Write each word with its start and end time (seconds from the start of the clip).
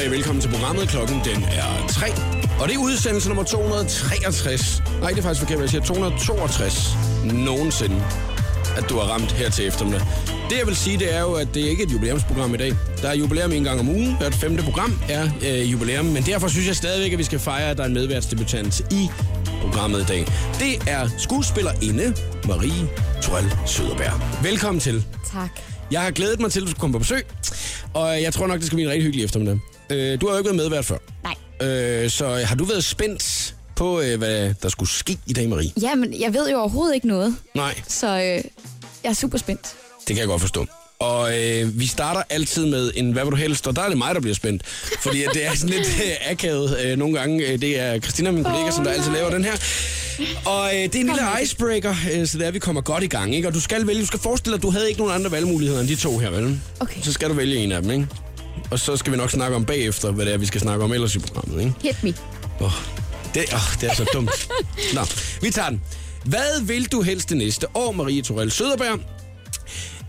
eftermiddag. 0.00 0.10
Velkommen 0.10 0.42
til 0.42 0.48
programmet. 0.50 0.88
Klokken 0.88 1.20
den 1.24 1.44
er 1.44 1.86
3. 1.88 2.06
Og 2.60 2.68
det 2.68 2.74
er 2.74 2.78
udsendelse 2.78 3.28
nummer 3.28 3.44
263. 3.44 4.82
Nej, 5.00 5.10
det 5.10 5.18
er 5.18 5.22
faktisk 5.22 5.40
forkert, 5.40 5.60
jeg 5.60 5.70
siger 5.70 5.84
262 5.84 6.96
nogensinde, 7.24 7.96
at 8.76 8.84
du 8.88 8.94
har 8.98 9.04
ramt 9.12 9.32
her 9.32 9.50
til 9.50 9.66
eftermiddag. 9.66 10.00
Det 10.50 10.58
jeg 10.58 10.66
vil 10.66 10.76
sige, 10.76 10.98
det 10.98 11.14
er 11.14 11.20
jo, 11.20 11.32
at 11.32 11.48
det 11.54 11.60
ikke 11.60 11.82
er 11.82 11.86
et 11.86 11.92
jubilæumsprogram 11.92 12.54
i 12.54 12.56
dag. 12.56 12.72
Der 13.02 13.08
er 13.08 13.14
jubilæum 13.14 13.52
en 13.52 13.64
gang 13.64 13.80
om 13.80 13.88
ugen. 13.88 14.16
Hvert 14.16 14.34
femte 14.34 14.62
program 14.62 15.00
er 15.08 15.28
øh, 15.46 15.72
jubilæum. 15.72 16.04
Men 16.04 16.22
derfor 16.22 16.48
synes 16.48 16.66
jeg 16.66 16.76
stadigvæk, 16.76 17.12
at 17.12 17.18
vi 17.18 17.24
skal 17.24 17.38
fejre, 17.38 17.70
at 17.70 17.76
der 17.76 17.82
er 17.82 17.86
en 17.88 17.94
medværtsdebutant 17.94 18.80
i 18.92 19.08
programmet 19.60 20.00
i 20.00 20.04
dag. 20.04 20.26
Det 20.58 20.88
er 20.88 21.08
skuespillerinde 21.18 22.14
Marie 22.48 22.88
Torell 23.22 23.52
Søderberg. 23.66 24.44
Velkommen 24.44 24.80
til. 24.80 25.04
Tak. 25.32 25.60
Jeg 25.90 26.00
har 26.00 26.10
glædet 26.10 26.40
mig 26.40 26.52
til, 26.52 26.60
at 26.60 26.62
du 26.62 26.70
skulle 26.70 26.80
komme 26.80 26.92
på 26.92 26.98
besøg, 26.98 27.26
og 27.94 28.22
jeg 28.22 28.32
tror 28.32 28.46
nok, 28.46 28.58
det 28.58 28.66
skal 28.66 28.76
blive 28.76 28.86
en 28.86 28.92
rigtig 28.92 29.04
hyggelig 29.04 29.24
eftermiddag. 29.24 29.58
Øh, 29.90 30.20
du 30.20 30.26
har 30.26 30.32
jo 30.34 30.38
ikke 30.38 30.48
været 30.48 30.56
medvært 30.56 30.84
før, 30.84 30.96
Nej. 31.24 31.68
øh, 31.68 32.10
så 32.10 32.26
har 32.44 32.56
du 32.56 32.64
været 32.64 32.84
spændt 32.84 33.54
på, 33.76 34.00
øh, 34.00 34.18
hvad 34.18 34.54
der 34.62 34.68
skulle 34.68 34.90
ske 34.90 35.18
i 35.26 35.32
dag, 35.32 35.48
Marie? 35.48 35.70
Jamen, 35.82 36.20
jeg 36.20 36.34
ved 36.34 36.50
jo 36.50 36.58
overhovedet 36.58 36.94
ikke 36.94 37.08
noget, 37.08 37.36
Nej, 37.54 37.74
så 37.88 38.06
øh, 38.06 38.22
jeg 39.04 39.10
er 39.10 39.12
super 39.12 39.38
spændt. 39.38 39.62
det 39.98 40.06
kan 40.06 40.18
jeg 40.18 40.26
godt 40.26 40.40
forstå. 40.40 40.66
Og 40.98 41.38
øh, 41.38 41.80
vi 41.80 41.86
starter 41.86 42.22
altid 42.30 42.66
med 42.66 42.90
en 42.96 43.12
hvad 43.12 43.22
vil 43.24 43.30
du 43.30 43.36
helst, 43.36 43.66
og 43.66 43.76
der 43.76 43.82
er 43.82 43.88
det 43.88 43.98
mig, 43.98 44.14
der 44.14 44.20
bliver 44.20 44.34
spændt. 44.34 44.62
Fordi 45.00 45.18
det 45.34 45.46
er 45.46 45.54
sådan 45.54 45.68
lidt 45.76 45.88
øh, 46.04 46.30
akavet 46.30 46.78
øh, 46.84 46.98
nogle 46.98 47.18
gange. 47.18 47.46
Øh, 47.46 47.60
Det 47.60 47.78
er 47.80 47.98
Christina, 48.00 48.30
min 48.30 48.44
kollega, 48.44 48.70
som 48.70 48.84
der 48.84 48.90
altid 48.90 49.12
laver 49.12 49.30
den 49.30 49.44
her. 49.44 49.52
Og 50.44 50.66
øh, 50.74 50.82
det 50.82 50.94
er 50.94 51.00
en 51.00 51.06
lille 51.06 51.22
icebreaker, 51.42 51.94
øh, 52.12 52.26
så 52.26 52.38
det 52.38 52.46
er, 52.46 52.50
vi 52.50 52.58
kommer 52.58 52.80
godt 52.82 53.02
i 53.04 53.06
gang. 53.06 53.34
Ikke? 53.34 53.48
Og 53.48 53.54
du 53.54 53.60
skal 53.60 53.86
vælge, 53.86 54.00
du 54.00 54.06
skal 54.06 54.20
forestille 54.20 54.52
dig, 54.52 54.58
at 54.58 54.62
du 54.62 54.70
havde 54.70 54.88
ikke 54.88 55.00
nogen 55.00 55.14
andre 55.14 55.30
valgmuligheder 55.30 55.80
end 55.80 55.88
de 55.88 55.96
to 55.96 56.18
her, 56.18 56.30
vel? 56.30 56.60
Okay. 56.80 57.00
Så 57.02 57.12
skal 57.12 57.28
du 57.28 57.34
vælge 57.34 57.56
en 57.56 57.72
af 57.72 57.82
dem, 57.82 57.90
ikke? 57.90 58.06
Og 58.70 58.78
så 58.78 58.96
skal 58.96 59.12
vi 59.12 59.16
nok 59.16 59.30
snakke 59.30 59.56
om 59.56 59.64
bagefter, 59.64 60.10
hvad 60.10 60.26
det 60.26 60.34
er, 60.34 60.38
vi 60.38 60.46
skal 60.46 60.60
snakke 60.60 60.84
om 60.84 60.92
ellers 60.92 61.14
i 61.14 61.18
programmet, 61.18 61.60
ikke? 61.60 61.74
Hit 61.82 62.02
me. 62.02 62.14
Oh, 62.60 62.72
det, 63.34 63.44
oh, 63.52 63.80
det 63.80 63.90
er 63.90 63.94
så 63.94 64.06
dumt. 64.12 64.48
Nå, 64.94 65.00
vi 65.42 65.50
tager 65.50 65.68
den. 65.68 65.82
Hvad 66.24 66.62
vil 66.62 66.92
du 66.92 67.02
helst 67.02 67.28
det 67.28 67.36
næste 67.36 67.66
år, 67.76 67.92
Marie 67.92 68.22
Torell 68.22 68.50
Søderberg? 68.50 69.00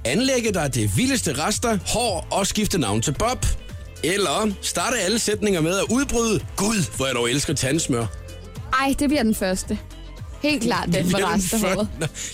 Anlægge 0.05 0.51
dig 0.53 0.75
det 0.75 0.97
vildeste 0.97 1.33
rester, 1.47 1.77
hår 1.87 2.27
og 2.31 2.47
skifte 2.47 2.77
navn 2.77 3.01
til 3.01 3.11
Bob? 3.11 3.45
Eller 4.03 4.51
starte 4.61 4.97
alle 4.99 5.19
sætninger 5.19 5.61
med 5.61 5.77
at 5.77 5.85
udbryde, 5.89 6.45
Gud, 6.55 6.95
hvor 6.95 7.05
jeg 7.05 7.15
dog 7.15 7.29
elsker 7.31 7.53
tandsmør. 7.53 8.05
Ej, 8.81 8.95
det 8.99 9.09
bliver 9.09 9.23
den 9.23 9.35
første. 9.35 9.79
Helt 10.41 10.63
klart 10.63 10.85
den 10.85 10.93
den 11.05 11.25
resten 11.27 11.65
af 11.65 11.73
håret. 11.73 11.87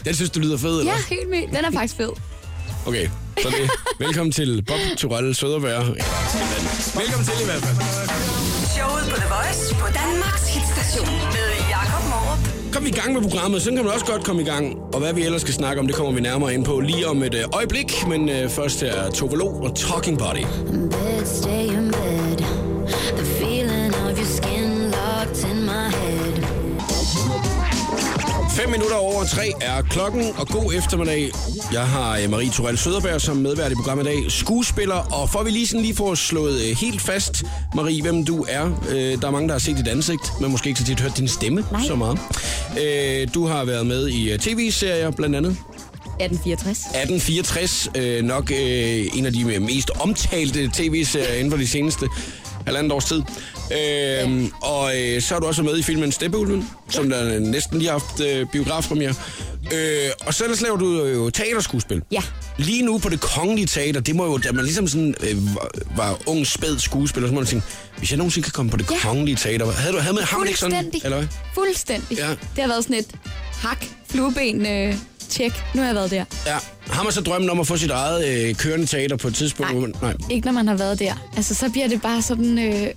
Den 0.05 0.15
synes 0.15 0.29
du 0.29 0.39
lyder 0.39 0.57
fed, 0.57 0.79
eller? 0.79 0.93
Ja, 0.93 1.15
helt 1.15 1.29
med. 1.29 1.41
Den 1.47 1.65
er 1.65 1.71
faktisk 1.71 1.95
fed. 1.95 2.09
Okay, 2.85 3.09
så 3.41 3.49
det. 3.49 3.69
Velkommen 3.99 4.31
til 4.31 4.63
Bob 4.67 4.79
Torell 4.97 5.35
Søderberg. 5.35 5.85
Velkommen 7.01 7.25
til 7.27 7.37
i 7.41 7.45
hvert 7.45 7.61
fald. 7.65 7.77
Showet 8.75 9.05
på 9.11 9.15
The 9.15 9.29
Voice 9.35 9.75
på 9.81 9.87
Danmarks 10.01 10.47
hitstation 10.55 11.07
med 11.35 11.47
Jakob 11.75 12.03
Morup. 12.11 12.73
Kom 12.73 12.85
i 12.85 12.89
gang 12.91 13.13
med 13.13 13.21
programmet, 13.21 13.61
så 13.61 13.69
kan 13.71 13.83
man 13.83 13.93
også 13.93 14.05
godt 14.05 14.23
komme 14.23 14.41
i 14.41 14.45
gang. 14.45 14.77
Og 14.93 14.99
hvad 14.99 15.13
vi 15.13 15.23
ellers 15.23 15.41
skal 15.41 15.53
snakke 15.53 15.79
om, 15.81 15.87
det 15.87 15.95
kommer 15.95 16.11
vi 16.13 16.21
nærmere 16.21 16.53
ind 16.53 16.65
på 16.65 16.79
lige 16.79 17.07
om 17.07 17.23
et 17.23 17.33
øh, 17.33 17.43
øjeblik. 17.53 18.07
Men 18.07 18.29
øh, 18.29 18.49
først 18.49 18.83
er 18.83 19.09
Tove 19.11 19.37
Lo 19.37 19.47
og 19.47 19.75
Talking 19.75 20.17
Body. 20.19 20.45
bed, 20.91 21.25
5 28.67 28.71
minutter 28.71 28.95
over 28.95 29.23
3 29.23 29.51
er 29.61 29.81
klokken, 29.81 30.31
og 30.37 30.47
god 30.47 30.73
eftermiddag. 30.73 31.31
Jeg 31.73 31.87
har 31.87 32.17
øh, 32.17 32.29
Marie 32.29 32.49
Torell 32.49 32.77
Søderberg 32.77 33.21
som 33.21 33.37
medvært 33.37 33.71
i 33.71 33.75
programmet 33.75 34.03
i 34.03 34.07
dag, 34.07 34.31
skuespiller, 34.31 34.95
og 34.95 35.29
får 35.29 35.43
vi 35.43 35.49
lige 35.51 35.67
sådan 35.67 35.81
lige 35.81 35.95
få 35.95 36.15
slået 36.15 36.61
øh, 36.69 36.77
helt 36.77 37.01
fast, 37.01 37.43
Marie, 37.75 38.01
hvem 38.01 38.25
du 38.25 38.45
er. 38.49 38.65
Øh, 38.89 39.21
Der 39.21 39.27
er 39.27 39.31
mange, 39.31 39.47
der 39.47 39.53
har 39.53 39.59
set 39.59 39.77
dit 39.77 39.87
ansigt, 39.87 40.21
men 40.41 40.51
måske 40.51 40.67
ikke 40.69 40.79
så 40.79 40.85
tit 40.85 40.99
hørt 40.99 41.17
din 41.17 41.27
stemme 41.27 41.65
Nej. 41.71 41.81
så 41.87 41.95
meget. 41.95 42.19
Du 43.33 43.47
har 43.47 43.65
været 43.65 43.85
med 43.85 44.07
i 44.09 44.37
tv-serier 44.37 45.11
blandt 45.11 45.35
andet. 45.35 45.51
1864. 46.19 46.77
1864, 46.77 47.89
øh, 47.95 48.23
nok 48.23 48.51
øh, 48.51 49.17
en 49.17 49.25
af 49.25 49.33
de 49.33 49.59
mest 49.59 49.91
omtalte 49.99 50.69
tv-serier 50.73 51.33
inden 51.33 51.51
for 51.51 51.57
de 51.57 51.67
seneste 51.67 52.07
halvandet 52.67 52.91
års 52.91 53.05
tid. 53.05 53.21
Øh, 53.71 54.49
og 54.61 54.97
øh, 55.01 55.21
så 55.21 55.33
har 55.33 55.39
du 55.39 55.47
også 55.47 55.63
med 55.63 55.77
i 55.77 55.83
filmen 55.83 56.11
Steppeulven, 56.11 56.69
som 56.89 57.09
der 57.09 57.39
næsten 57.39 57.77
lige 57.79 57.91
har 57.91 57.99
haft 57.99 58.19
øh, 58.21 58.45
biografpremiere. 58.51 59.13
Øh, 59.73 60.09
og 60.25 60.33
så 60.33 60.43
ellers 60.43 60.61
laver 60.61 60.77
du 60.77 61.05
jo 61.05 61.29
teaterskuespil. 61.29 62.01
Ja. 62.11 62.21
Lige 62.57 62.81
nu 62.81 62.97
på 62.97 63.09
det 63.09 63.21
kongelige 63.21 63.65
teater, 63.67 63.99
det 64.01 64.15
må 64.15 64.25
jo, 64.25 64.37
da 64.37 64.51
man 64.51 64.63
ligesom 64.65 64.87
sådan, 64.87 65.15
øh, 65.29 65.55
var, 65.55 65.69
var 65.95 66.17
ung, 66.25 66.47
spæd 66.47 66.79
skuespiller, 66.79 67.27
så 67.29 67.33
må 67.33 67.39
man 67.39 67.47
tænke, 67.47 67.65
hvis 67.97 68.11
jeg 68.11 68.17
nogensinde 68.17 68.45
kan 68.45 68.51
komme 68.51 68.71
på 68.71 68.77
det 68.77 68.91
Ja. 68.91 68.97
kongelige 69.01 69.35
teater, 69.35 69.71
havde 69.71 69.93
du, 69.93 69.99
havde 69.99 70.21
har 70.23 70.37
man 70.37 70.47
ikke 70.47 70.59
sådan, 70.59 70.71
Fuldstændig. 70.75 71.01
eller 71.05 71.17
hvad? 71.17 71.27
Fuldstændig. 71.53 72.17
Ja. 72.17 72.29
Det 72.29 72.37
har 72.63 72.67
været 72.67 72.83
sådan 72.83 72.95
et 72.97 73.07
hak, 73.61 73.85
flueben, 74.09 74.65
øh, 74.65 74.95
tjek. 75.29 75.63
Nu 75.75 75.81
har 75.81 75.87
jeg 75.87 75.95
været 75.95 76.11
der. 76.11 76.25
Ja. 76.45 76.57
Har 76.89 77.03
man 77.03 77.11
så 77.13 77.21
drømmen 77.21 77.49
om 77.49 77.59
at 77.59 77.67
få 77.67 77.77
sit 77.77 77.91
eget 77.91 78.27
øh, 78.27 78.55
kørende 78.55 78.85
teater 78.85 79.15
på 79.15 79.27
et 79.27 79.35
tidspunkt? 79.35 79.71
Nej. 79.71 79.81
man- 79.81 79.93
Nej. 80.01 80.13
Ikke 80.29 80.45
når 80.45 80.51
man 80.53 80.67
har 80.67 80.75
været 80.75 80.99
der. 80.99 81.29
Altså, 81.35 81.53
så 81.55 81.69
bliver 81.69 81.87
det 81.87 82.01
bare 82.01 82.21
sådan... 82.21 82.57
Øh, 82.59 82.87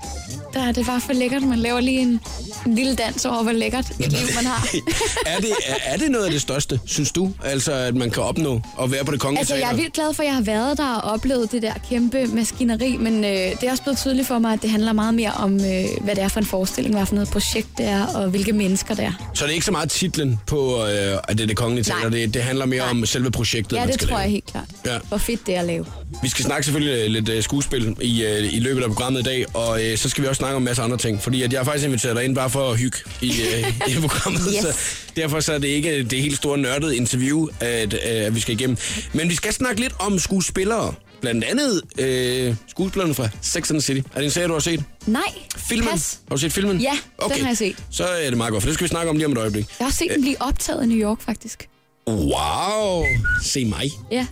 der 0.55 0.61
er 0.69 0.73
det 0.73 0.87
bare 0.87 1.01
for 1.01 1.13
lækkert. 1.13 1.43
Man 1.43 1.59
laver 1.59 1.81
lige 1.81 2.01
en, 2.01 2.21
en 2.67 2.75
lille 2.75 2.95
dans 2.95 3.25
over, 3.25 3.43
hvor 3.43 3.53
lækkert 3.53 3.91
et 3.91 4.13
liv 4.13 4.27
man 4.37 4.45
har. 4.47 4.69
er, 5.27 5.41
det, 5.41 5.51
er, 5.67 5.75
er 5.85 5.97
det 5.97 6.11
noget 6.11 6.25
af 6.25 6.31
det 6.33 6.41
største, 6.41 6.81
synes 6.87 7.13
du? 7.13 7.33
Altså, 7.45 7.73
at 7.73 7.95
man 7.95 8.11
kan 8.11 8.23
opnå 8.23 8.61
at 8.83 8.93
være 8.93 9.05
på 9.05 9.13
det 9.13 9.21
kongelige 9.21 9.41
Altså, 9.41 9.55
jeg 9.55 9.71
er 9.71 9.77
vildt 9.77 9.93
glad 9.93 10.15
for, 10.15 10.23
at 10.23 10.27
jeg 10.27 10.35
har 10.35 10.43
været 10.43 10.79
der 10.79 10.95
og 10.95 11.13
oplevet 11.13 11.53
det 11.53 11.63
der 11.63 11.73
kæmpe 11.89 12.27
maskineri, 12.27 12.97
men 12.97 13.25
øh, 13.25 13.31
det 13.31 13.63
er 13.63 13.71
også 13.71 13.83
blevet 13.83 13.99
tydeligt 13.99 14.29
for 14.29 14.39
mig, 14.39 14.53
at 14.53 14.63
det 14.63 14.71
handler 14.71 14.93
meget 14.93 15.15
mere 15.15 15.33
om, 15.33 15.55
øh, 15.55 15.85
hvad 16.01 16.15
det 16.15 16.25
er 16.25 16.29
for 16.29 16.41
en 16.41 16.47
forestilling, 16.47 16.95
hvad 16.95 17.07
for 17.07 17.15
noget 17.15 17.29
projekt 17.31 17.69
det 17.79 17.87
er, 17.87 18.07
og 18.07 18.29
hvilke 18.31 18.53
mennesker 18.53 18.95
det 18.95 19.05
er. 19.05 19.31
Så 19.35 19.45
det 19.45 19.51
er 19.51 19.55
ikke 19.55 19.67
så 19.67 19.73
meget 19.73 19.91
titlen 19.91 20.41
på, 20.47 20.85
øh, 20.87 21.19
at 21.29 21.39
det 21.39 21.41
er 21.41 21.47
det 21.47 21.57
kongelige 21.57 21.85
teater. 21.85 22.09
Det, 22.11 22.35
det 22.35 22.43
handler 22.43 22.67
mere 22.67 22.79
Nej. 22.81 22.91
om 22.91 23.07
selve 23.07 23.31
projektet, 23.31 23.73
Ja, 23.77 23.81
man 23.81 23.87
det 23.89 23.95
skal 23.95 24.09
tror 24.09 24.17
lave. 24.17 24.23
jeg 24.23 24.31
helt 24.31 24.47
klart. 24.47 24.65
Ja. 24.87 24.99
Hvor 25.09 25.19
fedt 25.19 25.47
det 25.47 25.57
er 25.57 25.61
at 25.61 25.67
lave. 25.67 25.85
Vi 26.23 26.29
skal 26.29 26.45
snakke 26.45 26.65
selvfølgelig 26.65 27.11
lidt 27.11 27.29
øh, 27.29 27.43
skuespil 27.43 27.97
i, 28.01 28.25
øh, 28.25 28.55
i 28.55 28.61
løbet 28.61 28.83
af 28.83 28.89
programmet 28.89 29.21
i 29.21 29.23
dag, 29.23 29.45
og 29.55 29.85
øh, 29.85 29.99
så 29.99 30.09
skal 30.09 30.23
vi 30.25 30.29
også 30.29 30.40
snakke 30.41 30.57
om 30.57 30.63
en 30.63 30.65
masse 30.65 30.83
andre 30.83 30.97
ting, 30.97 31.23
fordi 31.23 31.43
at 31.43 31.53
jeg 31.53 31.61
har 31.61 31.65
faktisk 31.65 31.87
inviteret 31.87 32.17
dig 32.17 32.25
ind 32.25 32.35
bare 32.35 32.51
for 32.51 32.71
at 32.71 32.79
hygge 32.79 32.99
i, 33.21 33.31
øh, 33.43 33.69
i 33.89 33.95
programmet, 34.07 34.41
Yes. 34.55 34.63
så 34.63 34.77
derfor 35.17 35.41
så 35.41 35.53
er 35.53 35.59
det 35.59 35.69
ikke 35.69 36.05
det 36.05 36.23
helt 36.23 36.37
store 36.37 36.59
nørdede 36.59 36.97
interview, 36.97 37.47
at, 37.61 37.95
øh, 37.95 38.01
at 38.05 38.35
vi 38.35 38.41
skal 38.41 38.55
igennem. 38.55 38.77
Men 39.13 39.29
vi 39.29 39.35
skal 39.35 39.53
snakke 39.53 39.81
lidt 39.81 39.93
om 39.99 40.19
skuespillere. 40.19 40.95
Blandt 41.21 41.45
andet 41.45 41.83
øh, 41.99 42.55
skuespillerne 42.69 43.15
fra 43.15 43.29
Sex 43.43 43.71
and 43.71 43.81
the 43.81 43.81
City. 43.81 44.01
Er 44.15 44.19
det 44.19 44.25
en 44.25 44.31
serie, 44.31 44.49
du 44.49 44.53
har 44.53 44.61
set? 44.61 44.85
Nej, 45.07 45.23
Filmen? 45.57 45.89
pas. 45.89 46.19
Har 46.29 46.37
du 46.37 46.41
set 46.41 46.53
filmen? 46.53 46.81
Ja, 46.81 46.93
den 47.35 47.41
har 47.41 47.47
jeg 47.49 47.57
set. 47.57 47.77
Så 47.91 48.05
er 48.05 48.29
det 48.29 48.37
meget 48.37 48.53
godt, 48.53 48.63
for 48.63 48.69
det 48.69 48.75
skal 48.75 48.85
vi 48.85 48.89
snakke 48.89 49.11
om 49.11 49.17
lige 49.17 49.27
om 49.27 49.33
et 49.33 49.39
øjeblik. 49.39 49.67
Jeg 49.79 49.87
har 49.87 49.93
set 49.93 50.09
den 50.15 50.21
blive 50.21 50.43
optaget 50.43 50.85
i 50.85 50.87
New 50.87 50.99
York, 51.09 51.19
faktisk. 51.23 51.69
Wow, 52.09 53.05
se 53.45 53.65
mig. 53.65 53.91
Ja. 54.13 54.27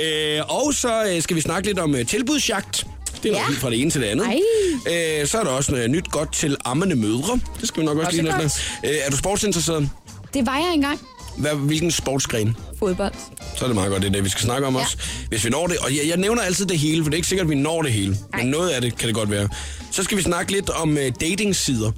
øh, 0.06 0.40
og 0.48 0.74
så 0.74 1.04
øh, 1.14 1.22
skal 1.22 1.36
vi 1.36 1.40
snakke 1.40 1.68
lidt 1.68 1.78
om 1.78 1.94
øh, 1.94 2.06
tilbudsjagt. 2.06 2.86
Det 3.22 3.30
er 3.32 3.34
Ja. 3.38 3.46
helt 3.46 3.58
fra 3.58 3.70
det 3.70 3.80
ene 3.80 3.90
til 3.90 4.00
det 4.00 4.06
andet. 4.06 4.26
Ej. 4.26 5.20
Øh, 5.20 5.26
så 5.26 5.38
er 5.38 5.44
der 5.44 5.50
også 5.50 5.72
noget 5.72 5.90
nyt 5.90 6.10
godt 6.10 6.32
til 6.34 6.56
ammende 6.64 6.96
mødre. 6.96 7.40
Det 7.60 7.68
skal 7.68 7.80
vi 7.80 7.86
nok 7.86 7.96
også, 7.98 8.06
Også 8.06 8.22
lige 8.22 8.38
næste. 8.38 8.60
Øh, 8.84 8.90
er 9.06 9.10
du 9.10 9.16
sportsinteresseret? 9.16 9.88
Det 10.34 10.46
var 10.46 10.56
jeg 10.58 10.70
engang. 10.74 11.00
Hvad, 11.36 11.50
hvilken 11.54 11.90
sportsgren? 11.90 12.56
Fodbold. 12.78 13.12
Så 13.56 13.64
er 13.64 13.68
det 13.68 13.74
meget 13.74 13.90
godt, 13.90 14.02
det 14.02 14.08
er 14.08 14.12
det, 14.12 14.24
vi 14.24 14.28
skal 14.28 14.42
snakke 14.44 14.66
om 14.66 14.74
Ja. 14.76 14.80
også. 14.82 14.96
Hvis 15.28 15.44
vi 15.44 15.50
når 15.50 15.66
det, 15.66 15.76
og 15.78 15.96
jeg, 15.96 16.08
jeg 16.08 16.16
nævner 16.16 16.42
altid 16.42 16.66
det 16.66 16.78
hele, 16.78 17.02
for 17.02 17.10
det 17.10 17.14
er 17.14 17.18
ikke 17.18 17.28
sikkert, 17.28 17.44
at 17.46 17.50
vi 17.50 17.54
når 17.54 17.82
det 17.82 17.92
hele. 17.92 18.16
Nej. 18.32 18.42
Men 18.42 18.50
noget 18.50 18.70
af 18.70 18.80
det 18.80 18.96
kan 18.98 19.06
det 19.06 19.14
godt 19.14 19.30
være. 19.30 19.48
Så 19.90 20.02
skal 20.02 20.16
vi 20.16 20.22
snakke 20.22 20.52
lidt 20.52 20.70
om 20.70 20.90
uh, 20.90 20.98
datingsider. 21.20 21.92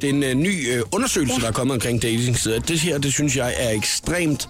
Det 0.00 0.10
er 0.10 0.14
en 0.14 0.22
uh, 0.24 0.30
ny 0.42 0.78
uh, 0.80 0.88
undersøgelse, 0.92 1.34
Ja. 1.34 1.40
der 1.40 1.48
er 1.48 1.52
kommet 1.52 1.74
omkring 1.74 2.02
datingsider. 2.02 2.58
Det 2.60 2.80
her, 2.80 2.98
det 2.98 3.12
synes 3.12 3.36
jeg 3.36 3.54
er 3.56 3.70
ekstremt 3.70 4.48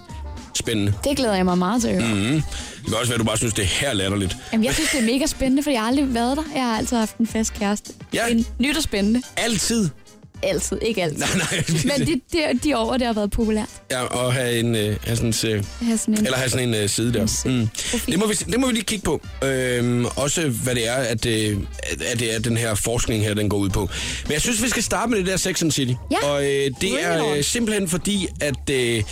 spændende. 0.61 0.93
Det 1.03 1.17
glæder 1.17 1.35
jeg 1.35 1.45
mig 1.45 1.57
meget 1.57 1.81
til 1.81 1.89
at 1.89 2.03
høre. 2.03 2.15
Mm. 2.15 2.21
Mm. 2.21 2.41
Det 2.81 2.87
kan 2.87 2.95
også 2.95 3.07
være, 3.07 3.15
at 3.15 3.19
du 3.19 3.25
bare 3.25 3.37
synes, 3.37 3.53
det 3.53 3.63
er 3.63 3.67
her 3.67 3.93
latterligt. 3.93 4.37
Jamen, 4.53 4.65
jeg 4.65 4.73
synes, 4.73 4.89
det 4.91 4.99
er 4.99 5.05
mega 5.05 5.25
spændende, 5.25 5.63
for 5.63 5.71
jeg 5.71 5.79
har 5.81 5.87
aldrig 5.87 6.13
været 6.13 6.37
der. 6.37 6.43
Jeg 6.55 6.63
har 6.63 6.77
altid 6.77 6.97
haft 6.97 7.17
en 7.17 7.27
fast 7.27 7.53
kæreste. 7.53 7.93
Ja. 8.13 8.25
Det 8.29 8.39
er 8.39 8.43
nyt 8.59 8.77
og 8.77 8.83
spændende. 8.83 9.21
Altid. 9.37 9.89
Altid. 10.43 10.77
Ikke 10.81 11.03
altid. 11.03 11.19
Nej, 11.19 11.29
nej. 11.37 11.63
Men 11.97 12.07
de, 12.07 12.21
de, 12.33 12.59
de 12.63 12.77
år, 12.77 12.97
det 12.97 13.07
har 13.07 13.13
været 13.13 13.31
populært. 13.31 13.69
Ja, 13.91 14.27
at 14.27 14.33
have, 14.33 14.59
en, 14.59 14.75
øh, 14.75 14.95
have 15.03 15.15
sådan, 15.15 15.33
øh, 15.51 15.63
have 15.81 15.97
sådan 15.97 16.13
en... 16.13 16.25
eller 16.25 16.37
have 16.37 16.49
sådan 16.49 16.69
en 16.69 16.75
øh, 16.75 16.89
side 16.89 17.13
der. 17.13 17.21
Mm. 17.45 17.67
profil. 17.91 18.11
Det, 18.11 18.19
må 18.19 18.27
vi, 18.27 18.33
det 18.33 18.59
må 18.59 18.67
vi 18.67 18.73
lige 18.73 18.83
kigge 18.83 19.03
på. 19.03 19.21
Øhm, 19.43 20.05
også 20.05 20.49
hvad 20.49 20.75
det 20.75 20.87
er, 20.87 20.93
at, 20.95 21.25
øh, 21.25 21.57
at, 22.11 22.19
det 22.19 22.35
er, 22.35 22.39
den 22.39 22.57
her 22.57 22.75
forskning 22.75 23.23
her, 23.23 23.33
den 23.33 23.49
går 23.49 23.57
ud 23.57 23.69
på. 23.69 23.89
Men 24.25 24.33
jeg 24.33 24.41
synes, 24.41 24.63
vi 24.63 24.69
skal 24.69 24.83
starte 24.83 25.09
med 25.09 25.17
det 25.17 25.27
der 25.27 25.37
Sex 25.37 25.63
and 25.63 25.71
City. 25.71 25.93
Ja. 26.11 26.27
Og 26.27 26.43
øh, 26.43 26.71
det 26.81 27.03
er 27.03 27.33
øh, 27.33 27.43
simpelthen 27.43 27.87
fordi, 27.87 28.27
at 28.41 28.69
øh, 28.69 29.03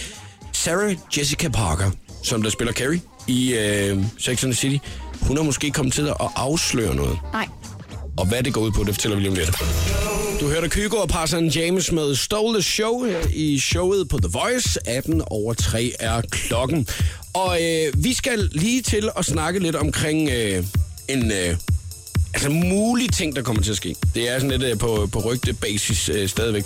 Sarah 0.64 0.96
Jessica 1.18 1.50
Parker, 1.50 1.92
som 2.24 2.42
der 2.42 2.50
spiller 2.50 2.74
Carrie 2.74 3.02
i 3.28 3.54
øh, 3.54 4.04
Sex 4.18 4.44
and 4.44 4.54
the 4.54 4.60
City, 4.60 4.78
hun 5.22 5.38
har 5.38 5.44
måske 5.44 5.72
kommet 5.72 5.94
til 5.94 6.08
at 6.08 6.16
afsløre 6.36 6.96
noget. 6.96 7.20
Nej. 7.34 7.48
Og 8.18 8.28
hvad 8.28 8.44
det 8.44 8.54
går 8.54 8.62
ud 8.62 8.72
på, 8.72 8.84
det 8.84 8.94
fortæller 8.94 9.16
vi 9.18 9.22
lige 9.22 9.32
om 9.32 9.36
lidt. 9.36 9.52
Du 10.40 10.48
hørte 10.48 10.70
Kygo 10.70 10.96
og 10.96 11.10
Parson 11.10 11.48
James 11.48 11.92
med 11.92 12.16
Stole 12.16 12.54
the 12.54 12.64
Show 12.64 13.04
her 13.04 13.20
i 13.34 13.60
showet 13.60 14.10
på 14.10 14.18
The 14.18 14.30
Voice. 14.32 14.80
18 14.88 15.22
over 15.28 15.54
3 15.54 15.94
er 16.00 16.22
klokken. 16.22 16.88
Og 17.34 17.58
øh, 17.64 18.04
vi 18.04 18.14
skal 18.14 18.50
lige 18.52 18.82
til 18.82 19.10
at 19.18 19.26
snakke 19.26 19.60
lidt 19.60 19.76
omkring 19.76 20.30
øh, 20.30 20.64
en, 21.08 21.32
øh, 21.32 21.56
altså 22.34 22.50
mulige 22.50 23.10
ting, 23.10 23.36
der 23.36 23.42
kommer 23.42 23.64
til 23.64 23.72
at 23.72 23.78
ske. 23.78 23.96
Det 24.16 24.30
er 24.30 24.40
sådan 24.40 24.60
lidt 24.60 24.64
øh, 24.64 24.78
på, 24.78 25.10
på 25.12 25.20
rygtebasis 25.20 26.10
øh, 26.10 26.30
stadigvæk. 26.30 26.66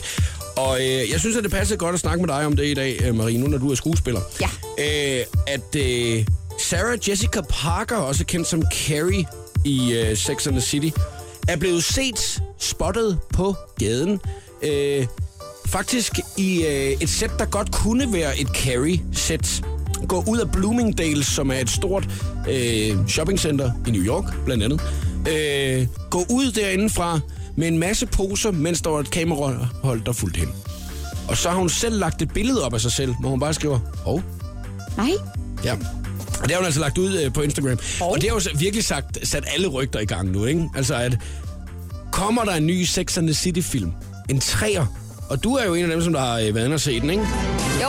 Og 0.55 0.79
øh, 0.79 1.11
jeg 1.11 1.19
synes, 1.19 1.35
at 1.35 1.43
det 1.43 1.51
passer 1.51 1.75
godt 1.75 1.93
at 1.93 1.99
snakke 1.99 2.25
med 2.25 2.35
dig 2.35 2.45
om 2.45 2.55
det 2.55 2.65
i 2.65 2.73
dag, 2.73 3.01
øh, 3.03 3.15
Marie, 3.15 3.37
nu 3.37 3.47
når 3.47 3.57
du 3.57 3.71
er 3.71 3.75
skuespiller. 3.75 4.21
Ja. 4.41 4.49
Øh, 5.19 5.25
at 5.47 5.75
øh, 5.75 6.25
Sarah 6.59 7.09
Jessica 7.09 7.41
Parker, 7.49 7.95
også 7.95 8.25
kendt 8.25 8.47
som 8.47 8.63
Carrie 8.73 9.25
i 9.65 9.93
øh, 9.93 10.17
Sex 10.17 10.47
and 10.47 10.55
the 10.55 10.61
City, 10.61 10.89
er 11.47 11.57
blevet 11.57 11.83
set, 11.83 12.41
spottet 12.59 13.19
på 13.33 13.55
gaden. 13.79 14.19
Øh, 14.61 15.05
faktisk 15.67 16.19
i 16.37 16.65
øh, 16.65 16.97
et 17.01 17.09
sæt, 17.09 17.31
der 17.39 17.45
godt 17.45 17.71
kunne 17.71 18.13
være 18.13 18.39
et 18.39 18.47
Carrie-sæt. 18.47 19.61
Gå 20.07 20.23
ud 20.27 20.37
af 20.37 20.45
Bloomingdale's, 20.45 21.23
som 21.23 21.49
er 21.51 21.55
et 21.55 21.69
stort 21.69 22.09
øh, 22.49 23.07
shoppingcenter 23.07 23.71
i 23.87 23.91
New 23.91 24.03
York, 24.03 24.45
blandt 24.45 24.63
andet. 24.63 24.81
Øh, 25.29 25.87
gå 26.09 26.25
ud 26.29 26.51
derindefra 26.51 27.19
med 27.55 27.67
en 27.67 27.77
masse 27.77 28.05
poser, 28.05 28.51
mens 28.51 28.81
der 28.81 28.89
var 28.89 28.99
et 28.99 29.11
kamerahold, 29.11 30.01
der 30.05 30.11
fulgte 30.11 30.39
hende. 30.39 30.53
Og 31.27 31.37
så 31.37 31.49
har 31.49 31.57
hun 31.57 31.69
selv 31.69 31.99
lagt 31.99 32.21
et 32.21 32.33
billede 32.33 32.65
op 32.65 32.73
af 32.73 32.81
sig 32.81 32.91
selv, 32.91 33.13
hvor 33.19 33.29
hun 33.29 33.39
bare 33.39 33.53
skriver, 33.53 33.79
hov, 34.05 34.23
Nej. 34.97 35.11
Ja. 35.63 35.73
Og 36.41 36.43
det 36.43 36.51
har 36.51 36.57
hun 36.57 36.65
altså 36.65 36.79
lagt 36.79 36.97
ud 36.97 37.13
øh, 37.17 37.33
på 37.33 37.41
Instagram. 37.41 37.77
Oh. 38.01 38.07
Og 38.07 38.21
det 38.21 38.29
har 38.29 38.35
jo 38.35 38.41
virkelig 38.59 38.85
sagt, 38.85 39.27
sat 39.27 39.43
alle 39.53 39.67
rygter 39.67 39.99
i 39.99 40.05
gang 40.05 40.31
nu, 40.31 40.45
ikke? 40.45 40.69
Altså, 40.75 40.95
at 40.95 41.17
kommer 42.11 42.43
der 42.43 42.53
en 42.53 42.67
ny 42.67 42.83
Sex 42.83 43.17
and 43.17 43.27
the 43.27 43.33
City-film? 43.33 43.91
En 44.29 44.39
træer? 44.39 44.85
Og 45.29 45.43
du 45.43 45.55
er 45.55 45.65
jo 45.65 45.73
en 45.73 45.83
af 45.83 45.89
dem, 45.89 46.01
som 46.01 46.13
der 46.13 46.19
har 46.19 46.39
øh, 46.39 46.55
været 46.55 46.65
inde 46.65 46.73
og 46.73 46.79
set 46.79 47.01
den, 47.01 47.09
ikke? 47.09 47.23
Jo. 47.81 47.87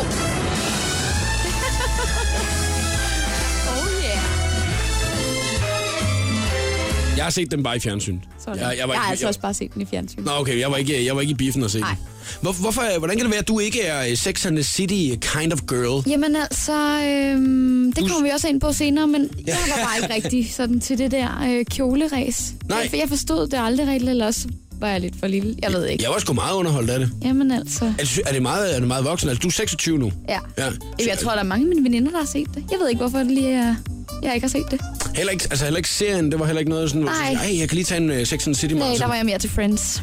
Jeg 7.24 7.26
har 7.26 7.30
set 7.32 7.50
den 7.50 7.62
bare 7.62 7.76
i 7.76 7.80
fjernsyn. 7.80 8.18
Sådan. 8.44 8.60
Jeg, 8.60 8.74
jeg, 8.78 8.88
var 8.88 8.94
jeg 8.94 9.00
har 9.02 9.08
ikke, 9.08 9.10
altså 9.10 9.26
også 9.26 9.40
bare 9.40 9.54
set 9.54 9.74
den 9.74 9.82
i 9.82 9.84
fjernsyn. 9.84 10.22
Nå, 10.22 10.30
okay, 10.32 10.58
jeg 10.60 10.70
var 10.70 10.76
ikke, 10.76 11.04
jeg 11.06 11.14
var 11.14 11.20
ikke 11.20 11.30
i 11.30 11.34
biffen 11.34 11.62
og 11.62 11.70
se 11.70 11.80
Nej. 11.80 11.88
den. 11.88 11.98
Hvor, 12.40 12.52
hvorfor, 12.52 12.98
hvordan 12.98 13.16
kan 13.16 13.24
det 13.24 13.30
være, 13.30 13.40
at 13.40 13.48
du 13.48 13.58
ikke 13.58 13.82
er 13.82 14.06
øh, 14.10 14.16
Sex 14.16 14.46
and 14.46 14.56
the 14.56 14.62
City 14.64 15.26
kind 15.38 15.52
of 15.52 15.58
girl? 15.68 16.10
Jamen 16.10 16.36
altså, 16.36 16.72
øhm, 17.06 17.92
det 17.92 18.08
kommer 18.10 18.22
vi 18.22 18.28
også 18.30 18.48
ind 18.48 18.60
på 18.60 18.72
senere, 18.72 19.06
men 19.06 19.30
Ja. 19.46 19.52
jeg 19.52 19.56
var 19.76 19.84
bare 19.84 19.96
ikke 20.02 20.14
rigtig 20.14 20.52
sådan 20.54 20.80
til 20.80 20.98
det 20.98 21.10
der 21.10 21.28
øh, 21.48 21.64
kjoleræs. 21.64 22.52
Nej. 22.68 22.88
Jeg, 22.92 23.00
jeg 23.00 23.08
forstod 23.08 23.46
det 23.46 23.58
aldrig 23.60 23.86
rigtigt, 23.88 24.10
eller 24.10 24.26
også 24.26 24.48
var 24.84 24.90
jeg 24.90 25.00
lidt 25.00 25.14
for 25.20 25.26
lille. 25.26 25.54
Jeg 25.62 25.72
ved 25.72 25.86
ikke. 25.86 26.04
Jeg 26.04 26.10
var 26.12 26.18
sgu 26.18 26.32
meget 26.32 26.54
underholdt 26.54 26.90
af 26.90 26.98
det. 26.98 27.10
Jamen 27.24 27.50
altså, 27.52 27.84
Er 27.84 28.02
det, 28.02 28.20
er 28.26 28.32
det 28.32 28.42
meget, 28.42 28.74
er 28.74 28.78
det 28.78 28.88
meget 28.88 29.04
voksen? 29.04 29.28
Altså, 29.28 29.40
du 29.42 29.48
er 29.48 29.52
26 29.52 29.98
nu. 29.98 30.12
ja. 30.28 30.38
Ja. 30.58 30.64
Jeg 31.06 31.18
tror, 31.18 31.30
der 31.32 31.38
er 31.38 31.42
mange 31.42 31.64
af 31.64 31.68
mine 31.68 31.84
veninder, 31.84 32.10
der 32.10 32.18
har 32.18 32.26
set 32.26 32.46
det. 32.54 32.64
Jeg 32.70 32.78
ved 32.80 32.88
ikke, 32.88 32.98
hvorfor 33.00 33.18
det 33.18 33.26
lige 33.30 33.52
er, 33.52 33.74
jeg 34.22 34.34
ikke 34.34 34.44
har 34.44 34.50
set 34.50 34.64
det. 34.70 34.80
Heller 35.16 35.32
ikke, 35.32 35.44
altså 35.50 35.64
heller 35.64 35.76
ikke 35.78 35.90
serien, 35.90 36.30
det 36.32 36.38
var 36.40 36.46
heller 36.46 36.60
ikke 36.60 36.70
noget 36.70 36.90
sådan, 36.90 37.02
hvor 37.02 37.12
du 37.12 37.18
Nej. 37.18 37.32
"Ej, 37.32 37.58
jeg 37.58 37.68
kan 37.68 37.76
lige 37.76 37.84
tage 37.84 38.00
en 38.00 38.10
uh, 38.10 38.26
Sex 38.26 38.46
and 38.46 38.54
City 38.54 38.74
Nej, 38.74 38.78
marathon." 38.78 39.00
der 39.00 39.06
var 39.06 39.14
jeg 39.14 39.24
mere 39.26 39.38
til 39.38 39.50
Friends. 39.50 40.02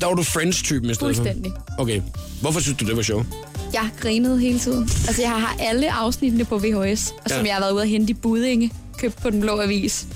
der 0.00 0.06
var 0.06 0.14
du 0.14 0.22
Friends-typen 0.22 0.90
i 0.90 0.94
stedet 0.94 1.16
for? 1.16 1.22
Fuldstændig. 1.24 1.52
Okay. 1.78 2.00
Hvorfor 2.40 2.60
synes 2.60 2.78
du, 2.78 2.84
det 2.86 2.96
var 2.96 3.02
sjovt? 3.02 3.26
Jeg 3.72 3.88
grinede 4.00 4.38
hele 4.40 4.58
tiden. 4.58 4.82
Altså, 5.08 5.22
jeg 5.22 5.30
har 5.30 5.56
alle 5.60 5.92
afsnittene 5.92 6.44
på 6.44 6.58
VHS, 6.58 7.14
og 7.24 7.30
som 7.30 7.38
Ja. 7.40 7.46
jeg 7.46 7.54
har 7.54 7.60
været 7.60 7.72
ude 7.72 7.82
at 7.82 7.88
hente 7.88 8.10
i 8.10 8.14
Budinge, 8.14 8.70
købt 8.98 9.16
på 9.22 9.30
Den 9.30 9.40
Blå 9.40 9.60
Avis. 9.60 10.06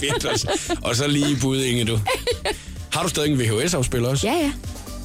Fedt 0.00 0.24
også. 0.24 0.48
Og 0.82 0.96
så 0.96 1.06
lige 1.08 1.30
i 1.30 1.34
bud, 1.40 1.62
Inge, 1.62 1.84
du. 1.84 1.98
Har 2.92 3.02
du 3.02 3.08
stadig 3.08 3.30
en 3.32 3.38
VHS-afspiller 3.40 4.08
også? 4.08 4.26
Ja, 4.26 4.34
ja. 4.34 4.52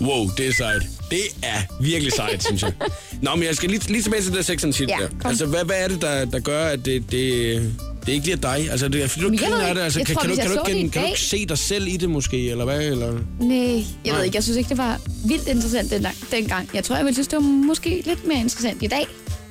Wow, 0.02 0.30
det 0.38 0.48
er 0.48 0.54
sejt. 0.54 0.82
Det 1.12 1.20
er 1.44 1.84
virkelig 1.84 2.14
sejt, 2.14 2.44
synes 2.44 2.62
jeg. 2.62 2.72
Nå, 3.22 3.36
men 3.36 3.44
jeg 3.44 3.56
skal 3.56 3.70
lige, 3.70 3.88
lige 3.92 4.02
tilbage 4.02 4.22
til 4.22 4.30
det 4.32 4.38
der 4.38 4.44
Sex 4.44 4.64
and 4.64 4.74
City 4.74 4.92
Ja, 4.92 5.04
der. 5.04 5.08
kom. 5.22 5.30
Altså, 5.30 5.46
hvad, 5.46 5.64
hvad 5.66 5.76
er 5.80 5.88
det, 5.88 6.02
der, 6.02 6.26
der 6.26 6.40
gør, 6.40 6.66
at 6.66 6.86
det, 6.86 7.12
det, 7.12 7.74
det 8.06 8.12
ikke 8.12 8.24
bliver 8.24 8.38
dig? 8.38 8.68
Altså, 8.72 8.88
det 8.88 9.12
fordi 9.12 9.26
du 9.26 9.32
jeg 9.32 9.40
griner 9.40 9.58
af 9.58 9.70
ikke. 9.70 9.80
det. 9.80 9.84
Altså, 9.84 10.00
Jeg 10.00 10.06
kan, 10.08 10.16
tror, 10.16 10.22
kan, 10.22 10.30
du, 10.30 10.36
kan, 10.36 10.46
jeg 10.46 10.60
du, 10.66 10.70
ikke, 10.70 10.86
i 10.86 10.88
kan 10.88 11.02
du 11.02 11.08
ikke 11.08 11.20
se 11.20 11.46
dig 11.46 11.58
selv 11.58 11.88
i 11.88 11.98
det 11.98 12.10
måske, 12.10 12.50
eller 12.50 12.66
hvad? 12.66 12.82
Eller? 12.82 13.14
Nej, 13.40 13.58
jeg 13.58 13.84
Nej. 14.06 14.16
ved 14.16 14.24
ikke. 14.26 14.36
Jeg 14.36 14.44
synes 14.44 14.58
ikke, 14.58 14.70
det 14.70 14.78
var 14.78 15.02
vildt 15.26 15.48
interessant 15.48 15.92
den 15.92 16.08
dengang. 16.32 16.70
Jeg 16.74 16.84
tror, 16.84 16.96
jeg 16.96 17.06
ville 17.06 17.16
synes, 17.16 17.28
det 17.28 17.36
var 17.36 17.42
måske 17.44 18.04
lidt 18.06 18.28
mere 18.28 18.40
interessant 18.40 18.84
i 18.84 18.88
dag. 18.88 19.08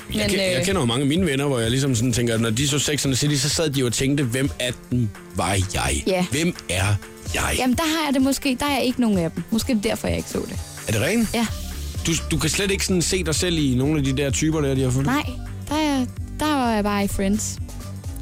Men, 0.09 0.19
jeg, 0.19 0.33
jeg 0.33 0.57
øh, 0.59 0.65
kender 0.65 0.81
jo 0.81 0.85
mange 0.87 1.03
af 1.03 1.09
mine 1.09 1.27
venner, 1.27 1.45
hvor 1.47 1.59
jeg 1.59 1.71
ligesom 1.71 1.95
sådan 1.95 2.13
tænker, 2.13 2.39
når 2.39 2.51
de 2.51 2.69
så 2.69 2.79
Sex 2.79 3.07
and 3.07 3.15
City, 3.15 3.35
så 3.35 3.49
sad 3.49 3.71
de 3.71 3.81
jo 3.81 3.87
og 3.87 3.93
tænkte, 3.93 4.25
hvem 4.25 4.51
af 4.61 4.73
dem 4.91 5.09
var 5.35 5.59
jeg? 5.75 6.03
Ja. 6.07 6.27
Hvem 6.31 6.55
er 6.69 6.95
jeg? 7.35 7.55
Jamen, 7.59 7.77
der 7.77 7.83
har 7.83 8.07
jeg 8.07 8.15
det 8.15 8.23
måske. 8.23 8.57
Der 8.61 8.67
er 8.67 8.75
jeg 8.75 8.85
ikke 8.85 9.01
nogen 9.01 9.19
af 9.19 9.31
dem. 9.31 9.43
Måske 9.51 9.73
er 9.73 9.77
derfor, 9.77 10.09
jeg 10.09 10.17
ikke 10.17 10.31
så 10.31 10.39
det. 10.49 10.59
Er 10.89 10.93
det 10.93 11.01
rent? 11.01 11.35
Ja. 11.35 11.47
Du, 12.07 12.13
du 12.31 12.39
kan 12.39 12.51
slet 12.51 12.71
ikke 12.71 12.85
sådan 12.87 13.03
se 13.03 13.25
dig 13.25 13.35
selv 13.35 13.59
i 13.59 13.75
nogle 13.75 13.99
af 13.99 14.05
de 14.05 14.17
der 14.17 14.31
typer, 14.31 14.61
der 14.61 14.75
de 14.75 14.83
har 14.83 14.91
fundet? 14.91 15.13
Nej, 15.13 15.27
der, 15.69 15.77
er, 15.77 16.07
der 16.41 16.47
var 16.55 16.73
jeg 16.73 16.85
bare 16.85 17.05
i 17.05 17.09
Friends. 17.09 17.59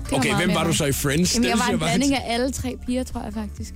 Det 0.04 0.18
Okay, 0.18 0.30
meget 0.30 0.44
hvem 0.44 0.54
var 0.54 0.64
du 0.64 0.72
så 0.72 0.84
i 0.84 0.92
Friends? 0.92 1.34
Jamen, 1.34 1.48
jeg 1.48 1.58
var 1.58 1.72
en 1.72 1.78
blanding 1.78 2.14
af 2.14 2.34
alle 2.34 2.52
tre 2.52 2.76
piger, 2.86 3.04
tror 3.04 3.22
jeg 3.22 3.32
faktisk. 3.34 3.74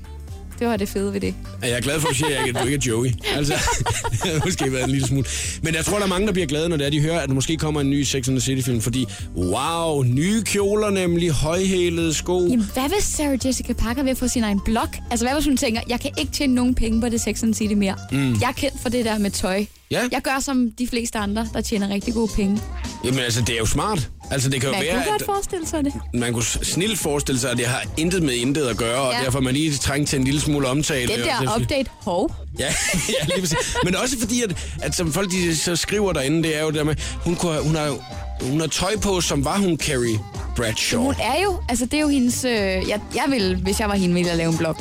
Det 0.58 0.66
var 0.66 0.76
det 0.76 0.88
fede 0.88 1.12
ved 1.12 1.20
det. 1.20 1.34
Ja, 1.62 1.68
Jeg 1.68 1.76
er 1.76 1.80
glad 1.80 2.00
for, 2.00 2.08
at 2.08 2.12
du 2.14 2.18
siger, 2.18 2.38
at 2.48 2.54
du 2.54 2.64
ikke 2.68 2.74
er 2.76 2.92
Joey. 2.92 3.08
Altså, 3.34 3.54
det 4.12 4.20
havde 4.24 4.40
måske 4.44 4.72
været 4.72 4.84
en 4.84 4.90
lille 4.90 5.06
smule. 5.06 5.24
Men 5.62 5.74
jeg 5.74 5.84
tror, 5.84 5.96
der 5.96 6.04
er 6.04 6.08
mange, 6.08 6.26
der 6.26 6.32
bliver 6.32 6.46
glade, 6.46 6.68
når 6.68 6.76
det 6.76 6.86
er, 6.86 6.90
de 6.90 7.00
hører, 7.00 7.20
at 7.20 7.28
der 7.28 7.34
måske 7.34 7.56
kommer 7.56 7.80
en 7.80 7.90
ny 7.90 8.02
Sex 8.02 8.28
and 8.28 8.36
the 8.36 8.40
City-film. 8.40 8.80
Fordi, 8.80 9.06
wow, 9.36 10.02
nye 10.02 10.42
kjoler 10.42 10.90
nemlig, 10.90 11.30
højhælede 11.30 12.14
sko. 12.14 12.40
Jamen, 12.50 12.70
hvad 12.74 12.88
hvis 12.94 13.04
Sarah 13.04 13.46
Jessica 13.46 13.72
Parker 13.72 14.02
vil 14.02 14.16
få 14.16 14.28
sin 14.28 14.44
egen 14.44 14.60
blog? 14.64 14.88
Altså, 15.10 15.26
hvad 15.26 15.34
hvis 15.34 15.46
hun 15.46 15.56
tænker, 15.56 15.80
jeg 15.88 16.00
kan 16.00 16.10
ikke 16.18 16.32
tjene 16.32 16.54
nogen 16.54 16.74
penge 16.74 17.00
på 17.00 17.08
det 17.08 17.20
Sex 17.20 17.42
and 17.42 17.54
the 17.54 17.58
City 17.58 17.74
mere. 17.74 17.94
Mm. 18.12 18.32
Jeg 18.40 18.48
er 18.48 18.52
kendt 18.52 18.80
for 18.82 18.88
det 18.88 19.04
der 19.04 19.18
med 19.18 19.30
tøj. 19.30 19.64
Ja. 19.90 20.00
Jeg 20.12 20.22
gør 20.22 20.40
som 20.40 20.70
de 20.78 20.88
fleste 20.88 21.18
andre, 21.18 21.48
der 21.52 21.60
tjener 21.60 21.88
rigtig 21.88 22.14
gode 22.14 22.28
penge. 22.36 22.60
Jamen 23.04 23.20
altså, 23.20 23.40
det 23.40 23.54
er 23.54 23.58
jo 23.58 23.66
smart. 23.66 24.10
Altså, 24.30 24.48
det 24.50 24.60
kan 24.60 24.68
jo 24.70 24.74
Man 24.76 24.84
være, 24.84 24.92
kunne 24.94 25.10
godt 25.10 25.22
at 25.22 25.26
forestille 25.26 25.66
sig 25.66 25.84
det. 25.84 25.92
man 26.14 26.32
kunne 26.32 26.42
snilt 26.44 26.98
forestille 26.98 27.40
sig, 27.40 27.50
at 27.50 27.56
det 27.58 27.66
har 27.66 27.82
intet 27.96 28.22
med 28.22 28.34
intet 28.34 28.66
at 28.66 28.76
gøre, 28.76 29.00
og 29.00 29.12
Ja. 29.12 29.24
derfor 29.24 29.38
er 29.38 29.42
man 29.42 29.54
lige 29.54 29.76
trængt 29.76 30.08
til 30.10 30.18
en 30.18 30.24
lille 30.24 30.40
smule 30.40 30.68
omtale. 30.68 31.02
Den 31.12 31.20
Og 31.20 31.26
der 31.26 31.38
det 31.38 31.46
er 31.46 31.50
fordi- 31.52 31.62
update, 31.64 31.90
hov. 32.02 32.34
Ja, 32.58 32.64
ja 33.20 33.26
lige 33.26 33.40
præcis. 33.40 33.76
Men 33.84 33.96
også 33.96 34.16
fordi, 34.20 34.42
at, 34.42 34.56
at 34.82 34.94
som 34.96 35.12
folk 35.12 35.30
de 35.30 35.56
så 35.56 35.76
skriver 35.76 36.12
derinde, 36.12 36.42
det 36.42 36.56
er 36.56 36.60
jo 36.60 36.66
det 36.66 36.74
der 36.76 36.84
med, 36.84 36.94
hun, 37.24 37.36
kunne, 37.36 37.60
hun, 37.62 37.74
har, 37.76 37.86
jo- 37.86 38.02
hun 38.42 38.60
har 38.60 38.66
tøj 38.66 38.96
på, 38.96 39.20
som 39.20 39.44
var 39.44 39.58
hun 39.58 39.76
Carrie 39.78 40.18
Bradshaw. 40.56 41.02
Hun 41.02 41.14
er 41.20 41.42
jo, 41.44 41.60
altså 41.68 41.84
det 41.84 41.94
er 41.94 42.00
jo 42.00 42.08
hendes, 42.08 42.44
øh, 42.44 42.52
jeg, 42.52 43.00
jeg 43.14 43.24
vil, 43.28 43.56
hvis 43.56 43.80
jeg 43.80 43.88
var 43.88 43.94
hende, 43.94 44.14
ville 44.14 44.28
jeg 44.28 44.36
lave 44.36 44.50
en 44.52 44.58
blog. 44.58 44.76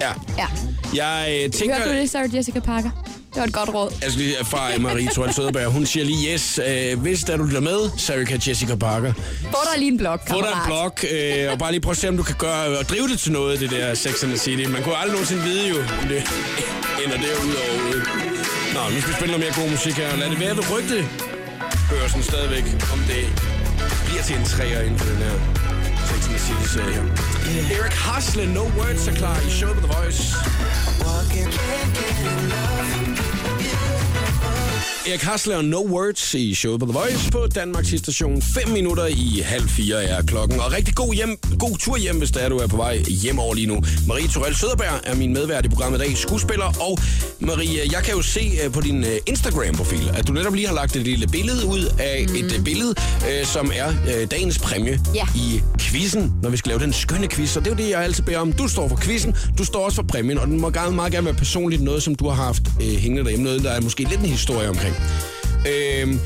Ja. 0.00 0.10
Ja. 0.38 0.46
Jeg 0.94 1.40
øh, 1.44 1.50
tænker... 1.52 1.76
Hørte 1.76 1.90
du 1.90 1.96
det, 1.96 2.10
Sarah 2.10 2.34
Jessica 2.34 2.60
Parker? 2.60 2.90
Det 3.34 3.40
var 3.40 3.46
et 3.46 3.52
godt 3.52 3.74
råd. 3.74 3.90
Altså 4.02 4.18
lige 4.18 4.34
fra 4.44 4.78
Marie 4.78 5.08
Troel 5.14 5.34
Søderberg, 5.34 5.66
hun 5.72 5.86
siger 5.86 6.04
lige, 6.04 6.32
yes, 6.34 6.60
øh, 6.68 7.00
hvis 7.00 7.20
da 7.24 7.36
du 7.36 7.44
lytter 7.44 7.60
med, 7.60 7.90
Sarah 7.98 8.48
Jessica 8.48 8.74
Parker, 8.74 9.12
Få 9.42 9.60
dig 9.70 9.78
lige 9.78 9.90
en 9.92 9.98
blog, 9.98 10.18
få 10.28 10.40
dig 10.46 10.52
en 10.60 10.64
blog, 10.66 10.92
øh, 11.14 11.52
og 11.52 11.58
bare 11.58 11.70
lige 11.72 11.80
prøv 11.80 11.90
at 11.90 11.96
se, 11.96 12.08
om 12.08 12.16
du 12.16 12.22
kan 12.22 12.34
gøre, 12.38 12.78
og 12.78 12.84
drive 12.88 13.08
det 13.08 13.18
til 13.20 13.32
noget, 13.32 13.60
det 13.60 13.70
der 13.70 13.94
Sex 13.94 14.22
and 14.22 14.30
the 14.30 14.38
City. 14.38 14.64
Man 14.68 14.82
kunne 14.82 14.96
aldrig 14.96 15.12
nogensinde 15.12 15.42
vide 15.42 15.68
jo, 15.68 15.76
om 16.02 16.08
det 16.08 16.20
ender 17.04 17.18
derude 17.26 17.54
overhovedet. 17.64 18.04
Nå, 18.74 18.80
nu 18.94 19.00
skal 19.00 19.10
vi 19.12 19.16
spille 19.18 19.32
noget 19.34 19.44
mere 19.46 19.54
god 19.62 19.70
musik 19.70 19.94
her. 20.02 20.16
Lad 20.16 20.30
det 20.30 20.40
være 20.40 20.56
ved 20.56 20.64
rygte. 20.74 20.98
Børsen 21.90 22.22
stadigvæk, 22.22 22.64
om 22.92 22.98
det 23.10 23.22
bliver 24.06 24.22
til 24.22 24.36
en 24.36 24.44
træer 24.44 24.80
inden 24.86 24.98
for 24.98 25.08
den 25.12 25.16
her 25.26 25.36
Sex 26.08 26.20
and 26.28 26.34
the 26.36 26.40
City-serie. 26.46 27.00
Erik 27.78 27.92
Hasle, 27.92 28.54
No 28.54 28.64
Words 28.78 29.08
er 29.08 29.14
klar 29.14 29.38
i 29.48 29.50
showet 29.50 29.76
på 29.76 29.86
The 29.86 29.96
Voice. 29.96 30.24
Erik 35.08 35.22
Hasler 35.22 35.56
og 35.56 35.64
No 35.64 35.78
Words 35.78 36.34
i 36.34 36.54
showet 36.54 36.80
på 36.80 36.86
The 36.86 36.92
Voice 36.98 37.30
på 37.30 37.46
Danmarks 37.54 37.88
station. 37.98 38.42
5 38.42 38.68
minutter 38.68 39.06
i 39.06 39.42
halv 39.44 39.68
fire 39.68 40.04
er 40.04 40.22
klokken. 40.22 40.60
Og 40.60 40.72
rigtig 40.72 40.94
god, 40.94 41.14
hjem, 41.14 41.38
god 41.58 41.78
tur 41.78 41.96
hjem, 41.96 42.18
hvis 42.18 42.30
der 42.30 42.40
er, 42.40 42.48
du 42.48 42.56
er 42.58 42.66
på 42.66 42.76
vej 42.76 42.98
hjem 42.98 43.38
over 43.38 43.54
lige 43.54 43.66
nu. 43.66 43.82
Marie 44.08 44.28
Torell 44.28 44.56
Søderberg 44.56 45.00
er 45.04 45.14
min 45.14 45.32
medvært 45.32 45.64
i 45.64 45.68
programmet 45.68 45.98
i 45.98 46.02
dag, 46.08 46.16
skuespiller. 46.16 46.64
Og 46.80 46.98
Marie, 47.40 47.80
jeg 47.92 48.02
kan 48.04 48.14
jo 48.14 48.22
se 48.22 48.52
øh, 48.64 48.72
på 48.72 48.80
din 48.80 49.04
øh, 49.04 49.16
Instagram-profil, 49.26 50.10
at 50.14 50.28
du 50.28 50.32
netop 50.32 50.54
lige 50.54 50.66
har 50.66 50.74
lagt 50.74 50.96
et 50.96 51.02
lille 51.02 51.26
billede 51.26 51.66
ud 51.66 51.84
af 51.98 52.26
mm. 52.28 52.34
et 52.34 52.52
øh, 52.58 52.64
billede, 52.64 52.94
som 53.44 53.70
er 53.74 53.92
dagens 54.30 54.58
præmie 54.58 55.00
Ja. 55.14 55.24
i 55.36 55.60
quizzen, 55.80 56.32
når 56.42 56.50
vi 56.50 56.56
skal 56.56 56.68
lave 56.70 56.80
den 56.80 56.92
skønne 56.92 57.28
quiz. 57.28 57.56
Og 57.56 57.64
det 57.64 57.70
er 57.72 57.76
jo 57.76 57.82
det, 57.84 57.90
jeg 57.90 58.02
altid 58.02 58.22
beder 58.22 58.38
om. 58.38 58.52
Du 58.52 58.68
står 58.68 58.88
for 58.88 58.96
quizzen, 58.96 59.34
du 59.58 59.64
står 59.64 59.84
også 59.84 59.96
for 59.96 60.02
præmien, 60.02 60.38
og 60.38 60.46
den 60.46 60.60
må 60.60 60.70
gerne, 60.70 60.96
meget 60.96 61.12
gerne 61.12 61.24
være 61.26 61.34
personligt 61.34 61.82
noget, 61.82 62.02
som 62.02 62.14
du 62.14 62.28
har 62.28 62.44
haft 62.44 62.62
hængende 62.80 63.22
derhjemme. 63.22 63.44
Noget, 63.44 63.62
der 63.62 63.70
er 63.70 63.80
måske 63.80 64.04
lidt 64.04 64.20
en 64.20 64.26
historie 64.26 64.68
omkring. 64.68 64.93
Øhm, 65.68 66.20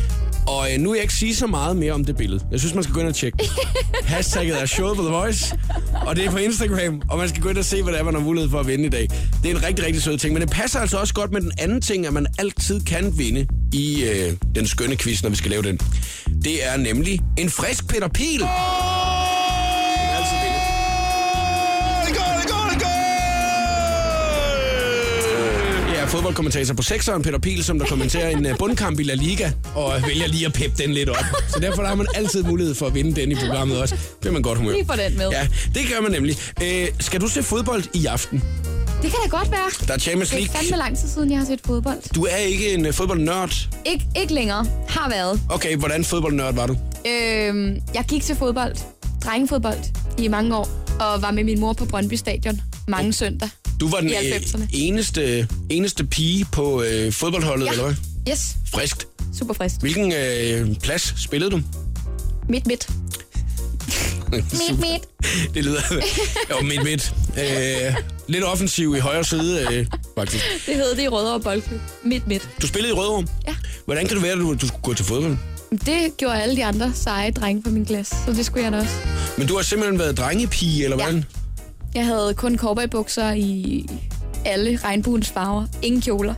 og 0.46 0.72
øh, 0.72 0.80
nu 0.80 0.90
vil 0.90 0.96
jeg 0.96 1.02
ikke 1.02 1.14
sige 1.14 1.36
så 1.36 1.46
meget 1.46 1.76
mere 1.76 1.92
om 1.92 2.04
det 2.04 2.16
billede. 2.16 2.44
Jeg 2.50 2.60
synes, 2.60 2.74
man 2.74 2.82
skal 2.82 2.94
gå 2.94 3.00
ind 3.00 3.08
og 3.08 3.14
tjekke. 3.14 3.48
Hashtagget 4.04 4.62
er 4.62 4.66
showet 4.66 4.96
på 4.96 5.02
The 5.02 5.12
Voice, 5.12 5.58
og 6.06 6.16
det 6.16 6.24
er 6.24 6.30
på 6.30 6.36
Instagram, 6.36 7.02
og 7.10 7.18
man 7.18 7.28
skal 7.28 7.42
gå 7.42 7.48
ind 7.48 7.58
og 7.58 7.64
se, 7.64 7.82
hvad 7.82 7.92
det 7.92 8.00
er, 8.00 8.04
man 8.04 8.14
har 8.14 8.20
mulighed 8.20 8.50
for 8.50 8.60
at 8.60 8.66
vinde 8.66 8.84
i 8.84 8.88
dag. 8.88 9.08
Det 9.42 9.50
er 9.50 9.56
en 9.56 9.64
rigtig, 9.64 9.86
rigtig 9.86 10.02
sød 10.02 10.18
ting, 10.18 10.32
men 10.32 10.42
det 10.42 10.50
passer 10.50 10.80
altså 10.80 10.98
også 10.98 11.14
godt 11.14 11.32
med 11.32 11.40
den 11.40 11.52
anden 11.58 11.80
ting, 11.80 12.06
at 12.06 12.12
man 12.12 12.26
altid 12.38 12.80
kan 12.80 13.18
vinde 13.18 13.46
i 13.72 14.04
øh, 14.04 14.32
den 14.54 14.66
skønne 14.66 14.96
quiz, 14.96 15.22
når 15.22 15.30
vi 15.30 15.36
skal 15.36 15.50
lave 15.50 15.62
den. 15.62 15.80
Det 16.44 16.66
er 16.66 16.76
nemlig 16.76 17.20
en 17.38 17.50
frisk 17.50 17.88
Peter 17.88 18.08
Pil. 18.08 18.42
Altid 18.42 19.07
fodboldkommentator 26.18 26.74
på 26.74 26.82
sekseren, 26.82 27.22
Peter 27.22 27.38
Piel, 27.38 27.64
som 27.64 27.78
der 27.78 27.86
kommenterer 27.86 28.28
en 28.28 28.46
øh, 28.46 28.58
bundkamp 28.58 29.00
i 29.00 29.02
La 29.02 29.14
Liga, 29.14 29.50
og 29.74 29.92
vælger 30.06 30.26
lige 30.26 30.46
at 30.46 30.52
peppe 30.52 30.82
den 30.82 30.92
lidt 30.94 31.08
op. 31.08 31.24
Så 31.48 31.58
derfor 31.60 31.84
har 31.84 31.94
man 31.94 32.06
altid 32.14 32.42
mulighed 32.42 32.74
for 32.74 32.86
at 32.86 32.94
vinde 32.94 33.20
den 33.20 33.32
i 33.32 33.34
programmet 33.34 33.80
også. 33.80 33.96
Det 34.22 34.28
er 34.28 34.32
man 34.32 34.42
godt 34.42 34.58
humør. 34.58 34.72
Lige 34.72 34.86
få 34.86 34.92
den 34.96 35.16
med. 35.18 35.28
Ja, 35.30 35.48
det 35.74 35.82
gør 35.92 36.00
man 36.00 36.12
nemlig. 36.12 36.36
Øh, 36.62 36.88
skal 37.00 37.20
du 37.20 37.28
se 37.28 37.42
fodbold 37.42 37.84
i 37.94 38.06
aften? 38.06 38.42
Det 39.02 39.10
kan 39.10 39.18
da 39.24 39.28
godt 39.36 39.50
være. 39.50 39.86
Der 39.88 39.94
er 39.94 39.98
Champions 39.98 40.28
Det 40.30 40.36
er 40.36 40.40
League. 40.40 40.56
fandme 40.60 40.76
lang 40.76 40.98
tid 40.98 41.08
siden, 41.08 41.30
jeg 41.30 41.38
har 41.38 41.46
set 41.46 41.60
fodbold. 41.66 42.14
Du 42.14 42.24
er 42.24 42.36
ikke 42.36 42.74
en 42.74 42.86
øh, 42.86 42.92
fodboldnørd. 42.92 43.50
Ik- 43.88 44.20
ikke 44.20 44.34
længere. 44.34 44.66
Har 44.88 45.08
været. 45.10 45.40
Okay, 45.50 45.76
hvordan 45.76 46.04
fodboldnørd 46.04 46.54
var 46.54 46.66
du? 46.66 46.76
Øhm, 47.06 47.76
jeg 47.94 48.04
gik 48.08 48.22
til 48.22 48.36
fodbold, 48.36 48.76
drengefodbold, 49.24 49.78
i 50.18 50.28
mange 50.28 50.56
år, 50.56 50.68
og 51.00 51.22
var 51.22 51.30
med 51.30 51.44
min 51.44 51.60
mor 51.60 51.72
på 51.72 51.84
Brøndby 51.84 52.14
Stadion 52.14 52.60
mange 52.88 53.12
søndag. 53.12 53.48
Du 53.80 53.88
var 53.88 54.00
den 54.00 54.10
øh, 54.10 54.14
90'erne. 54.16 54.66
eneste, 54.72 55.48
eneste 55.70 56.04
pige 56.04 56.46
på 56.52 56.82
øh, 56.82 57.12
fodboldholdet, 57.12 57.66
Ja. 57.66 57.70
eller 57.72 57.84
hvad? 57.84 57.94
Yes, 58.30 58.56
Friskt. 58.74 59.06
super 59.38 59.54
frisk. 59.54 59.76
Hvilken 59.80 60.12
øh, 60.12 60.76
plads 60.76 61.14
spillede 61.24 61.50
du? 61.50 61.60
Midt, 62.48 62.66
midt. 62.66 62.88
Midt, 64.32 64.80
midt. 64.80 65.02
Det 65.54 65.64
lyder... 65.64 65.80
jo, 66.50 66.60
midt 66.66 66.84
midt. 66.84 67.12
Øh, 67.38 67.94
lidt 68.28 68.44
offensiv 68.44 68.94
i 68.96 68.98
højre 68.98 69.24
side, 69.24 69.66
øh, 69.72 69.86
faktisk. 70.18 70.44
Det 70.66 70.74
hed 70.74 70.94
det 70.96 71.02
i 71.02 71.08
Rødovre 71.08 71.40
Boldklub. 71.40 71.80
Midt, 72.04 72.26
midt. 72.26 72.48
Du 72.62 72.66
spillede 72.66 72.92
i 72.94 72.96
Rødovre. 72.96 73.26
Ja. 73.46 73.54
Hvordan 73.84 74.06
kan 74.06 74.14
det 74.16 74.22
være, 74.22 74.32
at 74.32 74.38
du, 74.38 74.54
du 74.54 74.66
skulle 74.66 74.82
gå 74.82 74.94
til 74.94 75.04
fodbold? 75.04 75.36
Det 75.86 76.16
gjorde 76.16 76.42
alle 76.42 76.56
de 76.56 76.64
andre 76.64 76.92
seje 76.94 77.30
drenge 77.30 77.62
på 77.62 77.70
min 77.70 77.86
klasse, 77.86 78.14
så 78.26 78.32
det 78.32 78.46
skulle 78.46 78.64
jeg 78.64 78.72
da 78.72 78.78
også. 78.78 78.92
Men 79.38 79.46
du 79.46 79.56
har 79.56 79.62
simpelthen 79.62 79.98
været 79.98 80.16
drengepige, 80.16 80.84
eller 80.84 80.96
Ja. 80.96 81.02
hvordan? 81.04 81.24
Jeg 81.94 82.06
havde 82.06 82.34
kun 82.36 82.58
cowboybukser 82.58 83.32
i 83.32 83.86
alle 84.44 84.76
regnbuens 84.84 85.28
farver. 85.28 85.66
Ingen 85.82 86.00
kjoler. 86.02 86.34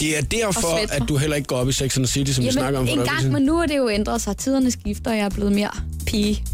Det 0.00 0.18
er 0.18 0.22
derfor, 0.22 0.92
at 0.92 1.02
du 1.08 1.16
heller 1.16 1.36
ikke 1.36 1.46
går 1.46 1.56
op 1.56 1.68
i 1.68 1.72
Sex 1.72 1.96
and 1.96 2.04
the 2.06 2.12
City, 2.12 2.32
som 2.32 2.44
vi 2.44 2.50
snakker 2.50 2.80
om 2.80 2.86
for 2.86 2.92
en 2.92 2.98
gang, 2.98 3.18
siden. 3.20 3.32
men 3.32 3.42
nu 3.42 3.58
er 3.58 3.66
det 3.66 3.76
jo 3.76 3.88
ændret 3.90 4.20
sig. 4.22 4.36
Tiderne 4.36 4.70
skifter, 4.70 5.10
og 5.10 5.16
jeg 5.16 5.24
er 5.24 5.30
blevet 5.30 5.52
mere 5.52 5.70
pige. 6.06 6.44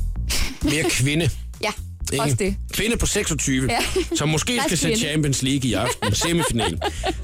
Mere 0.63 0.85
kvinde. 0.91 1.31
Ja, 1.63 1.71
ikke? 2.13 2.23
også 2.25 2.37
det. 2.37 2.57
Kvinde 2.73 2.97
på 2.97 3.07
26, 3.07 3.67
Ja. 3.71 3.79
som 4.17 4.29
måske 4.29 4.61
skal 4.67 4.79
se. 4.79 4.97
Champions 4.97 5.43
League 5.43 5.71
i 5.71 5.73
aften, 5.73 6.15
semifinal. 6.15 6.79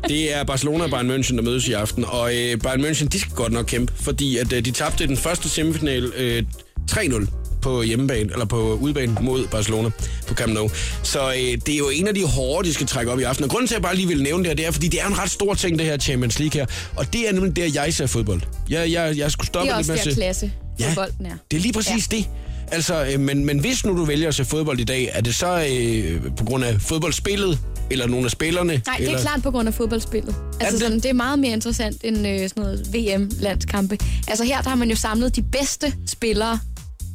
Det 0.08 0.36
er 0.36 0.44
Barcelona 0.44 0.84
og 0.84 0.90
Bayern 0.90 1.10
München, 1.10 1.36
der 1.36 1.42
mødes 1.42 1.68
i 1.68 1.72
aften, 1.72 2.04
og 2.04 2.36
øh, 2.36 2.58
Bayern 2.60 2.84
München, 2.84 3.06
de 3.08 3.20
skal 3.20 3.32
godt 3.32 3.52
nok 3.52 3.66
kæmpe, 3.66 3.92
fordi 3.96 4.36
at, 4.36 4.52
øh, 4.52 4.64
de 4.64 4.70
tabte 4.70 5.06
den 5.06 5.16
første 5.16 5.48
semifinal 5.48 6.04
øh, 6.16 6.42
3-0 6.90 7.26
på 7.62 7.82
hjemmebane, 7.82 8.32
eller 8.32 8.44
på 8.44 8.74
udebane 8.74 9.16
mod 9.20 9.46
Barcelona 9.46 9.90
på 10.26 10.34
Camp 10.34 10.52
Nou. 10.52 10.70
Så 11.02 11.28
øh, 11.28 11.36
det 11.66 11.68
er 11.74 11.78
jo 11.78 11.88
en 11.92 12.08
af 12.08 12.14
de 12.14 12.24
hårde, 12.26 12.68
de 12.68 12.74
skal 12.74 12.86
trække 12.86 13.12
op 13.12 13.20
i 13.20 13.22
aften. 13.22 13.44
Og 13.44 13.50
grunden 13.50 13.68
til, 13.68 13.74
at 13.74 13.78
jeg 13.78 13.82
bare 13.82 13.96
lige 13.96 14.08
vil 14.08 14.22
nævne 14.22 14.42
det 14.44 14.48
her, 14.50 14.54
det 14.56 14.66
er, 14.66 14.70
fordi 14.70 14.88
det 14.88 15.00
er 15.02 15.06
en 15.06 15.18
ret 15.18 15.30
stor 15.30 15.54
ting, 15.54 15.78
det 15.78 15.86
her 15.86 15.96
Champions 15.98 16.38
League 16.38 16.60
her. 16.60 16.66
Og 16.96 17.12
det 17.12 17.28
er 17.28 17.32
nemlig 17.32 17.56
der, 17.56 17.70
jeg 17.74 17.94
ser 17.94 18.06
fodbold. 18.06 18.40
Jeg, 18.70 18.92
jeg, 18.92 19.16
jeg 19.18 19.30
skulle 19.30 19.46
stoppe 19.46 19.66
Det 19.68 19.72
er 19.74 19.78
lidt 19.78 19.90
også 19.90 20.04
der 20.04 20.10
se- 20.10 20.16
klasse, 20.20 20.52
Ja, 20.80 20.92
bolden 20.94 21.26
er. 21.26 21.30
det 21.50 21.56
er 21.56 21.60
lige 21.60 21.72
præcis 21.72 22.08
ja. 22.12 22.16
det. 22.16 22.26
Altså, 22.72 23.04
øh, 23.12 23.20
men, 23.20 23.44
men 23.44 23.58
hvis 23.58 23.84
nu 23.84 23.96
du 23.96 24.04
vælger 24.04 24.28
at 24.28 24.34
se 24.34 24.44
fodbold 24.44 24.80
i 24.80 24.84
dag, 24.84 25.10
er 25.12 25.20
det 25.20 25.34
så 25.34 25.66
øh, 25.70 26.20
på 26.36 26.44
grund 26.44 26.64
af 26.64 26.80
fodboldspillet, 26.80 27.58
eller 27.90 28.06
nogle 28.06 28.24
af 28.24 28.30
spillerne? 28.30 28.82
Nej, 28.86 28.96
det 28.98 29.04
eller? 29.06 29.18
er 29.18 29.22
klart 29.22 29.42
på 29.42 29.50
grund 29.50 29.68
af 29.68 29.74
fodboldspillet. 29.74 30.34
det 30.52 30.56
Altså, 30.60 30.72
det? 30.72 30.80
sådan, 30.82 30.96
det 30.96 31.04
er 31.06 31.12
meget 31.12 31.38
mere 31.38 31.52
interessant 31.52 31.96
end 32.04 32.26
øh, 32.28 32.48
sådan 32.48 32.62
noget 32.62 32.86
VM-landskampe. 32.94 33.98
Altså 34.28 34.44
her, 34.44 34.60
der 34.62 34.68
har 34.68 34.76
man 34.76 34.90
jo 34.90 34.96
samlet 34.96 35.36
de 35.36 35.42
bedste 35.42 35.92
spillere, 36.06 36.58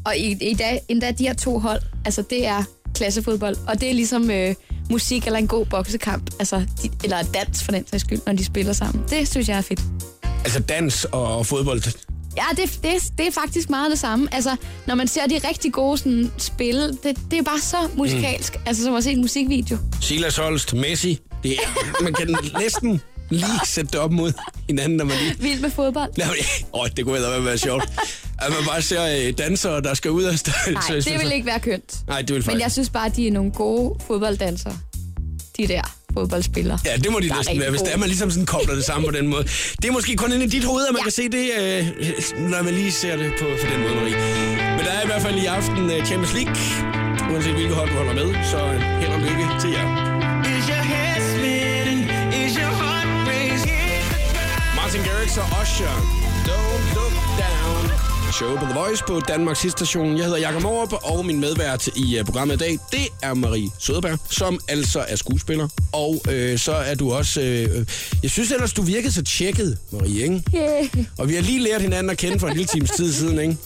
og 0.05 0.17
i, 0.17 0.51
i 0.51 0.53
dag, 0.53 0.81
endda 0.87 1.11
de 1.11 1.23
her 1.23 1.33
to 1.33 1.59
hold, 1.59 1.81
altså 2.05 2.21
det 2.29 2.45
er 2.45 2.63
klassefodbold, 2.95 3.55
og 3.67 3.81
det 3.81 3.89
er 3.89 3.93
ligesom 3.93 4.31
øh, 4.31 4.55
musik 4.89 5.25
eller 5.25 5.39
en 5.39 5.47
god 5.47 5.65
boksekamp, 5.65 6.29
altså, 6.39 6.65
de, 6.83 6.89
eller 7.03 7.23
dans 7.33 7.63
for 7.63 7.71
den 7.71 7.87
sags 7.87 8.01
skyld, 8.01 8.19
når 8.25 8.33
de 8.33 8.45
spiller 8.45 8.73
sammen. 8.73 9.03
Det 9.09 9.27
synes 9.27 9.49
jeg 9.49 9.57
er 9.57 9.61
fedt. 9.61 9.81
Altså 10.43 10.59
dans 10.59 11.05
og, 11.05 11.45
fodbold. 11.45 11.81
Ja, 12.37 12.43
det, 12.61 12.79
det, 12.83 13.17
det 13.17 13.27
er 13.27 13.31
faktisk 13.31 13.69
meget 13.69 13.91
det 13.91 13.99
samme. 13.99 14.27
Altså, 14.31 14.55
når 14.87 14.95
man 14.95 15.07
ser 15.07 15.27
de 15.27 15.39
rigtig 15.47 15.73
gode 15.73 15.97
sådan, 15.97 16.31
spil, 16.37 16.97
det, 17.03 17.17
det 17.31 17.39
er 17.39 17.43
bare 17.43 17.59
så 17.59 17.77
musikalsk. 17.95 18.55
Mm. 18.55 18.61
Altså, 18.65 18.83
som 18.83 18.95
at 18.95 19.03
se 19.03 19.11
en 19.11 19.21
musikvideo. 19.21 19.77
Silas 20.01 20.37
Holst, 20.37 20.73
Messi. 20.73 21.19
Det 21.43 21.51
er, 21.51 22.03
man 22.03 22.13
kan 22.13 22.37
næsten 22.59 23.01
lige 23.29 23.59
sætte 23.65 23.91
det 23.91 23.99
op 23.99 24.11
mod 24.11 24.33
hinanden, 24.67 24.97
når 24.97 25.05
man 25.05 25.17
lige... 25.17 25.39
Vild 25.39 25.61
med 25.61 25.69
fodbold. 25.69 26.11
Nej, 26.17 26.27
men, 26.27 26.67
åh, 26.73 26.87
det 26.97 27.05
kunne 27.05 27.15
ellers 27.15 27.45
være 27.45 27.57
sjovt. 27.57 27.83
At 28.41 28.49
man 28.49 28.59
bare 28.67 28.81
ser 28.81 29.27
øh, 29.27 29.33
dansere, 29.37 29.81
der 29.81 29.93
skal 29.93 30.11
ud 30.11 30.23
af 30.23 30.39
stedet. 30.39 30.73
Nej, 30.73 30.99
det 30.99 31.19
vil 31.19 31.31
ikke 31.31 31.45
være 31.45 31.59
kønt. 31.59 31.95
Nej, 32.07 32.19
det 32.21 32.29
vil 32.29 32.35
Men 32.35 32.43
faktisk... 32.43 32.63
jeg 32.63 32.71
synes 32.71 32.89
bare, 32.89 33.05
at 33.05 33.15
de 33.15 33.27
er 33.27 33.31
nogle 33.31 33.51
gode 33.51 33.95
fodbolddansere. 34.07 34.77
De 35.57 35.67
der 35.67 35.81
fodboldspillere. 36.13 36.79
Ja, 36.85 36.95
det 36.97 37.11
må 37.11 37.19
de 37.19 37.27
næsten 37.37 37.59
være, 37.59 37.69
hvis 37.69 37.81
det 37.81 37.93
er, 37.93 37.97
man 37.97 38.07
ligesom 38.09 38.31
sådan 38.31 38.45
kobler 38.45 38.75
det 38.75 38.83
sammen 38.85 39.11
på 39.11 39.17
den 39.17 39.27
måde. 39.27 39.43
Det 39.81 39.85
er 39.85 39.91
måske 39.91 40.15
kun 40.15 40.31
inde 40.31 40.45
i 40.45 40.49
dit 40.49 40.63
hoved, 40.63 40.85
at 40.87 40.93
man 40.93 40.99
Ja. 40.99 41.03
kan 41.03 41.11
se 41.11 41.29
det, 41.37 41.45
øh, 41.59 42.49
når 42.51 42.61
man 42.63 42.73
lige 42.73 42.91
ser 42.91 43.15
det 43.17 43.31
på, 43.39 43.45
på 43.61 43.67
den 43.73 43.81
måde, 43.81 43.95
Marie. 43.95 44.15
Men 44.77 44.85
der 44.85 44.91
er 44.91 45.03
i 45.03 45.05
hvert 45.05 45.21
fald 45.21 45.35
i 45.35 45.45
aften 45.45 45.91
øh, 45.91 46.05
Champions 46.05 46.33
League, 46.33 46.55
uanset 47.31 47.53
hvilket 47.53 47.75
hold 47.75 47.89
du 47.89 47.95
holder 47.95 48.13
med, 48.13 48.27
så 48.51 48.59
held 49.01 49.13
og 49.17 49.19
lykke 49.19 49.45
til 49.61 49.69
jer. 49.77 49.85
Is 50.57 50.65
your 50.71 50.83
head 50.93 51.19
spinning? 51.33 51.99
Is 52.41 52.53
your 52.61 52.73
heart 52.81 53.07
racing? 53.31 54.03
Martin 54.79 55.01
Garrix 55.07 55.31
og 55.43 55.47
Usher, 55.61 55.93
Don't 56.49 56.85
Look 56.95 57.15
Down. 57.41 57.62
Show 58.33 58.57
på 58.57 58.65
The 58.65 58.73
Voice 58.73 59.03
på 59.07 59.19
Danmarks 59.19 59.59
station. 59.59 60.17
Jeg 60.17 60.25
hedder 60.25 60.39
Jakob 60.39 60.61
Morup, 60.61 60.93
og 61.03 61.25
min 61.25 61.39
medvært 61.39 61.87
i 61.87 62.19
uh, 62.19 62.25
programmet 62.25 62.55
i 62.55 62.57
dag, 62.57 62.79
det 62.91 63.07
er 63.21 63.33
Marie 63.33 63.69
Søderberg, 63.79 64.19
som 64.29 64.59
altså 64.67 65.05
er 65.07 65.15
skuespiller. 65.15 65.67
Og 65.91 66.21
øh, 66.29 66.59
så 66.59 66.71
er 66.71 66.95
du 66.95 67.13
også... 67.13 67.41
Øh, 67.41 67.85
jeg 68.23 68.31
synes 68.31 68.51
ellers, 68.51 68.73
du 68.73 68.81
virkede 68.81 69.13
så 69.13 69.23
tjekket, 69.23 69.77
Marie, 69.91 70.23
ikke? 70.23 70.43
Yeah. 70.55 71.05
Og 71.17 71.29
vi 71.29 71.35
har 71.35 71.41
lige 71.41 71.59
lært 71.59 71.81
hinanden 71.81 72.09
at 72.09 72.17
kende 72.17 72.39
for 72.39 72.47
en 72.47 72.53
lille 72.53 72.67
times 72.67 72.91
tid 72.91 73.13
siden, 73.19 73.39
ikke? 73.39 73.57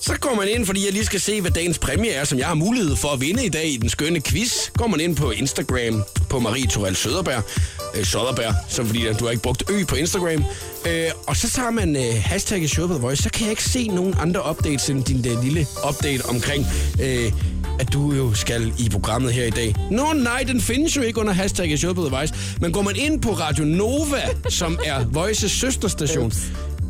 Så 0.00 0.14
går 0.20 0.34
man 0.34 0.48
ind, 0.48 0.66
fordi 0.66 0.84
jeg 0.84 0.92
lige 0.92 1.04
skal 1.04 1.20
se, 1.20 1.40
hvad 1.40 1.50
dagens 1.50 1.78
præmie 1.78 2.10
er, 2.10 2.24
som 2.24 2.38
jeg 2.38 2.46
har 2.46 2.54
mulighed 2.54 2.96
for 2.96 3.08
at 3.08 3.20
vinde 3.20 3.44
i 3.44 3.48
dag 3.48 3.66
i 3.66 3.76
den 3.76 3.88
skønne 3.88 4.20
quiz. 4.20 4.70
Går 4.76 4.86
man 4.86 5.00
ind 5.00 5.16
på 5.16 5.30
Instagram 5.30 6.04
på 6.30 6.38
Marie 6.38 6.66
Torell 6.66 6.96
Søderberg. 6.96 7.42
Øh, 7.94 8.04
Søderberg, 8.04 8.54
så 8.68 8.84
fordi 8.84 9.06
at 9.06 9.20
du 9.20 9.24
har 9.24 9.30
ikke 9.30 9.42
brugt 9.42 9.70
ø 9.70 9.84
på 9.84 9.94
Instagram. 9.94 10.44
Øh, 10.86 11.10
og 11.26 11.36
så 11.36 11.50
tager 11.50 11.70
man 11.70 11.96
øh, 11.96 12.22
hashtagget 12.24 12.70
Show 12.70 12.86
The 12.86 12.98
Voice. 12.98 13.22
Så 13.22 13.30
kan 13.30 13.42
jeg 13.42 13.50
ikke 13.50 13.64
se 13.64 13.88
nogen 13.88 14.14
andre 14.20 14.50
updates 14.50 14.90
end 14.90 15.04
din 15.04 15.24
der 15.24 15.42
lille 15.42 15.66
update 15.88 16.26
omkring... 16.26 16.66
Øh, 17.02 17.32
at 17.80 17.92
du 17.92 18.12
jo 18.12 18.34
skal 18.34 18.72
i 18.78 18.88
programmet 18.88 19.32
her 19.32 19.44
i 19.44 19.50
dag. 19.50 19.74
Nå 19.90 20.12
nej, 20.12 20.44
den 20.46 20.60
findes 20.60 20.96
jo 20.96 21.02
ikke 21.02 21.20
under 21.20 21.32
hashtagget 21.32 21.78
Show 21.78 21.92
The 21.92 22.16
Voice. 22.16 22.34
Men 22.60 22.72
går 22.72 22.82
man 22.82 22.96
ind 22.96 23.22
på 23.22 23.30
Radio 23.30 23.64
Nova, 23.64 24.22
som 24.48 24.78
er 24.84 25.04
Voices 25.04 25.52
søsterstation, 25.52 26.32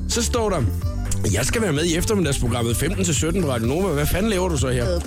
så 0.09 0.23
står 0.23 0.51
der, 0.51 0.63
jeg 1.33 1.47
skal 1.47 1.63
være 1.63 1.73
med 1.73 1.85
i 1.85 1.97
eftermiddagsprogrammet 1.97 2.83
15-17 2.83 3.41
på 3.41 3.51
Radio 3.51 3.67
Nova. 3.67 3.93
Hvad 3.93 4.07
fanden 4.07 4.31
laver 4.31 4.49
du 4.49 4.57
så 4.57 4.69
her? 4.69 5.01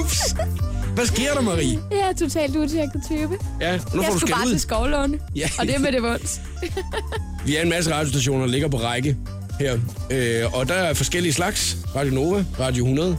Ups. 0.00 0.34
Hvad 0.98 1.06
sker 1.06 1.34
der, 1.34 1.40
Marie? 1.40 1.78
Jeg 1.90 1.98
er 1.98 2.12
totalt 2.12 2.56
utjekket 2.56 3.02
type. 3.10 3.36
Ja, 3.60 3.72
nu 3.72 3.78
Jeg 3.80 3.80
får 3.92 4.00
du 4.00 4.02
skulle 4.02 4.18
skæld 4.18 4.32
bare 4.32 4.48
til. 4.48 4.60
Skovlåne. 4.60 5.18
Ja. 5.36 5.48
Og 5.58 5.66
det 5.66 5.74
er 5.74 5.78
med 5.78 5.92
det 5.92 6.02
vunds. 6.02 6.40
Vi 7.46 7.56
er 7.56 7.62
en 7.62 7.68
masse 7.68 7.94
radiostationer, 7.94 8.40
der 8.40 8.52
ligger 8.52 8.68
på 8.68 8.76
række 8.76 9.16
her. 9.60 9.78
Øh, 10.10 10.54
og 10.54 10.68
der 10.68 10.74
er 10.74 10.94
forskellige 10.94 11.32
slags. 11.32 11.76
Radio 11.96 12.14
Nova, 12.14 12.44
Radio 12.60 12.84
100. 12.84 13.18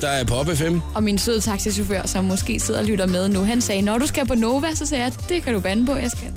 Der 0.00 0.08
er 0.08 0.24
Pop 0.24 0.48
FM. 0.48 0.78
Og 0.94 1.02
min 1.02 1.18
søde 1.18 1.40
taxichauffør, 1.40 2.06
som 2.06 2.24
måske 2.24 2.60
sidder 2.60 2.80
og 2.80 2.86
lytter 2.86 3.06
med 3.06 3.28
nu, 3.28 3.44
han 3.44 3.60
sagde, 3.60 3.82
når 3.82 3.98
du 3.98 4.06
skal 4.06 4.26
på 4.26 4.34
Nova, 4.34 4.74
så 4.74 4.86
sagde 4.86 5.04
jeg, 5.04 5.12
det 5.28 5.42
kan 5.42 5.54
du 5.54 5.60
bande 5.60 5.86
på, 5.86 5.94
jeg 5.96 6.10
skal. 6.10 6.32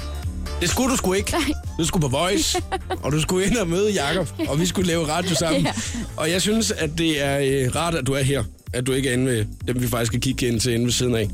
Det 0.62 0.70
skulle 0.70 0.92
du 0.92 0.98
sgu 0.98 1.14
ikke. 1.14 1.32
Nej. 1.32 1.42
Du 1.80 1.86
skulle 1.86 2.02
på 2.02 2.18
Voice, 2.18 2.62
og 3.04 3.12
du 3.12 3.22
skulle 3.22 3.48
ind 3.48 3.58
og 3.58 3.68
møde 3.68 3.92
Jakob, 3.92 4.28
og 4.48 4.60
vi 4.60 4.66
skulle 4.66 4.88
lave 4.88 5.08
radio 5.08 5.36
sammen. 5.36 5.62
Ja. 5.66 5.74
Og 6.18 6.32
jeg 6.32 6.42
synes, 6.42 6.72
at 6.72 6.90
det 6.98 7.24
er 7.24 7.40
øh, 7.40 7.76
rart, 7.76 7.96
at 7.96 8.08
du 8.08 8.14
er 8.14 8.22
her. 8.22 8.44
At 8.74 8.88
du 8.88 8.92
ikke 8.92 9.10
er 9.10 9.14
inde 9.14 9.26
ved 9.26 9.46
dem, 9.68 9.82
vi 9.82 9.88
faktisk 9.88 10.08
skal 10.08 10.22
kigge 10.22 10.48
ind 10.48 10.60
til 10.60 10.74
inde 10.74 10.86
ved 10.86 10.92
siden 10.92 11.16
af. 11.16 11.30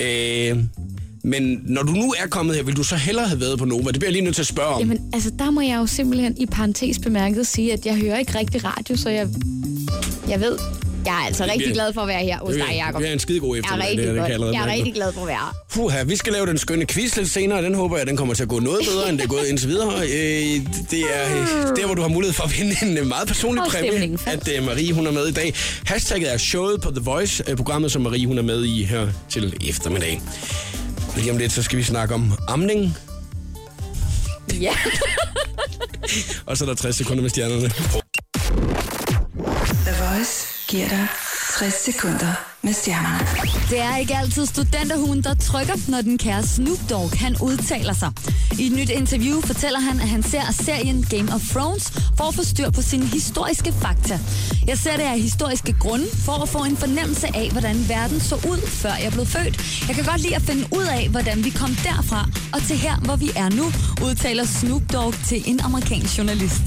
Øh, 0.00 0.58
men 1.24 1.60
når 1.64 1.82
du 1.82 1.92
nu 1.92 2.14
er 2.18 2.28
kommet 2.28 2.56
her, 2.56 2.62
vil 2.62 2.76
du 2.76 2.82
så 2.82 2.96
hellere 2.96 3.28
have 3.28 3.40
været 3.40 3.58
på 3.58 3.64
Nova? 3.64 3.90
Det 3.90 3.94
bliver 3.94 4.06
jeg 4.08 4.12
lige 4.12 4.24
nødt 4.24 4.34
til 4.34 4.42
at 4.42 4.46
spørge 4.46 4.74
om. 4.74 4.80
Jamen, 4.80 4.98
altså, 5.12 5.30
der 5.38 5.50
må 5.50 5.60
jeg 5.60 5.76
jo 5.76 5.86
simpelthen 5.86 6.36
i 6.38 6.46
parentes 6.46 6.98
bemærket 6.98 7.46
sige, 7.46 7.72
at 7.72 7.86
jeg 7.86 7.96
hører 7.96 8.18
ikke 8.18 8.38
rigtig 8.38 8.64
radio, 8.64 8.96
så 8.96 9.10
jeg, 9.10 9.28
jeg 10.28 10.40
ved, 10.40 10.58
jeg 11.06 11.12
er 11.22 11.26
altså 11.26 11.42
rigtig 11.44 11.58
bliver- 11.58 11.74
glad 11.74 11.92
for 11.92 12.00
at 12.00 12.08
være 12.08 12.22
her 12.24 12.38
hos 12.38 12.54
dig, 12.54 12.64
Jacob. 12.86 13.00
Det 13.00 13.08
er 13.08 13.12
en 13.12 13.18
skidegod 13.18 13.56
Jeg 13.56 13.60
er 13.60 13.64
eftermiddag. 13.64 13.90
rigtig, 13.90 14.06
det, 14.06 14.14
det 14.14 14.20
godt. 14.20 14.32
allerede 14.32 14.54
jeg 14.56 14.68
er 14.68 14.72
rigtig 14.72 14.94
glad 14.94 15.12
for 15.12 15.20
at 15.20 15.26
være 15.26 15.36
her. 15.36 15.54
Puha, 15.74 16.02
vi 16.02 16.16
skal 16.16 16.32
lave 16.32 16.46
den 16.46 16.58
skønne 16.58 16.86
quiz 16.86 17.16
lidt 17.16 17.30
senere, 17.30 17.62
den 17.62 17.74
håber 17.74 17.96
jeg, 17.98 18.06
den 18.06 18.16
kommer 18.16 18.34
til 18.34 18.42
at 18.42 18.48
gå 18.48 18.58
noget 18.60 18.80
bedre, 18.92 19.08
end 19.08 19.18
det 19.18 19.24
er 19.24 19.28
gået 19.28 19.46
indtil 19.46 19.68
videre. 19.68 19.92
Øh, 20.02 20.60
det 20.90 21.00
er 21.14 21.40
øh, 21.40 21.76
der, 21.76 21.86
hvor 21.86 21.94
du 21.94 22.02
har 22.02 22.08
mulighed 22.08 22.34
for 22.34 22.42
at 22.44 22.58
vinde 22.58 22.76
en 22.82 22.98
øh, 22.98 23.06
meget 23.06 23.28
personlig 23.28 23.64
præmie, 23.68 24.18
at 24.26 24.48
øh, 24.56 24.62
Marie 24.66 24.92
hun 24.92 25.06
er 25.06 25.10
med 25.12 25.26
i 25.26 25.32
dag. 25.32 25.54
Hashtagget 25.86 26.32
er 26.32 26.38
showet 26.38 26.80
på 26.80 26.90
The 26.90 27.00
Voice, 27.04 27.44
programmet, 27.56 27.92
som 27.92 28.02
Marie 28.02 28.26
hun 28.26 28.38
er 28.38 28.42
med 28.42 28.64
i 28.64 28.84
her 28.84 29.08
til 29.28 29.54
eftermiddag. 29.68 30.22
Lige 31.16 31.30
om 31.32 31.36
lidt, 31.38 31.52
så 31.52 31.62
skal 31.62 31.78
vi 31.78 31.82
snakke 31.82 32.14
om 32.14 32.32
amning, 32.48 32.96
Ja. 34.60 34.72
og 36.46 36.56
så 36.56 36.64
er 36.64 36.68
der 36.68 36.74
60 36.74 36.96
sekunder 36.96 37.22
med 37.22 37.30
stjernerne. 37.30 37.70
Giver 40.72 40.88
dig 40.88 41.08
60 41.58 41.92
sekunder 41.92 42.51
med 42.64 42.72
stjernerne. 42.72 43.26
Det 43.70 43.80
er 43.80 43.96
ikke 43.96 44.16
altid 44.16 44.46
studenterhuen, 44.46 45.22
der 45.22 45.34
trykker, 45.34 45.90
når 45.90 46.00
den 46.02 46.18
kære 46.18 46.42
Snoop 46.42 46.78
Dogg 46.90 47.10
han 47.12 47.36
udtaler 47.42 47.92
sig. 47.92 48.10
I 48.58 48.66
et 48.66 48.72
nyt 48.72 48.90
interview 48.90 49.40
fortæller 49.40 49.80
han, 49.80 50.00
at 50.00 50.08
han 50.08 50.22
ser 50.22 50.52
serien 50.52 51.06
Game 51.10 51.34
of 51.34 51.40
Thrones 51.50 51.90
for 52.16 52.24
at 52.24 52.34
få 52.34 52.44
styr 52.44 52.70
på 52.70 52.82
sine 52.82 53.06
historiske 53.06 53.72
fakta. 53.72 54.20
Jeg 54.66 54.78
ser 54.78 54.96
det 54.96 55.02
af 55.02 55.20
historiske 55.20 55.72
grunde 55.80 56.06
for 56.24 56.42
at 56.42 56.48
få 56.48 56.64
en 56.64 56.76
fornemmelse 56.76 57.26
af, 57.34 57.48
hvordan 57.50 57.88
verden 57.88 58.20
så 58.20 58.34
ud, 58.34 58.60
før 58.66 58.94
jeg 59.04 59.12
blev 59.12 59.26
født. 59.26 59.84
Jeg 59.88 59.96
kan 59.96 60.04
godt 60.04 60.20
lide 60.20 60.36
at 60.36 60.42
finde 60.42 60.64
ud 60.76 60.84
af, 60.84 61.08
hvordan 61.08 61.44
vi 61.44 61.50
kom 61.50 61.70
derfra 61.84 62.28
og 62.52 62.62
til 62.62 62.76
her, 62.76 62.96
hvor 62.96 63.16
vi 63.16 63.30
er 63.36 63.48
nu, 63.48 63.66
udtaler 64.06 64.44
Snoop 64.44 64.82
Dogg 64.92 65.14
til 65.28 65.42
en 65.46 65.60
amerikansk 65.60 66.18
journalist. 66.18 66.62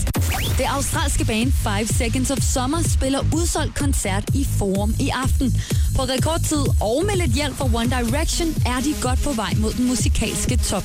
Det 0.58 0.66
australske 0.68 1.26
band 1.26 1.52
5 1.52 1.88
Seconds 1.88 2.32
of 2.32 2.38
Summer 2.54 2.82
spiller 2.82 3.20
udsolgt 3.36 3.76
koncert 3.76 4.24
i 4.34 4.48
Forum 4.58 4.96
i 5.00 5.10
aften. 5.10 5.62
På 5.96 6.02
rekordtid 6.02 6.64
og 6.82 7.04
med 7.06 7.16
lidt 7.16 7.32
hjælp 7.32 7.56
fra 7.56 7.66
One 7.66 7.90
Direction 7.90 8.50
er 8.66 8.80
de 8.86 8.94
godt 9.02 9.20
på 9.24 9.32
vej 9.32 9.54
mod 9.62 9.74
den 9.74 9.88
musikalske 9.88 10.58
top. 10.58 10.84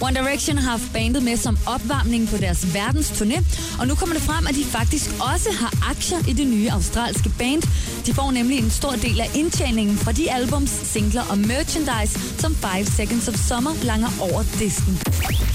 One 0.00 0.14
Direction 0.14 0.58
har 0.58 0.70
haft 0.70 0.92
bandet 0.92 1.22
med 1.22 1.36
som 1.36 1.58
opvarmning 1.66 2.28
på 2.28 2.36
deres 2.36 2.64
verdensturné, 2.64 3.38
og 3.80 3.88
nu 3.88 3.94
kommer 3.94 4.14
det 4.14 4.24
frem, 4.24 4.46
at 4.46 4.54
de 4.54 4.64
faktisk 4.64 5.10
også 5.10 5.50
har 5.60 5.90
aktier 5.90 6.18
i 6.28 6.32
det 6.32 6.46
nye 6.46 6.70
australske 6.70 7.30
band. 7.38 7.62
De 8.06 8.14
får 8.14 8.30
nemlig 8.30 8.58
en 8.58 8.70
stor 8.70 8.90
del 8.90 9.20
af 9.20 9.30
indtjeningen 9.34 9.96
fra 9.96 10.12
de 10.12 10.32
albums, 10.32 10.70
singler 10.70 11.22
og 11.30 11.38
merchandise, 11.38 12.20
som 12.38 12.54
5 12.54 12.86
Seconds 12.86 13.28
of 13.28 13.34
Summer 13.48 13.70
langer 13.82 14.08
over 14.20 14.42
disken. 14.58 14.98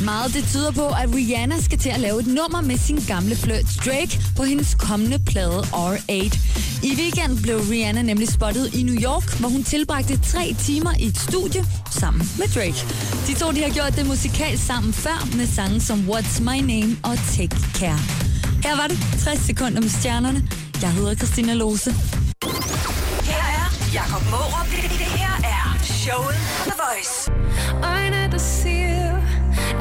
Meget 0.05 0.33
det 0.33 0.45
tyder 0.51 0.71
på, 0.71 0.87
at 0.87 1.15
Rihanna 1.15 1.61
skal 1.61 1.77
til 1.77 1.89
at 1.89 1.99
lave 1.99 2.19
et 2.19 2.27
nummer 2.27 2.61
med 2.61 2.77
sin 2.77 2.99
gamle 3.07 3.35
flirt 3.35 3.65
Drake 3.85 4.21
på 4.37 4.43
hendes 4.43 4.75
kommende 4.75 5.19
plade 5.19 5.59
R8. 5.59 6.37
I 6.83 6.91
weekend 6.95 7.41
blev 7.43 7.57
Rihanna 7.57 8.01
nemlig 8.01 8.27
spottet 8.27 8.73
i 8.73 8.83
New 8.83 8.95
York, 8.95 9.39
hvor 9.39 9.49
hun 9.49 9.63
tilbragte 9.63 10.19
tre 10.31 10.55
timer 10.59 10.93
i 10.99 11.05
et 11.05 11.17
studie 11.17 11.65
sammen 11.99 12.29
med 12.37 12.47
Drake. 12.47 12.85
De 13.27 13.33
to 13.33 13.51
de 13.51 13.61
har 13.61 13.69
gjort 13.69 13.95
det 13.95 14.05
musikalt 14.39 14.59
sammen 14.59 14.93
før 14.93 15.37
med 15.37 15.47
sange 15.47 15.81
som 15.81 15.99
What's 15.99 16.41
My 16.41 16.59
Name 16.71 16.97
og 17.03 17.17
Take 17.35 17.55
Care. 17.79 17.99
Her 18.63 18.75
var 18.75 18.87
det 18.87 18.97
60 19.23 19.39
sekunder 19.39 19.81
med 19.81 19.89
stjernerne. 19.89 20.47
Jeg 20.81 20.91
hedder 20.91 21.15
Christina 21.15 21.53
Lose. 21.53 21.91
Her 23.29 23.43
er 23.59 23.67
Jakob 23.93 24.23
Mårup. 24.31 24.67
Det, 24.71 25.09
her 25.21 25.35
er 25.43 25.83
showet 25.83 26.39
The 26.63 26.73
Voice. 26.83 27.31
Øjne, 27.83 28.31
der 28.31 28.37
siger, 28.37 29.17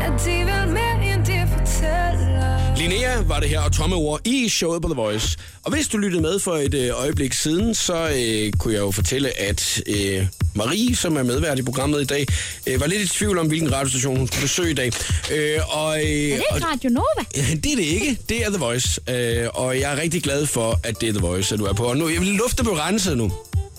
at 0.01 0.13
de 0.25 0.37
vil 0.49 0.75
mere 0.75 1.15
end 1.15 1.25
de 1.25 1.49
fortæller. 1.57 2.68
Linnea 2.79 3.21
var 3.27 3.41
det 3.41 3.49
her, 3.49 3.61
og 3.61 3.73
tomme 3.73 3.97
ord 3.97 4.21
i 4.27 4.49
showet 4.49 4.83
på 4.83 4.89
The 4.89 4.95
Voice. 4.95 5.39
Og 5.63 5.73
hvis 5.73 5.89
du 5.89 5.97
lyttede 5.99 6.23
med 6.23 6.39
for 6.39 6.55
et 6.57 6.75
øh, 6.75 6.91
øjeblik 7.01 7.33
siden, 7.33 7.75
så 7.75 7.95
øh, 8.09 8.53
kunne 8.53 8.75
jeg 8.75 8.81
jo 8.81 8.91
fortælle, 8.91 9.41
at 9.41 9.83
øh, 9.87 10.27
Marie, 10.55 10.97
som 10.97 11.17
er 11.17 11.23
medvært 11.23 11.59
i 11.59 11.63
programmet 11.63 12.01
i 12.01 12.05
dag, 12.05 12.27
øh, 12.67 12.81
var 12.81 12.87
lidt 12.87 13.03
i 13.03 13.09
tvivl 13.09 13.39
om, 13.39 13.47
hvilken 13.47 13.73
radiostation 13.73 14.17
hun 14.17 14.27
skulle 14.27 14.43
besøge 14.43 14.71
i 14.71 14.75
dag. 14.75 14.93
Øh, 15.33 15.59
og, 15.69 15.97
øh, 15.99 16.03
Er 16.03 16.07
det 16.07 16.33
ikke 16.55 16.67
Radio 16.73 16.91
Nova? 16.91 17.25
Det 17.35 17.73
er 17.73 17.77
det 17.77 17.85
ikke. 17.85 18.19
Det 18.29 18.45
er 18.47 18.49
The 18.51 18.59
Voice. 18.59 19.01
Øh, 19.09 19.49
og 19.55 19.81
jeg 19.81 19.93
er 19.93 19.97
rigtig 19.97 20.23
glad 20.23 20.47
for, 20.47 20.81
at 20.85 21.01
det 21.01 21.09
er 21.09 21.13
The 21.13 21.21
Voice, 21.27 21.55
at 21.55 21.59
du 21.59 21.65
er 21.65 21.73
på. 21.73 21.85
Og 21.85 21.97
nu, 21.97 22.09
jeg 22.09 22.21
vil 22.21 22.29
lufte 22.29 22.65
på 22.65 22.71
renset 22.71 23.17
nu. 23.17 23.33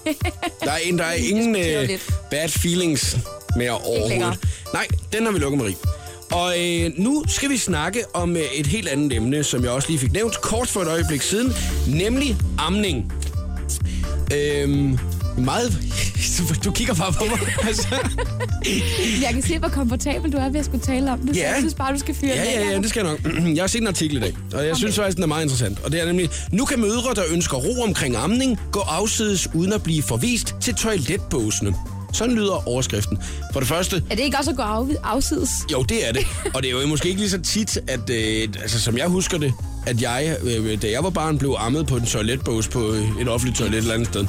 Der 0.64 0.72
er, 0.72 0.78
en, 0.84 0.98
der 0.98 1.04
er 1.06 1.14
ingen 1.14 1.56
øh, 1.56 1.90
bad 2.32 2.50
feelings 2.50 3.18
mere 3.56 3.72
overhovedet. 3.72 4.38
Nej, 4.74 4.88
den 5.14 5.26
har 5.26 5.32
vi 5.32 5.40
lukket, 5.40 5.58
Marie. 5.60 5.76
Og 6.32 6.54
øh, 6.60 6.92
nu 6.98 7.24
skal 7.28 7.50
vi 7.50 7.58
snakke 7.58 8.02
om 8.14 8.36
øh, 8.38 8.44
et 8.56 8.68
helt 8.68 8.88
andet 8.88 9.14
emne, 9.16 9.44
som 9.44 9.64
jeg 9.64 9.72
også 9.72 9.88
lige 9.90 10.00
fik 10.00 10.12
nævnt 10.12 10.42
kort 10.42 10.68
for 10.68 10.82
et 10.82 10.88
øjeblik 10.88 11.22
siden, 11.22 11.54
nemlig 11.88 12.38
amning. 12.58 13.14
Øhm, 14.36 15.00
meget... 15.38 15.78
Du 16.64 16.72
kigger 16.72 16.94
bare 16.94 17.14
på 17.14 17.24
mig. 17.26 17.40
Altså. 17.68 17.88
Jeg 19.22 19.30
kan 19.34 19.42
se, 19.44 19.60
hvor 19.60 19.68
komfortabel 19.68 20.32
du 20.34 20.38
er 20.38 20.50
ved 20.50 20.60
at 20.60 20.66
skulle 20.66 20.84
tale 20.84 21.12
om 21.12 21.20
det, 21.20 21.36
så 21.36 21.42
Ja. 21.42 21.48
jeg 21.50 21.56
synes 21.60 21.74
bare, 21.74 21.94
du 21.94 22.00
skal 22.00 22.16
fyre 22.16 22.30
Ja, 22.36 22.42
af. 22.42 22.62
ja, 22.66 22.70
ja, 22.72 22.78
det 22.78 22.90
skal 22.90 23.06
jeg 23.06 23.12
nok. 23.24 23.34
Jeg 23.56 23.64
har 23.64 23.68
set 23.68 23.82
en 23.82 23.88
artikel 23.88 24.18
i 24.18 24.20
dag, 24.20 24.34
og 24.54 24.66
jeg 24.68 24.78
synes 24.78 24.96
faktisk, 24.96 25.16
den 25.16 25.24
er 25.24 25.28
meget 25.28 25.44
interessant. 25.44 25.80
Og 25.84 25.92
det 25.92 26.02
er 26.02 26.06
nemlig, 26.06 26.30
nu 26.52 26.66
kan 26.66 26.80
mødre, 26.80 27.14
der 27.16 27.24
ønsker 27.32 27.58
ro 27.58 27.82
omkring 27.82 28.16
amning, 28.16 28.60
gå 28.72 28.80
afsides 28.80 29.48
uden 29.56 29.74
at 29.74 29.84
blive 29.84 30.04
forvist 30.04 30.56
til 30.62 30.74
toiletbåsene. 30.76 31.76
Sådan 32.14 32.36
lyder 32.36 32.68
overskriften. 32.68 33.18
For 33.54 33.60
det 33.60 33.70
første, 33.70 34.04
Er 34.10 34.16
det 34.16 34.24
ikke 34.24 34.38
også 34.38 34.52
at 34.52 34.58
gå 34.58 34.64
af, 34.64 34.86
afsides? 35.04 35.50
jo, 35.72 35.84
det 35.84 36.08
er 36.08 36.12
det. 36.12 36.26
Og 36.56 36.64
det 36.64 36.72
er 36.72 36.82
jo 36.82 36.88
måske 36.88 37.10
ikke 37.10 37.22
lige 37.22 37.30
så 37.30 37.42
tit, 37.42 37.78
at, 37.88 38.10
øh, 38.10 38.48
altså, 38.62 38.80
som 38.82 38.98
jeg 38.98 39.08
husker 39.08 39.38
det, 39.38 39.54
at 39.88 40.02
jeg, 40.02 40.38
øh, 40.44 40.82
da 40.82 40.92
jeg 40.92 41.04
var 41.04 41.10
barn, 41.10 41.38
blev 41.38 41.56
ammet 41.60 41.88
på 41.88 41.96
en 41.96 42.06
toiletbås 42.06 42.68
på 42.68 42.92
øh, 42.94 43.22
et 43.22 43.30
offentligt 43.30 43.58
toilet 43.58 43.74
et 43.78 43.82
eller 43.82 43.94
andet 43.94 44.08
sted. 44.08 44.26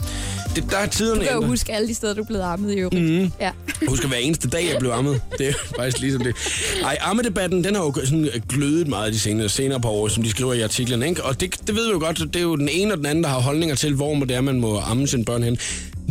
Det, 0.57 0.65
der 0.71 0.77
er 0.77 0.87
tiderne 0.87 1.21
Du 1.21 1.27
kan 1.27 1.35
jo 1.35 1.47
huske 1.47 1.73
alle 1.73 1.89
de 1.89 1.95
steder, 1.95 2.15
du 2.15 2.21
er 2.21 2.27
blevet 2.27 2.43
armet 2.43 2.73
i 2.75 2.77
øvrigt. 2.77 3.03
Mhm. 3.03 3.13
Mm. 3.23 3.33
Ja. 3.41 3.51
Jeg 3.81 3.89
husker 3.89 4.09
hver 4.09 4.17
eneste 4.17 4.49
dag, 4.49 4.69
jeg 4.73 4.77
blev 4.79 4.91
ammet. 4.91 5.21
Det 5.39 5.49
er 5.49 5.53
faktisk 5.79 6.01
ligesom 6.01 6.23
det. 6.25 6.35
Ej, 6.85 6.99
ammedebatten, 7.01 7.65
den 7.65 7.75
har 7.75 7.83
jo 7.83 7.95
sådan 8.05 8.29
glødet 8.49 8.89
meget 8.89 9.13
de 9.13 9.19
senere, 9.19 9.49
senere 9.49 9.81
på 9.81 9.89
år, 9.89 10.09
som 10.09 10.23
de 10.23 10.31
skriver 10.31 10.53
i 10.53 10.61
artiklen. 10.63 11.03
Ikke? 11.03 11.25
Og 11.25 11.41
det, 11.41 11.55
det 11.67 11.75
ved 11.75 11.87
vi 11.87 11.93
jo 11.93 11.99
godt, 11.99 12.19
det 12.19 12.37
er 12.37 12.41
jo 12.41 12.57
den 12.57 12.69
ene 12.69 12.93
og 12.93 12.99
den 12.99 13.07
anden, 13.07 13.25
der 13.25 13.31
har 13.31 13.41
holdninger 13.41 13.77
til, 13.77 13.95
hvor 13.95 14.15
det 14.15 14.37
er, 14.37 14.41
man 14.41 14.61
må 14.61 14.79
amme 14.81 15.09
sine 15.09 15.25
børn 15.25 15.43
hen. 15.43 15.59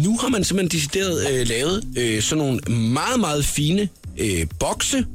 Nu 0.03 0.17
har 0.17 0.29
man 0.29 0.43
simpelthen 0.43 0.79
decideret 0.79 1.31
øh, 1.31 1.47
lavet 1.47 1.83
øh, 1.97 2.21
sådan 2.21 2.45
nogle 2.45 2.59
meget, 2.93 3.19
meget 3.19 3.45
fine 3.45 3.89
øh, 4.17 4.47
bokse, 4.59 5.05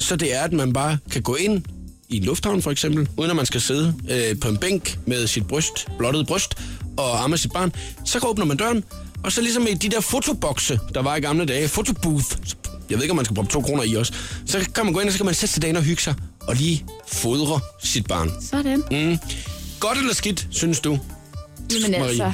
så 0.00 0.16
det 0.16 0.34
er, 0.34 0.40
at 0.42 0.52
man 0.52 0.72
bare 0.72 0.98
kan 1.10 1.22
gå 1.22 1.34
ind 1.34 1.62
i 2.08 2.16
en 2.16 2.24
lufthavn 2.24 2.62
for 2.62 2.70
eksempel, 2.70 3.08
uden 3.16 3.30
at 3.30 3.36
man 3.36 3.46
skal 3.46 3.60
sidde 3.60 3.94
øh, 4.10 4.40
på 4.40 4.48
en 4.48 4.56
bænk 4.56 4.98
med 5.06 5.26
sit 5.26 5.46
bryst, 5.46 5.88
blottet 5.98 6.26
bryst, 6.26 6.54
og 6.96 7.22
amme 7.24 7.38
sit 7.38 7.52
barn. 7.52 7.72
Så 8.04 8.18
åbner 8.26 8.44
man 8.44 8.56
døren, 8.56 8.84
og 9.24 9.32
så 9.32 9.40
ligesom 9.40 9.66
i 9.66 9.74
de 9.74 9.88
der 9.88 10.00
fotobokse, 10.00 10.78
der 10.94 11.02
var 11.02 11.16
i 11.16 11.20
gamle 11.20 11.44
dage, 11.44 11.68
fotobooth, 11.68 12.36
jeg 12.90 12.98
ved 12.98 13.02
ikke, 13.02 13.10
om 13.10 13.16
man 13.16 13.24
skal 13.24 13.34
bruge 13.34 13.48
to 13.48 13.60
kroner 13.60 13.82
i 13.82 13.94
også, 13.94 14.12
så 14.46 14.70
kan 14.74 14.84
man 14.84 14.94
gå 14.94 15.00
ind, 15.00 15.08
og 15.08 15.12
så 15.12 15.18
kan 15.18 15.26
man 15.26 15.34
sætte 15.34 15.52
sig 15.52 15.62
derinde 15.62 15.78
og 15.78 15.84
hygge 15.84 16.02
sig, 16.02 16.14
og 16.40 16.56
lige 16.56 16.84
fodre 17.08 17.60
sit 17.82 18.06
barn. 18.06 18.30
Sådan. 18.50 18.82
Mm. 18.90 19.18
Godt 19.80 19.98
eller 19.98 20.14
skidt, 20.14 20.46
synes 20.50 20.80
du? 20.80 20.98
Jamen 21.72 21.90
Marie? 21.90 22.08
altså, 22.08 22.32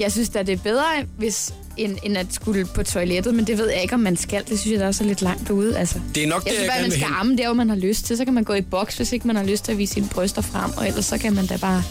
jeg 0.00 0.12
synes 0.12 0.28
da, 0.28 0.42
det 0.42 0.52
er 0.52 0.56
bedre, 0.62 0.84
hvis, 1.16 1.54
end, 1.76 1.96
end 2.02 2.18
at 2.18 2.26
skulle 2.30 2.64
på 2.64 2.82
toilettet, 2.82 3.34
men 3.34 3.46
det 3.46 3.58
ved 3.58 3.70
jeg 3.70 3.82
ikke, 3.82 3.94
om 3.94 4.00
man 4.00 4.16
skal. 4.16 4.42
Det 4.48 4.58
synes 4.60 4.72
jeg 4.72 4.80
da 4.80 4.86
også 4.86 5.04
er 5.04 5.08
lidt 5.08 5.22
langt 5.22 5.50
ude. 5.50 5.78
Altså. 5.78 6.00
Det 6.14 6.22
er 6.22 6.26
nok 6.28 6.44
Jeg 6.44 6.50
det, 6.50 6.58
synes 6.58 6.70
bare, 6.70 6.82
man 6.82 6.90
skal 6.90 7.06
arme 7.10 7.36
der, 7.36 7.46
hvor 7.46 7.54
man 7.54 7.68
har 7.68 7.76
lyst 7.76 8.04
til. 8.04 8.16
Så 8.16 8.24
kan 8.24 8.34
man 8.34 8.44
gå 8.44 8.54
i 8.54 8.60
boks, 8.60 8.96
hvis 8.96 9.12
ikke 9.12 9.26
man 9.26 9.36
har 9.36 9.44
lyst 9.44 9.64
til 9.64 9.72
at 9.72 9.78
vise 9.78 9.94
sine 9.94 10.08
bryster 10.08 10.42
frem. 10.42 10.70
Og 10.76 10.86
ellers 10.88 11.06
så 11.06 11.18
kan 11.18 11.34
man 11.34 11.46
da 11.46 11.56
bare 11.56 11.82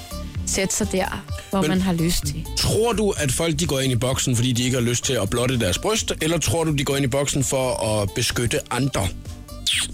sætte 0.46 0.76
sig 0.76 0.92
der, 0.92 1.26
hvor 1.50 1.62
Men- 1.62 1.70
man 1.70 1.82
har 1.82 1.94
lyst 1.94 2.26
til. 2.26 2.46
Tror 2.58 2.94
du, 2.94 3.10
at 3.18 3.32
folk 3.32 3.60
de 3.60 3.66
går 3.66 3.80
ind 3.80 3.92
i 3.92 3.96
boksen, 3.96 4.36
fordi 4.36 4.52
de 4.52 4.64
ikke 4.64 4.76
har 4.78 4.84
lyst 4.84 5.04
til 5.04 5.14
at 5.14 5.30
blotte 5.30 5.60
deres 5.60 5.78
bryst, 5.78 6.14
eller 6.22 6.38
tror 6.38 6.64
du, 6.64 6.72
de 6.72 6.84
går 6.84 6.96
ind 6.96 7.06
i 7.06 7.08
boksen 7.08 7.44
for 7.44 7.84
at 8.02 8.10
beskytte 8.16 8.60
andre? 8.74 9.08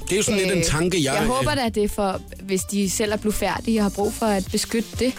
Det 0.03 0.11
er 0.11 0.15
jo 0.17 0.23
sådan 0.23 0.39
øh, 0.41 0.45
lidt 0.47 0.57
en 0.57 0.63
tanke, 0.63 0.97
jeg... 1.03 1.13
Jeg 1.13 1.25
håber 1.27 1.55
da, 1.55 1.65
at 1.65 1.75
det 1.75 1.83
er 1.83 1.87
for, 1.87 2.21
hvis 2.41 2.61
de 2.61 2.89
selv 2.89 3.11
er 3.11 3.17
blevet 3.17 3.35
færdige 3.35 3.79
og 3.79 3.83
har 3.83 3.89
brug 3.89 4.13
for 4.13 4.25
at 4.25 4.47
beskytte 4.51 4.89
det. 4.99 5.13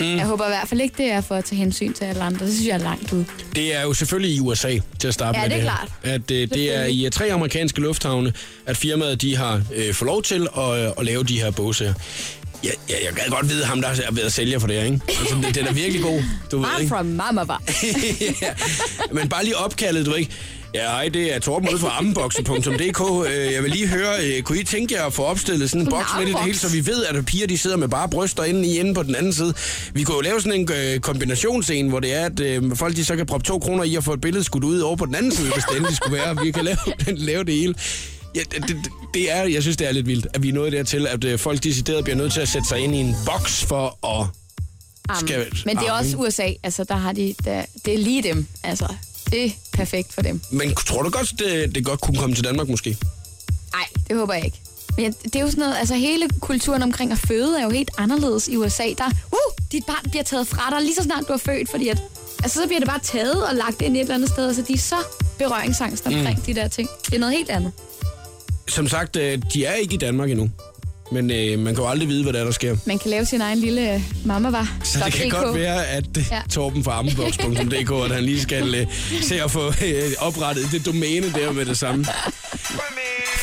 Mm. 0.00 0.16
Jeg 0.16 0.26
håber 0.26 0.44
i 0.44 0.48
hvert 0.48 0.68
fald 0.68 0.80
ikke, 0.80 0.94
det 0.98 1.06
er 1.10 1.20
for 1.20 1.34
at 1.34 1.44
tage 1.44 1.58
hensyn 1.58 1.92
til 1.92 2.04
alle 2.04 2.22
andre. 2.22 2.46
Det 2.46 2.54
synes 2.54 2.68
jeg 2.68 2.74
er 2.74 2.78
langt 2.78 3.12
ud. 3.12 3.24
Det 3.54 3.76
er 3.76 3.82
jo 3.82 3.94
selvfølgelig 3.94 4.36
i 4.36 4.40
USA 4.40 4.78
til 4.98 5.08
at 5.08 5.14
starte 5.14 5.38
Ja, 5.38 5.44
med 5.44 5.50
det 5.50 5.56
er 5.56 5.60
her. 5.62 5.68
klart. 5.70 5.88
At 6.14 6.30
øh, 6.30 6.48
det 6.48 6.76
er 6.76 6.84
i 6.84 7.04
øh, 7.06 7.10
tre 7.10 7.32
amerikanske 7.32 7.80
lufthavne, 7.80 8.32
at 8.66 8.76
firmaet 8.76 9.22
de 9.22 9.36
har 9.36 9.62
øh, 9.74 9.94
fået 9.94 10.06
lov 10.06 10.22
til 10.22 10.48
at, 10.56 10.78
øh, 10.84 10.90
at 10.98 11.04
lave 11.04 11.24
de 11.24 11.40
her 11.40 11.50
båse 11.50 11.84
her. 11.84 11.94
Ja, 12.64 12.70
ja, 12.88 12.94
jeg 13.04 13.14
kan 13.16 13.30
godt 13.30 13.48
vide 13.48 13.64
ham, 13.64 13.80
der 13.82 13.88
er 13.88 14.12
ved 14.12 14.22
at 14.22 14.32
sælge 14.32 14.60
for 14.60 14.66
det 14.66 14.76
her, 14.76 14.84
ikke? 14.84 15.00
Altså, 15.08 15.34
det, 15.46 15.54
den 15.54 15.66
er 15.66 15.72
virkelig 15.72 16.02
god, 16.02 16.22
du 16.50 16.58
ved, 16.58 16.66
I'm 16.76 16.78
ikke? 16.80 16.88
from 16.88 17.06
Mama 17.06 17.44
Bar. 17.44 17.62
ja. 18.42 18.48
Men 19.12 19.28
bare 19.28 19.44
lige 19.44 19.56
opkaldet, 19.56 20.06
du 20.06 20.14
ikke? 20.14 20.30
Ja, 20.74 20.80
hej, 20.90 21.08
det 21.08 21.34
er 21.34 21.38
Torben 21.38 21.68
ude 21.68 21.78
fra 21.78 21.98
ammeboksen.dk. 21.98 23.00
Øh, 23.30 23.52
Jeg 23.52 23.62
vil 23.62 23.70
lige 23.70 23.86
høre, 23.86 24.14
øh, 24.24 24.42
kunne 24.42 24.60
I 24.60 24.64
tænke 24.64 24.94
jer 24.94 25.04
at 25.06 25.12
få 25.12 25.22
opstillet 25.24 25.70
sådan 25.70 25.80
en 25.86 25.90
boks 25.90 26.08
med 26.18 26.26
det 26.26 26.38
hele, 26.44 26.58
så 26.58 26.68
vi 26.68 26.86
ved, 26.86 27.04
at 27.04 27.26
piger 27.26 27.46
de 27.46 27.58
sidder 27.58 27.76
med 27.76 27.88
bare 27.88 28.08
bryster 28.08 28.44
inde 28.44 28.66
i 28.68 28.78
enden 28.80 28.94
på 28.94 29.02
den 29.02 29.14
anden 29.14 29.32
side. 29.32 29.54
Vi 29.92 30.02
kunne 30.02 30.14
jo 30.14 30.20
lave 30.20 30.40
sådan 30.40 30.60
en 30.60 30.68
øh, 30.74 31.00
kombinationsscene, 31.00 31.88
hvor 31.88 32.00
det 32.00 32.14
er, 32.14 32.26
at 32.26 32.40
øh, 32.40 32.76
folk 32.76 32.96
de 32.96 33.04
så 33.04 33.16
kan 33.16 33.26
proppe 33.26 33.44
to 33.46 33.58
kroner 33.58 33.84
i 33.84 33.94
og 33.94 34.04
få 34.04 34.12
et 34.12 34.20
billede 34.20 34.44
skudt 34.44 34.64
ud 34.64 34.80
over 34.80 34.96
på 34.96 35.06
den 35.06 35.14
anden 35.14 35.32
side, 35.32 35.52
hvis 35.52 35.64
det 35.64 35.76
endelig 35.76 35.96
skulle 35.96 36.16
være. 36.16 36.36
Vi 36.44 36.50
kan 36.50 36.64
lave, 36.64 36.76
lave 37.30 37.44
det 37.44 37.54
hele. 37.54 37.74
Ja, 38.34 38.40
det, 38.40 38.68
det, 38.68 38.76
det 39.14 39.32
er, 39.32 39.42
jeg 39.42 39.62
synes, 39.62 39.76
det 39.76 39.88
er 39.88 39.92
lidt 39.92 40.06
vildt, 40.06 40.26
at 40.34 40.42
vi 40.42 40.48
er 40.48 40.52
nået 40.52 40.72
dertil, 40.72 41.06
at 41.06 41.40
folk 41.40 41.64
decideret 41.64 42.04
bliver 42.04 42.16
nødt 42.16 42.32
til 42.32 42.40
at 42.40 42.48
sætte 42.48 42.68
sig 42.68 42.78
ind 42.78 42.94
i 42.94 42.98
en 42.98 43.14
boks 43.26 43.64
for 43.64 44.06
at... 44.20 44.26
Skal- 45.20 45.46
Men 45.66 45.76
det 45.76 45.88
er 45.88 45.92
også 45.92 46.16
USA. 46.16 46.48
Altså, 46.62 46.84
der 46.84 46.94
har 46.96 47.12
de, 47.12 47.34
der, 47.44 47.64
det 47.84 47.94
er 47.94 47.98
lige 47.98 48.22
dem. 48.22 48.46
Altså, 48.64 48.86
det 49.32 49.44
er 49.44 49.50
perfekt 49.72 50.12
for 50.12 50.22
dem. 50.22 50.40
Men 50.50 50.74
tror 50.74 51.02
du 51.02 51.10
godt, 51.10 51.32
det, 51.38 51.74
det 51.74 51.84
godt 51.84 52.00
kunne 52.00 52.18
komme 52.18 52.34
til 52.34 52.44
Danmark 52.44 52.68
måske? 52.68 52.96
Nej, 53.72 53.86
det 54.08 54.16
håber 54.16 54.34
jeg 54.34 54.44
ikke. 54.44 54.60
Men 54.96 55.12
det 55.12 55.36
er 55.36 55.40
jo 55.40 55.50
sådan 55.50 55.62
noget, 55.62 55.76
altså 55.76 55.94
hele 55.94 56.28
kulturen 56.40 56.82
omkring 56.82 57.12
at 57.12 57.18
føde 57.18 57.58
er 57.60 57.64
jo 57.64 57.70
helt 57.70 57.90
anderledes 57.98 58.48
i 58.48 58.56
USA. 58.56 58.84
Der, 58.98 59.06
uh, 59.06 59.64
dit 59.72 59.86
barn 59.86 60.10
bliver 60.10 60.22
taget 60.22 60.46
fra 60.46 60.70
dig 60.70 60.82
lige 60.82 60.94
så 60.94 61.02
snart 61.02 61.24
du 61.28 61.32
er 61.32 61.38
født, 61.38 61.70
fordi 61.70 61.88
at, 61.88 62.02
altså 62.42 62.60
så 62.62 62.66
bliver 62.66 62.80
det 62.80 62.88
bare 62.88 63.00
taget 63.02 63.48
og 63.48 63.54
lagt 63.54 63.82
ind 63.82 63.96
et 63.96 64.00
eller 64.00 64.14
andet 64.14 64.28
sted, 64.28 64.46
altså 64.46 64.62
de 64.68 64.72
er 64.72 64.78
så 64.78 64.96
berøringsangst 65.38 66.06
omkring 66.06 66.38
mm. 66.38 66.44
de 66.44 66.54
der 66.54 66.68
ting. 66.68 66.88
Det 67.06 67.14
er 67.14 67.18
noget 67.18 67.36
helt 67.36 67.50
andet. 67.50 67.72
Som 68.68 68.88
sagt, 68.88 69.16
øh, 69.16 69.42
de 69.54 69.64
er 69.64 69.74
ikke 69.74 69.94
i 69.94 69.98
Danmark 69.98 70.30
endnu. 70.30 70.50
Men 71.12 71.30
øh, 71.30 71.58
man 71.58 71.74
kan 71.74 71.84
jo 71.84 71.90
aldrig 71.90 72.08
vide, 72.08 72.22
hvad 72.22 72.32
der, 72.32 72.40
er, 72.40 72.44
der 72.44 72.52
sker. 72.52 72.76
Man 72.86 72.98
kan 72.98 73.10
lave 73.10 73.24
sin 73.24 73.40
egen 73.40 73.58
lille 73.58 73.94
øh, 73.94 74.00
mamma 74.24 74.50
var. 74.50 74.76
Så 74.84 74.98
det 75.04 75.12
kan 75.12 75.30
godt 75.30 75.58
være, 75.58 75.86
at 75.86 76.04
ja. 76.16 76.22
Ja. 76.30 76.40
Torben 76.50 76.84
fra 76.84 76.98
ammenbox.dk, 76.98 78.10
at 78.10 78.16
han 78.16 78.24
lige 78.24 78.40
skal 78.42 78.74
øh, 78.74 78.86
se 79.22 79.42
at 79.42 79.50
få 79.50 79.66
øh, 79.68 80.12
oprettet 80.18 80.68
det 80.72 80.86
domæne 80.86 81.32
der 81.32 81.52
med 81.52 81.64
det 81.66 81.78
samme. 81.78 82.06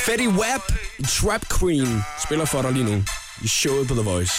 Fetty 0.05 0.27
Wap, 0.27 0.73
Trap 1.07 1.41
Queen, 1.59 2.01
spiller 2.25 2.45
for 2.45 2.61
dig 2.61 2.71
lige 2.71 2.85
nu 2.85 3.03
i 3.43 3.47
showet 3.47 3.87
på 3.87 3.93
The 3.93 4.03
Voice. 4.03 4.33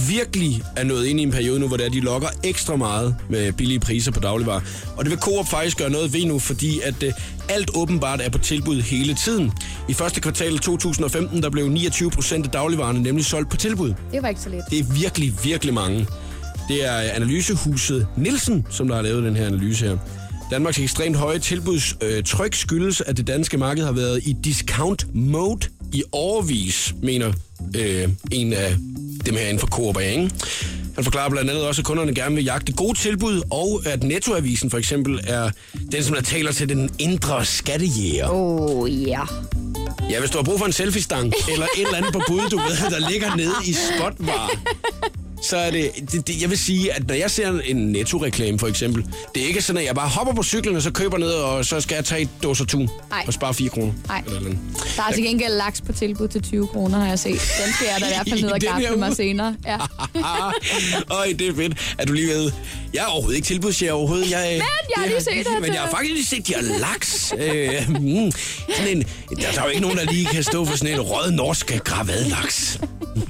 virkelig 0.08 0.62
er 0.76 0.84
nået 0.84 1.06
ind 1.06 1.20
i 1.20 1.22
en 1.22 1.30
periode 1.30 1.60
nu, 1.60 1.68
hvor 1.68 1.76
det 1.76 1.86
er, 1.86 1.90
de 1.90 2.00
lokker 2.00 2.28
ekstra 2.44 2.76
meget 2.76 3.16
med 3.28 3.52
billige 3.52 3.80
priser 3.80 4.12
på 4.12 4.20
dagligvarer. 4.20 4.60
Og 4.96 5.04
det 5.04 5.10
vil 5.10 5.18
Coop 5.18 5.48
faktisk 5.48 5.78
gøre 5.78 5.90
noget 5.90 6.12
ved 6.12 6.26
nu, 6.26 6.38
fordi 6.38 6.80
at 6.80 7.02
øh, 7.02 7.12
alt 7.48 7.70
åbenbart 7.74 8.20
er 8.20 8.30
på 8.30 8.38
tilbud 8.38 8.80
hele 8.80 9.14
tiden. 9.14 9.52
I 9.88 9.92
første 9.92 10.20
kvartal 10.20 10.58
2015, 10.58 11.42
der 11.42 11.50
blev 11.50 11.68
29 11.68 12.10
procent 12.10 12.46
af 12.46 12.52
dagligvarerne 12.52 13.02
nemlig 13.02 13.24
solgt 13.24 13.50
på 13.50 13.56
tilbud. 13.56 13.94
Det 14.12 14.22
var 14.22 14.28
ikke 14.28 14.40
så 14.40 14.48
let. 14.48 14.64
Det 14.70 14.78
er 14.78 14.84
virkelig, 14.84 15.34
virkelig 15.44 15.74
mange. 15.74 16.06
Det 16.68 16.86
er 16.86 16.96
analysehuset 16.96 18.06
Nielsen, 18.16 18.66
som 18.70 18.88
der 18.88 18.94
har 18.94 19.02
lavet 19.02 19.24
den 19.24 19.36
her 19.36 19.46
analyse 19.46 19.86
her. 19.86 19.98
Danmarks 20.50 20.78
ekstremt 20.78 21.16
høje 21.16 21.38
tilbudstryk 21.38 22.54
skyldes, 22.54 23.00
at 23.00 23.16
det 23.16 23.26
danske 23.26 23.58
marked 23.58 23.84
har 23.84 23.92
været 23.92 24.20
i 24.24 24.36
discount 24.44 25.06
mode 25.14 25.68
i 25.92 26.02
overvis, 26.12 26.94
mener 27.02 27.32
øh, 27.76 28.08
en 28.30 28.52
af 28.52 28.76
dem 29.26 29.34
her 29.34 29.42
inden 29.42 29.58
for 29.58 29.66
Coop 29.66 30.00
ikke? 30.00 30.30
Han 30.94 31.04
forklarer 31.04 31.30
blandt 31.30 31.50
andet 31.50 31.66
også, 31.66 31.80
at 31.80 31.86
kunderne 31.86 32.14
gerne 32.14 32.34
vil 32.34 32.44
jagte 32.44 32.72
gode 32.72 32.98
tilbud, 32.98 33.42
og 33.50 33.82
at 33.86 34.02
Nettoavisen 34.02 34.70
for 34.70 34.78
eksempel 34.78 35.20
er 35.26 35.50
den, 35.92 36.04
som 36.04 36.14
der 36.14 36.22
taler 36.22 36.52
til 36.52 36.68
den 36.68 36.90
indre 36.98 37.44
skattejæger. 37.44 38.28
Åh, 38.30 38.76
oh, 38.76 39.06
ja. 39.06 39.20
Ja, 40.10 40.20
hvis 40.20 40.30
du 40.30 40.38
har 40.38 40.42
brug 40.44 40.58
for 40.58 40.66
en 40.66 40.72
selfie-stang, 40.72 41.32
eller 41.52 41.66
et 41.76 41.84
eller 41.84 41.96
andet 41.96 42.12
på 42.12 42.22
bud, 42.28 42.40
du 42.50 42.56
ved, 42.56 42.90
der 42.90 43.10
ligger 43.10 43.36
nede 43.36 43.54
i 43.64 43.72
spotvar, 43.72 44.50
så 45.42 45.56
er 45.56 45.70
det, 45.70 45.90
det, 46.12 46.26
det, 46.26 46.42
jeg 46.42 46.50
vil 46.50 46.58
sige, 46.58 46.92
at 46.92 47.08
når 47.08 47.14
jeg 47.14 47.30
ser 47.30 47.60
en 47.64 47.76
netto-reklame 47.76 48.58
for 48.58 48.66
eksempel, 48.66 49.06
det 49.34 49.42
er 49.42 49.46
ikke 49.46 49.62
sådan, 49.62 49.80
at 49.80 49.86
jeg 49.86 49.94
bare 49.94 50.08
hopper 50.08 50.34
på 50.34 50.42
cyklen, 50.42 50.76
og 50.76 50.82
så 50.82 50.90
køber 50.90 51.18
ned, 51.18 51.30
og 51.30 51.64
så 51.64 51.80
skal 51.80 51.94
jeg 51.94 52.04
tage 52.04 52.22
et 52.22 52.28
dåser 52.42 52.64
tun 52.64 52.88
Nej. 53.10 53.24
og 53.26 53.32
spare 53.32 53.54
4 53.54 53.68
kroner. 53.68 53.92
Nej. 54.08 54.22
Der 54.96 55.02
er 55.08 55.12
til 55.14 55.24
gengæld 55.24 55.52
laks 55.52 55.80
på 55.80 55.92
tilbud 55.92 56.28
til 56.28 56.42
20 56.42 56.66
kroner, 56.66 56.98
har 56.98 57.08
jeg 57.08 57.18
set. 57.18 57.32
Den 57.32 57.74
skal 57.74 57.86
jeg 57.92 57.96
da 58.00 58.06
i 58.06 58.08
hvert 58.08 58.28
fald 58.28 58.42
ned 58.44 58.50
og 58.50 58.60
gafle 58.60 58.96
mig 58.96 59.16
senere. 59.16 59.56
Ja. 59.66 59.76
Øj, 61.18 61.26
det 61.38 61.48
er 61.48 61.54
fedt, 61.54 61.94
at 61.98 62.08
du 62.08 62.12
lige 62.12 62.28
ved. 62.28 62.52
Jeg 62.94 63.00
er 63.00 63.06
overhovedet 63.06 63.36
ikke 63.36 63.46
tilbudsjæger 63.46 63.92
overhovedet. 63.92 64.30
Jeg, 64.30 64.48
men, 64.50 64.56
jeg 64.56 64.66
har 64.96 65.06
lige 65.06 65.20
set, 65.20 65.30
at, 65.56 65.62
Men 65.62 65.72
jeg 65.72 65.80
har 65.80 65.90
faktisk 65.90 66.14
lige 66.14 66.26
set, 66.26 66.46
de 66.46 66.54
har 66.54 66.78
laks. 66.78 67.34
Øh, 67.38 67.88
mm, 67.88 68.32
sådan 68.76 68.96
en, 68.96 69.02
der, 69.30 69.52
der 69.52 69.60
er 69.60 69.64
jo 69.64 69.68
ikke 69.68 69.82
nogen, 69.82 69.96
der 69.98 70.04
lige 70.04 70.26
kan 70.26 70.42
stå 70.42 70.64
for 70.64 70.76
sådan 70.76 70.94
en 70.94 71.00
rød 71.00 71.30
norsk 71.30 71.72
gravadlaks. 71.84 72.80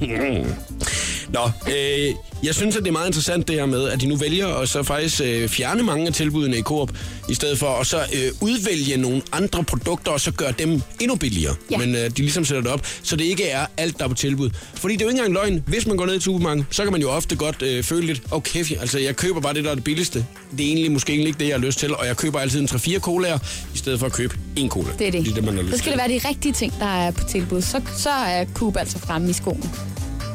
Nå, 1.33 1.71
øh, 1.71 2.15
jeg 2.43 2.55
synes, 2.55 2.75
at 2.75 2.83
det 2.83 2.87
er 2.89 2.91
meget 2.91 3.07
interessant 3.07 3.47
det 3.47 3.55
her 3.55 3.65
med, 3.65 3.89
at 3.89 4.01
de 4.01 4.05
nu 4.05 4.15
vælger 4.15 4.47
at 4.47 4.69
så 4.69 4.83
faktisk 4.83 5.21
øh, 5.25 5.49
fjerne 5.49 5.83
mange 5.83 6.07
af 6.07 6.13
tilbudene 6.13 6.57
i 6.57 6.61
Coop, 6.61 6.91
i 7.29 7.33
stedet 7.33 7.59
for 7.59 7.67
at 7.67 7.87
så 7.87 7.97
øh, 7.97 8.31
udvælge 8.41 8.97
nogle 8.97 9.21
andre 9.31 9.63
produkter, 9.63 10.11
og 10.11 10.21
så 10.21 10.31
gøre 10.31 10.51
dem 10.59 10.81
endnu 10.99 11.15
billigere. 11.15 11.55
Ja. 11.71 11.77
Men 11.77 11.95
øh, 11.95 12.01
de 12.09 12.15
ligesom 12.17 12.45
sætter 12.45 12.63
det 12.63 12.71
op, 12.71 12.85
så 13.03 13.15
det 13.15 13.23
ikke 13.25 13.43
er 13.47 13.65
alt, 13.77 13.97
der 13.99 14.03
er 14.05 14.07
på 14.09 14.13
tilbud. 14.15 14.49
Fordi 14.73 14.93
det 14.93 15.01
er 15.01 15.05
jo 15.05 15.09
ikke 15.09 15.19
engang 15.19 15.33
løgn. 15.33 15.63
Hvis 15.67 15.87
man 15.87 15.97
går 15.97 16.05
ned 16.05 16.15
i 16.15 16.19
supermarkedet, 16.19 16.65
så 16.69 16.83
kan 16.83 16.91
man 16.91 17.01
jo 17.01 17.09
ofte 17.09 17.35
godt 17.35 17.61
øh, 17.61 17.83
føle 17.83 18.05
lidt, 18.07 18.21
okay, 18.31 18.79
altså 18.81 18.99
jeg 18.99 19.15
køber 19.15 19.41
bare 19.41 19.53
det, 19.53 19.63
der 19.63 19.71
er 19.71 19.75
det 19.75 19.83
billigste. 19.83 20.25
Det 20.57 20.61
er 20.65 20.67
egentlig 20.67 20.91
måske 20.91 21.11
egentlig 21.11 21.27
ikke 21.27 21.39
det, 21.39 21.47
jeg 21.47 21.55
har 21.59 21.65
lyst 21.65 21.79
til, 21.79 21.95
og 21.95 22.05
jeg 22.07 22.17
køber 22.17 22.39
altid 22.39 22.59
en 22.61 22.67
3-4 22.71 22.99
colaer, 22.99 23.39
i 23.75 23.77
stedet 23.77 23.99
for 23.99 24.05
at 24.05 24.13
købe 24.13 24.37
en 24.55 24.69
cola. 24.69 24.87
Det 24.99 25.07
er 25.07 25.11
det. 25.11 25.25
Det 25.25 25.31
er 25.31 25.35
det, 25.35 25.43
man 25.43 25.55
har 25.55 25.61
lyst 25.61 25.71
Så 25.71 25.77
skal 25.77 25.91
til. 25.91 25.99
det 25.99 26.09
være 26.09 26.19
de 26.19 26.27
rigtige 26.29 26.53
ting, 26.53 26.73
der 26.79 26.85
er 26.85 27.11
på 27.11 27.23
tilbud. 27.29 27.61
Så, 27.61 27.81
så 27.97 28.09
er 28.09 28.45
Coop 28.53 28.77
altså 28.77 28.99
fremme 28.99 29.29
i 29.29 29.33
skoen. 29.33 29.69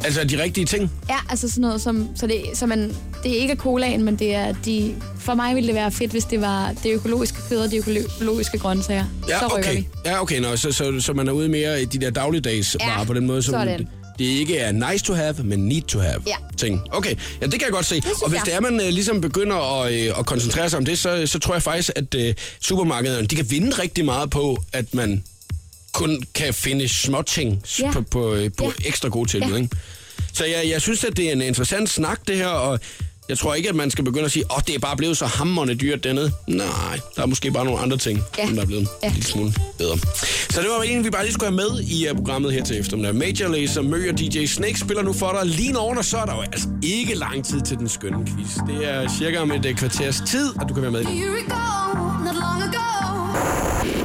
Altså 0.05 0.25
de 0.25 0.43
rigtige 0.43 0.65
ting. 0.67 0.91
Ja, 1.09 1.17
altså 1.31 1.49
sådan 1.49 1.61
noget 1.63 1.81
som... 1.81 2.09
Så 2.17 2.27
det, 2.27 2.43
så 2.55 2.67
man, 2.67 2.95
det 3.23 3.33
er 3.33 3.37
ikke 3.43 3.57
colaen, 3.57 4.05
men 4.05 4.17
det 4.17 4.35
er 4.35 4.55
de... 4.65 4.95
For 5.19 5.35
mig 5.35 5.55
ville 5.55 5.67
det 5.67 5.75
være 5.75 5.93
fedt, 5.93 6.11
hvis 6.11 6.25
det 6.25 6.41
var 6.41 6.73
det 6.83 6.93
økologiske 6.93 7.39
kød 7.49 7.59
og 7.59 7.71
de 7.71 7.77
økologiske 7.77 8.59
grøntsager. 8.59 9.05
Ja, 9.29 9.39
så 9.39 9.47
okay. 9.59 9.77
vi. 9.77 9.89
Ja, 10.05 10.23
okay, 10.23 10.41
nå, 10.41 10.57
så, 10.57 10.73
så, 10.73 11.01
så 11.01 11.13
man 11.13 11.29
er 11.29 11.33
ude 11.33 11.49
mere 11.49 11.83
i 11.83 11.85
de 11.85 11.99
der 11.99 12.11
dagligdags 12.11 12.77
Ja, 12.81 12.87
varer 12.91 13.05
på 13.05 13.15
den 13.15 13.27
måde, 13.27 13.43
som 13.43 13.53
sådan. 13.53 13.79
det, 13.79 13.87
det 14.19 14.25
ikke 14.25 14.59
er 14.59 14.91
nice 14.91 15.05
to 15.05 15.13
have, 15.15 15.35
men 15.45 15.69
need 15.69 15.83
to 15.83 15.99
have 15.99 16.23
Ja. 16.27 16.35
ting. 16.57 16.81
Okay, 16.91 17.15
ja, 17.41 17.47
det 17.47 17.53
kan 17.53 17.63
jeg 17.63 17.71
godt 17.73 17.87
se. 17.87 18.03
Og 18.23 18.31
hvis 18.31 18.41
det 18.45 18.55
er, 18.55 18.61
man 18.61 18.81
øh, 18.81 18.89
ligesom 18.89 19.21
begynder 19.21 19.83
at, 19.83 19.93
øh, 19.95 20.19
at 20.19 20.27
koncentrere 20.27 20.71
sig 20.71 20.77
om 20.79 20.85
det, 20.85 20.99
så, 20.99 21.27
så 21.27 21.39
tror 21.39 21.55
jeg 21.55 21.63
faktisk, 21.63 21.91
at 21.97 22.15
øh, 22.15 22.35
supermarkederne, 22.61 23.27
de 23.27 23.37
kan 23.37 23.51
vinde 23.51 23.71
rigtig 23.71 24.05
meget 24.05 24.31
på, 24.31 24.59
at 24.73 24.95
man 24.95 25.25
kun 25.93 26.23
kan 26.35 26.55
finde 26.55 26.89
små 26.89 27.23
ting 27.23 27.63
Ja. 27.81 27.91
på, 27.93 28.01
på, 28.03 28.35
øh, 28.35 28.51
på 28.59 28.65
Ja. 28.65 28.89
ekstra 28.89 29.09
gode 29.09 29.29
tilbud, 29.31 29.51
Ja. 29.51 29.57
ikke? 29.57 29.77
Så 30.33 30.45
jeg, 30.45 30.69
jeg 30.71 30.81
synes, 30.83 31.05
at 31.05 31.17
det 31.17 31.29
er 31.29 31.33
en 31.33 31.43
interessant 31.43 31.91
snak, 31.91 32.21
det 32.29 32.37
her, 32.37 32.47
og 32.47 32.81
jeg 33.29 33.39
tror 33.39 33.55
ikke, 33.55 33.69
at 33.69 33.75
man 33.75 33.91
skal 33.91 34.05
begynde 34.05 34.25
at 34.25 34.33
sige, 34.33 34.45
åh, 34.51 34.57
oh, 34.57 34.63
det 34.67 34.75
er 34.75 34.79
bare 34.79 34.97
blevet 34.97 35.17
så 35.17 35.27
hammerende 35.27 35.75
dyrt 35.75 36.05
dernede. 36.05 36.33
Nej, 36.49 37.01
der 37.17 37.23
er 37.23 37.27
måske 37.27 37.51
bare 37.51 37.65
nogle 37.65 37.81
andre 37.81 37.97
ting, 37.97 38.23
Ja. 38.39 38.47
som 38.47 38.55
der 38.55 38.63
er 38.63 38.67
blevet 38.67 38.89
Ja. 39.03 39.07
en 39.09 39.13
lille 39.15 39.27
smule 39.29 39.55
bedre. 39.79 39.99
Så 40.51 40.61
det 40.61 40.69
var 40.71 40.83
egentlig, 40.83 41.05
vi 41.05 41.11
bare 41.11 41.25
lige 41.25 41.33
skulle 41.35 41.47
have 41.47 41.57
med 41.73 41.81
i 41.81 42.09
uh, 42.11 42.17
programmet 42.17 42.53
her 42.53 42.65
til 42.65 42.81
eftermiddag. 42.81 43.15
Major 43.15 43.49
Lazer, 43.49 43.83
Mø 43.83 44.09
og 44.13 44.19
DJ 44.19 44.47
Snake 44.47 44.79
spiller 44.79 45.03
nu 45.03 45.13
for 45.13 45.33
dig. 45.33 45.47
Lige 45.51 45.79
over, 45.79 45.97
og 45.97 46.05
så 46.05 46.19
er 46.19 46.25
der 46.25 46.35
jo 46.35 46.41
altså 46.41 46.69
ikke 46.83 47.15
lang 47.15 47.45
tid 47.45 47.61
til 47.61 47.77
den 47.79 47.89
skønne 47.89 48.27
quiz. 48.27 48.49
Det 48.69 48.89
er 48.93 49.09
cirka 49.19 49.39
om 49.39 49.53
et 49.53 49.67
uh, 49.67 49.73
kvarters 49.73 50.23
tid, 50.27 50.53
at 50.61 50.67
du 50.69 50.75
kan 50.75 50.83
være 50.83 50.93
med. 50.93 51.05
Here 51.05 51.31
we 51.31 51.43
go, 51.43 51.99
not 52.25 52.35
long 52.35 52.63
ago. 52.63 53.98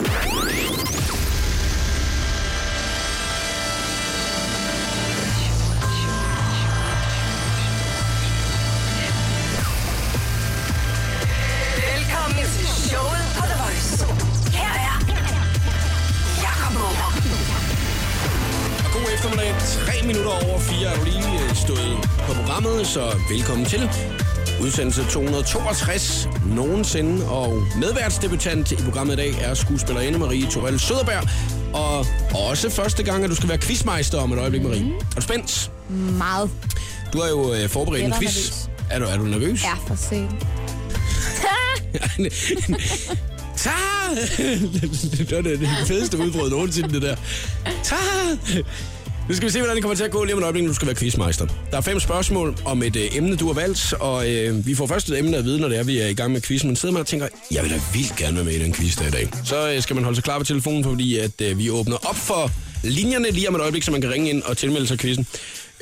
3 20.04 20.08
minutter 20.08 20.32
over 20.32 20.60
4 20.60 20.88
er 20.88 20.98
du 20.98 21.04
lige 21.06 21.44
øh, 21.50 21.56
stået 21.56 21.98
på 22.28 22.34
programmet, 22.34 22.88
så 22.88 23.16
velkommen 23.30 23.66
til. 23.66 23.90
Udsendelse 24.62 25.06
262 25.10 26.28
nogensinde, 26.56 27.30
og 27.30 27.64
medværtsdebutant 27.80 28.72
i 28.72 28.76
programmet 28.76 29.14
i 29.14 29.18
dag 29.18 29.34
er 29.42 29.54
skuespillerinde 29.54 30.20
Marie 30.20 30.46
Torell 30.46 30.80
Søderberg. 30.80 31.28
Og 31.74 32.06
også 32.50 32.70
første 32.70 33.04
gang, 33.04 33.24
at 33.24 33.30
du 33.30 33.36
skal 33.36 33.50
være 33.50 33.58
quizmeister 33.58 34.18
om 34.18 34.34
et 34.34 34.40
øjeblik, 34.40 34.64
Marie. 34.64 34.84
Mhm. 34.84 34.94
Er 34.94 35.16
du 35.16 35.22
spændt? 35.22 35.72
Meget. 36.18 36.50
Du 37.14 37.22
har 37.22 37.30
jo 37.30 37.54
øh, 37.54 37.70
forberedt 37.70 38.06
en 38.06 38.12
quiz. 38.12 38.22
nervøs. 38.22 38.70
Er 38.90 39.00
du, 39.00 39.06
er 39.06 39.18
du 39.18 39.24
nervøs? 39.24 39.64
Ja, 39.64 39.74
for 39.88 39.96
sent. 39.96 40.32
Ta! 43.64 43.70
det 45.18 45.36
var 45.36 45.42
det, 45.42 45.60
det 45.60 45.70
fedeste 45.88 46.18
udbrud 46.18 46.50
nogensinde, 46.50 46.94
det 46.94 47.02
der. 47.02 47.16
Ta! 47.84 47.96
Nu 49.30 49.36
skal 49.36 49.48
vi 49.48 49.52
se, 49.52 49.60
hvordan 49.60 49.76
det 49.76 49.84
kommer 49.84 49.96
til 49.96 50.04
at 50.04 50.12
gå 50.12 50.24
lige 50.24 50.34
om 50.34 50.40
et 50.40 50.44
øjeblik, 50.44 50.64
nu 50.64 50.74
skal 50.74 50.86
være 50.86 50.96
quizmeister. 50.96 51.48
Der 51.72 51.78
er 51.78 51.82
fem 51.82 52.00
spørgsmål 52.00 52.56
om 52.66 52.84
et 52.84 52.96
øh, 52.96 53.18
emne, 53.18 53.36
du 53.36 53.48
har 53.48 53.54
valgt, 53.54 53.94
og 54.00 54.32
øh, 54.32 54.68
vi 54.68 54.76
får 54.76 54.88
først 54.88 55.10
et 55.10 55.20
emne 55.20 55.38
at 55.38 55.44
vide, 55.46 55.60
når 55.60 55.68
det 55.70 55.80
er, 55.80 55.84
vi 55.84 56.00
er 56.00 56.08
i 56.08 56.14
gang 56.14 56.32
med 56.32 56.42
quizzen. 56.42 56.70
Men 56.70 56.76
sidder 56.76 56.94
man 56.94 57.00
og 57.00 57.08
tænker, 57.08 57.28
jeg 57.52 57.64
vil 57.64 57.72
da 57.72 57.80
vildt 57.94 58.16
gerne 58.16 58.36
være 58.36 58.46
med 58.46 58.54
i 58.54 58.60
den 58.60 58.74
quiz 58.74 58.96
der 58.96 59.08
i 59.08 59.12
dag. 59.12 59.30
Så 59.46 59.72
øh, 59.72 59.82
skal 59.82 59.96
man 59.96 60.04
holde 60.04 60.16
sig 60.16 60.24
klar 60.24 60.38
på 60.38 60.44
telefonen, 60.44 60.84
fordi 60.84 61.18
at, 61.18 61.42
øh, 61.42 61.58
vi 61.58 61.70
åbner 61.70 62.10
op 62.10 62.16
for 62.16 62.52
linjerne 62.84 63.32
lige 63.32 63.50
om 63.50 63.56
et 63.56 63.62
øjeblik, 63.62 63.84
så 63.84 63.92
man 63.92 64.02
kan 64.02 64.12
ringe 64.12 64.30
ind 64.30 64.44
og 64.44 64.58
tilmelde 64.58 64.88
sig 64.88 65.00
quizzen. 65.00 65.28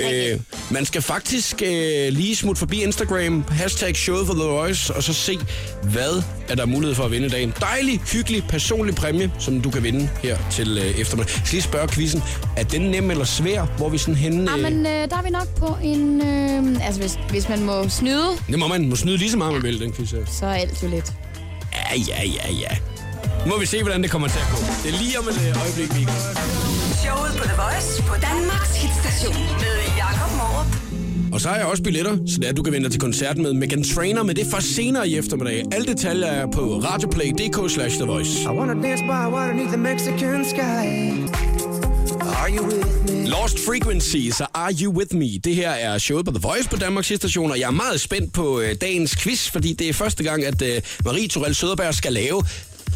Øh, 0.03 0.39
man 0.71 0.85
skal 0.85 1.01
faktisk 1.01 1.61
øh, 1.65 2.13
lige 2.13 2.35
smutte 2.35 2.59
forbi 2.59 2.83
Instagram, 2.83 3.43
hashtag 3.49 3.95
showet 3.95 4.27
for 4.27 4.33
The 4.33 4.43
Voice, 4.43 4.93
og 4.93 5.03
så 5.03 5.13
se, 5.13 5.39
hvad 5.83 6.21
er 6.49 6.55
der 6.55 6.65
mulighed 6.65 6.95
for 6.95 7.03
at 7.03 7.11
vinde 7.11 7.27
i 7.27 7.29
dag. 7.29 7.43
En 7.43 7.53
dejlig, 7.59 7.99
hyggelig, 8.13 8.43
personlig 8.49 8.95
præmie, 8.95 9.31
som 9.39 9.61
du 9.61 9.69
kan 9.71 9.83
vinde 9.83 10.09
her 10.23 10.37
til 10.51 10.77
øh, 10.77 10.99
eftermiddag. 10.99 11.31
Jeg 11.35 11.41
skal 11.45 11.55
lige 11.55 11.61
spørge 11.63 11.87
quizzen, 11.87 12.23
er 12.57 12.63
den 12.63 12.81
nem 12.81 13.11
eller 13.11 13.25
svær? 13.25 13.65
Hvor 13.77 13.85
er 13.85 13.89
vi 13.89 13.97
sådan 13.97 14.15
henne? 14.15 14.51
Ah, 14.51 14.59
men 14.59 14.79
øh, 14.85 14.91
der 15.09 15.17
er 15.17 15.23
vi 15.23 15.29
nok 15.29 15.47
på 15.57 15.77
en... 15.83 16.21
Øh, 16.21 16.85
altså, 16.85 17.01
hvis, 17.01 17.19
hvis 17.29 17.49
man 17.49 17.63
må 17.63 17.89
snyde, 17.89 18.27
Det 18.47 18.59
må 18.59 18.67
man 18.67 18.89
må 18.89 18.95
snyde 18.95 19.17
lige 19.17 19.31
så 19.31 19.37
meget, 19.37 19.53
man 19.53 19.63
vil, 19.63 19.79
den 19.79 19.93
quiz 19.93 20.11
her. 20.11 20.25
så 20.39 20.45
er 20.45 20.53
alt 20.53 20.83
jo 20.83 20.87
lidt. 20.87 21.13
Ja, 21.73 21.95
ja, 22.07 22.23
ja, 22.25 22.51
ja. 22.61 22.77
Nu 23.45 23.51
må 23.51 23.60
vi 23.60 23.65
se, 23.65 23.82
hvordan 23.82 24.04
det 24.04 24.12
kommer 24.12 24.27
til 24.27 24.39
at 24.39 24.49
gå. 24.51 24.58
Det 24.84 24.93
er 24.93 24.97
lige 25.04 25.19
om 25.19 25.27
et 25.27 25.38
øh, 25.47 25.62
øjeblik, 25.63 25.89
gang. 25.89 26.10
Showet 27.04 27.32
på 27.39 27.43
The 27.43 27.58
Voice 27.63 28.04
på 28.10 28.15
Danmarks 28.30 28.75
hitstation 28.82 29.36
med 29.63 29.75
Jakob 29.97 30.32
Morup. 30.39 30.69
Og 31.34 31.41
så 31.41 31.49
har 31.49 31.56
jeg 31.56 31.65
også 31.65 31.84
billetter, 31.84 32.17
så 32.27 32.36
det 32.38 32.45
er, 32.45 32.49
at 32.49 32.58
du 32.58 32.63
kan 32.63 32.73
vinde 32.73 32.84
dig 32.84 32.91
til 32.91 33.01
koncerten 33.01 33.43
med 33.43 33.54
Megan 33.54 33.84
Trainer, 33.84 34.23
men 34.23 34.36
det 34.36 34.47
er 34.47 34.51
først 34.51 34.75
senere 34.75 35.10
i 35.10 35.17
eftermiddag. 35.17 35.63
Alle 35.71 35.88
detaljer 35.88 36.27
er 36.27 36.47
på 36.51 36.82
radioplay.dk 36.84 37.71
slash 37.71 37.95
The 37.95 38.06
Voice. 38.06 38.43
I 38.43 38.47
wanna 38.47 38.88
dance 38.88 39.04
by 39.04 39.34
water 39.34 39.54
beneath 39.54 39.73
the 39.73 39.77
Mexican 39.77 40.45
sky. 40.45 40.84
Are 42.41 42.49
you 42.58 42.63
with 42.65 43.13
me? 43.13 43.30
Lost 43.30 43.58
Frequency, 43.65 44.30
så 44.32 44.45
Are 44.54 44.73
You 44.82 44.97
With 44.97 45.15
Me? 45.15 45.38
Det 45.43 45.56
her 45.56 45.71
er 45.71 45.97
showet 45.97 46.25
på 46.25 46.32
The 46.32 46.41
Voice 46.41 46.69
på 46.69 46.75
Danmarks 46.75 47.08
station, 47.15 47.51
og 47.51 47.60
jeg 47.60 47.67
er 47.67 47.71
meget 47.71 48.01
spændt 48.01 48.34
på 48.34 48.60
øh, 48.60 48.75
dagens 48.82 49.15
quiz, 49.15 49.49
fordi 49.51 49.73
det 49.73 49.89
er 49.89 49.93
første 49.93 50.23
gang, 50.23 50.45
at 50.45 50.62
øh, 50.62 50.82
Marie 51.06 51.27
Torell 51.27 51.56
Søderberg 51.56 51.93
skal 51.93 52.13
lave 52.13 52.43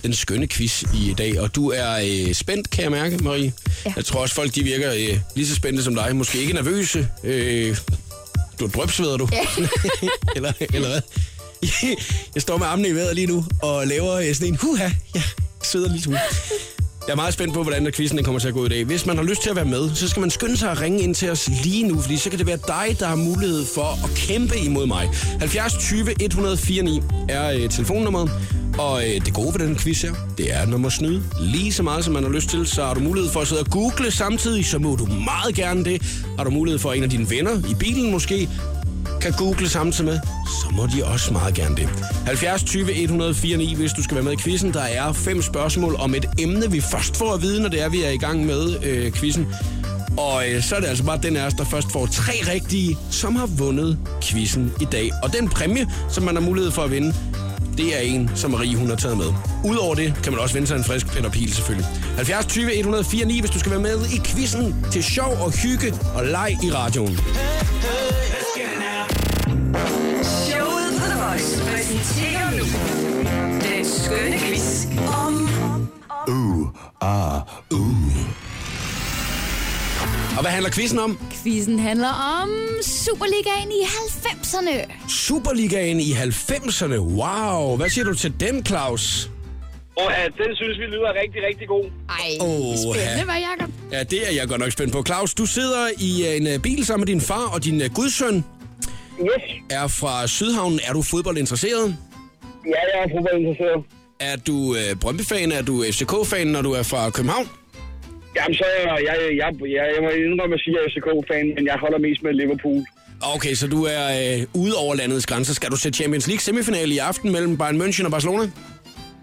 den 0.04 0.14
skønne 0.14 0.48
quiz 0.48 0.84
i 0.94 1.16
dag. 1.18 1.40
Og 1.40 1.56
du 1.56 1.70
er 1.70 2.00
øh, 2.04 2.34
spændt, 2.34 2.70
kan 2.70 2.84
jeg 2.84 2.92
mærke, 2.92 3.18
Marie. 3.18 3.54
Ja. 3.86 3.94
Jeg 3.96 4.06
tror 4.06 4.22
også, 4.22 4.36
folk 4.36 4.56
de 4.56 4.64
virker 4.64 4.94
øh, 4.94 5.20
lige 5.36 5.48
så 5.48 5.56
spændte 5.56 5.84
som 5.84 5.96
dig. 5.96 6.16
Måske 6.16 6.40
ikke 6.40 6.54
nervøse. 6.54 7.08
Øh, 7.24 7.78
du 8.60 8.68
drøbsveder 8.68 9.18
du? 9.18 9.30
Ja. 9.32 9.46
eller, 10.36 10.54
eller 10.60 10.88
hvad? 10.88 11.02
Jeg 12.36 12.42
står 12.42 12.58
med 12.58 12.68
armene 12.68 12.88
i 12.88 12.96
vejret 12.96 13.16
lige 13.16 13.28
nu 13.28 13.46
og 13.62 13.88
laver 13.88 14.14
øh, 14.14 14.36
sådan 14.36 14.48
en 14.48 14.56
huha. 14.56 14.90
Ja, 15.16 15.24
sveder 15.64 15.90
lige 15.90 16.02
smule. 16.02 16.20
Jeg 17.08 17.12
er 17.12 17.16
meget 17.16 17.34
spændt 17.34 17.54
på, 17.54 17.64
hvordan 17.64 17.92
quizzen 17.96 18.24
kommer 18.24 18.40
til 18.40 18.48
at 18.48 18.54
gå 18.54 18.66
i 18.66 18.70
dag. 18.70 18.84
Hvis 18.84 19.06
man 19.06 19.18
har 19.18 19.24
lyst 19.24 19.42
til 19.42 19.50
at 19.50 19.56
være 19.56 19.66
med, 19.66 19.96
så 19.96 20.10
skal 20.10 20.20
man 20.20 20.30
skynde 20.30 20.58
sig 20.58 20.72
at 20.72 20.82
ringe 20.82 21.00
ind 21.00 21.16
til 21.16 21.32
os 21.32 21.50
lige 21.64 21.88
nu, 21.88 22.02
fordi 22.02 22.18
så 22.18 22.30
kan 22.30 22.40
det 22.40 22.48
være 22.48 22.60
dig, 22.68 23.00
der 23.00 23.06
har 23.08 23.16
mulighed 23.16 23.66
for 23.76 24.06
at 24.06 24.16
kæmpe 24.16 24.58
imod 24.58 24.88
mig. 24.88 25.10
70 25.40 25.74
20 25.74 26.24
104 26.24 26.84
9 26.84 27.02
er 27.30 27.52
øh, 27.52 27.70
telefonnummeret, 27.70 28.32
og 28.78 29.04
øh, 29.04 29.26
det 29.26 29.34
gode 29.34 29.60
ved 29.60 29.68
den 29.68 29.78
quiz 29.78 30.02
her, 30.02 30.14
det 30.38 30.54
er, 30.54 30.60
at 30.60 30.70
man 30.70 30.80
må 30.80 30.90
snyde 30.90 31.24
lige 31.40 31.74
så 31.74 31.84
meget, 31.84 32.06
som 32.06 32.14
man 32.14 32.24
har 32.24 32.32
lyst 32.32 32.50
til, 32.50 32.68
så 32.68 32.84
har 32.84 32.94
du 32.94 33.00
mulighed 33.00 33.32
for 33.32 33.40
at 33.40 33.48
sidde 33.48 33.62
og 33.62 33.70
google 33.72 34.12
samtidig, 34.12 34.66
så 34.66 34.80
må 34.80 34.96
du 34.96 35.06
meget 35.06 35.56
gerne 35.56 35.86
det. 35.86 36.02
Har 36.38 36.44
du 36.44 36.50
mulighed 36.50 36.80
for 36.80 36.92
at 36.92 36.98
en 36.98 37.04
af 37.04 37.10
dine 37.10 37.30
venner 37.30 37.52
i 37.70 37.76
bilen 37.80 38.12
måske, 38.12 38.50
kan 39.26 39.34
google 39.34 39.70
samtidig 39.70 40.06
med, 40.06 40.20
så 40.48 40.68
må 40.72 40.88
de 40.88 41.06
også 41.06 41.34
meget 41.34 41.54
gerne 41.54 41.76
det. 41.76 41.90
70 42.26 42.64
20 42.64 42.94
104 42.94 43.58
9, 43.58 43.76
hvis 43.76 43.94
du 43.94 44.04
skal 44.04 44.16
være 44.16 44.24
med 44.24 44.34
i 44.34 44.36
quizzen. 44.36 44.74
Der 44.74 44.82
er 44.82 45.14
fem 45.14 45.42
spørgsmål 45.42 45.96
om 46.00 46.16
et 46.16 46.26
emne, 46.40 46.72
vi 46.72 46.82
først 46.82 47.18
får 47.18 47.34
at 47.34 47.42
vide, 47.42 47.62
når 47.62 47.70
det 47.70 47.82
er, 47.82 47.90
vi 47.90 48.04
er 48.04 48.10
i 48.10 48.18
gang 48.18 48.46
med 48.46 48.84
øh, 48.84 49.12
quizzen. 49.12 49.48
Og 50.18 50.50
øh, 50.50 50.64
så 50.64 50.76
er 50.76 50.80
det 50.80 50.88
altså 50.88 51.04
bare 51.04 51.20
den 51.24 51.38
af 51.38 51.46
os, 51.46 51.54
der 51.54 51.66
først 51.66 51.92
får 51.92 52.06
tre 52.06 52.34
rigtige, 52.54 52.98
som 53.12 53.36
har 53.36 53.46
vundet 53.46 53.98
quizzen 54.24 54.74
i 54.82 54.86
dag. 54.92 55.12
Og 55.24 55.34
den 55.34 55.50
præmie, 55.50 55.88
som 56.10 56.24
man 56.24 56.36
har 56.36 56.42
mulighed 56.42 56.72
for 56.72 56.82
at 56.82 56.92
vinde, 56.92 57.14
det 57.78 57.96
er 57.96 58.00
en, 58.00 58.32
som 58.36 58.52
Marie 58.52 58.76
hun 58.76 58.90
har 58.90 58.96
taget 58.96 59.18
med. 59.18 59.28
Udover 59.64 59.96
det 59.96 60.14
kan 60.24 60.34
man 60.34 60.42
også 60.42 60.54
vinde 60.54 60.68
sig 60.68 60.78
en 60.78 60.84
frisk 60.84 61.08
Peter 61.08 61.30
Pil 61.30 61.54
selvfølgelig. 61.54 61.88
70 62.16 62.46
20 62.46 62.78
104 62.78 63.26
9, 63.26 63.40
hvis 63.40 63.52
du 63.52 63.60
skal 63.60 63.72
være 63.72 63.82
med 63.82 64.06
i 64.06 64.20
quizzen 64.26 64.86
til 64.92 65.04
sjov 65.04 65.38
og 65.42 65.52
hygge 65.52 65.94
og 66.16 66.26
leg 66.26 66.58
i 66.64 66.72
radioen. 66.72 67.16
Hey. 67.16 67.75
Præsenterer 72.06 72.52
nu 72.52 72.66
den 73.62 73.86
skønne 73.86 74.38
quiz 74.40 74.86
om 75.26 75.50
Og 80.38 80.42
hvad 80.42 80.52
handler 80.52 80.72
quizzen 80.72 81.00
om? 81.00 81.20
Quizzen 81.44 81.80
handler 81.80 82.42
om 82.44 82.50
Superligaen 82.82 83.72
i 83.72 83.82
90'erne. 83.84 84.92
Superligaen 85.10 86.00
i 86.00 86.12
90'erne. 86.12 86.98
Wow, 86.98 87.78
hvad 87.78 87.90
siger 87.90 88.06
du 88.06 88.14
til 88.14 88.34
den, 88.40 88.66
Claus? 88.66 89.30
Og 89.98 90.12
ja, 90.18 90.24
den 90.44 90.56
synes 90.56 90.78
vi 90.78 90.84
lyder 90.84 91.14
rigtig, 91.24 91.42
rigtig 91.48 91.68
god. 91.68 91.86
Ej, 92.10 92.38
Åh, 92.42 92.76
spændende, 92.78 93.18
ja. 93.18 93.24
hvad 93.24 93.36
Jacob? 93.36 93.74
Ja, 93.92 94.04
det 94.04 94.30
er 94.30 94.36
jeg 94.36 94.48
godt 94.48 94.62
nok 94.62 94.72
spændt 94.72 94.94
på. 94.94 95.04
Claus, 95.06 95.34
du 95.34 95.46
sidder 95.46 95.88
i 96.00 96.28
øh, 96.28 96.38
en 96.38 96.48
øh, 96.48 96.60
bil 96.60 96.86
sammen 96.86 97.02
med 97.02 97.08
din 97.08 97.22
far 97.22 97.46
og 97.54 97.64
din 97.64 97.82
øh, 97.82 97.90
gudsøn 97.94 98.44
Yes. 99.20 99.44
er 99.70 99.88
fra 99.88 100.28
Sydhavnen. 100.28 100.80
Er 100.88 100.94
du 100.94 101.02
fodboldinteresseret? 101.02 101.96
Ja, 102.66 102.82
jeg 102.94 103.04
er 103.06 103.10
fodboldinteresseret. 103.16 103.84
Er 104.20 104.36
du 104.36 104.76
øh, 104.76 104.96
Brøndby-fan? 105.02 105.52
Er 105.52 105.62
du 105.62 105.84
FCK-fan, 105.92 106.48
når 106.48 106.62
du 106.62 106.72
er 106.72 106.84
fra 106.84 107.10
København? 107.10 107.50
Jamen, 108.36 108.56
så 108.56 108.64
er 108.78 108.82
jeg, 108.84 108.98
jeg, 109.08 109.16
jeg, 109.38 109.50
jeg, 109.62 109.86
jeg 109.96 110.04
må 110.04 110.10
indrømme 110.10 110.54
at 110.54 110.62
sige, 110.62 110.74
at 110.74 110.80
jeg 110.80 110.86
er 110.86 110.92
FCK-fan, 110.94 111.46
men 111.56 111.66
jeg 111.66 111.78
holder 111.80 111.98
mest 112.00 112.24
med 112.24 112.34
Liverpool. 112.34 112.86
Okay, 113.36 113.54
så 113.54 113.68
du 113.68 113.84
er 113.84 114.06
øh, 114.38 114.46
ude 114.54 114.76
over 114.78 114.96
landets 114.96 115.26
grænser. 115.26 115.54
Skal 115.54 115.70
du 115.72 115.76
se 115.76 115.90
Champions 115.90 116.28
League 116.28 116.42
semifinale 116.42 116.94
i 116.94 116.98
aften 116.98 117.32
mellem 117.32 117.58
Bayern 117.58 117.82
München 117.82 118.06
og 118.06 118.12
Barcelona? 118.12 118.44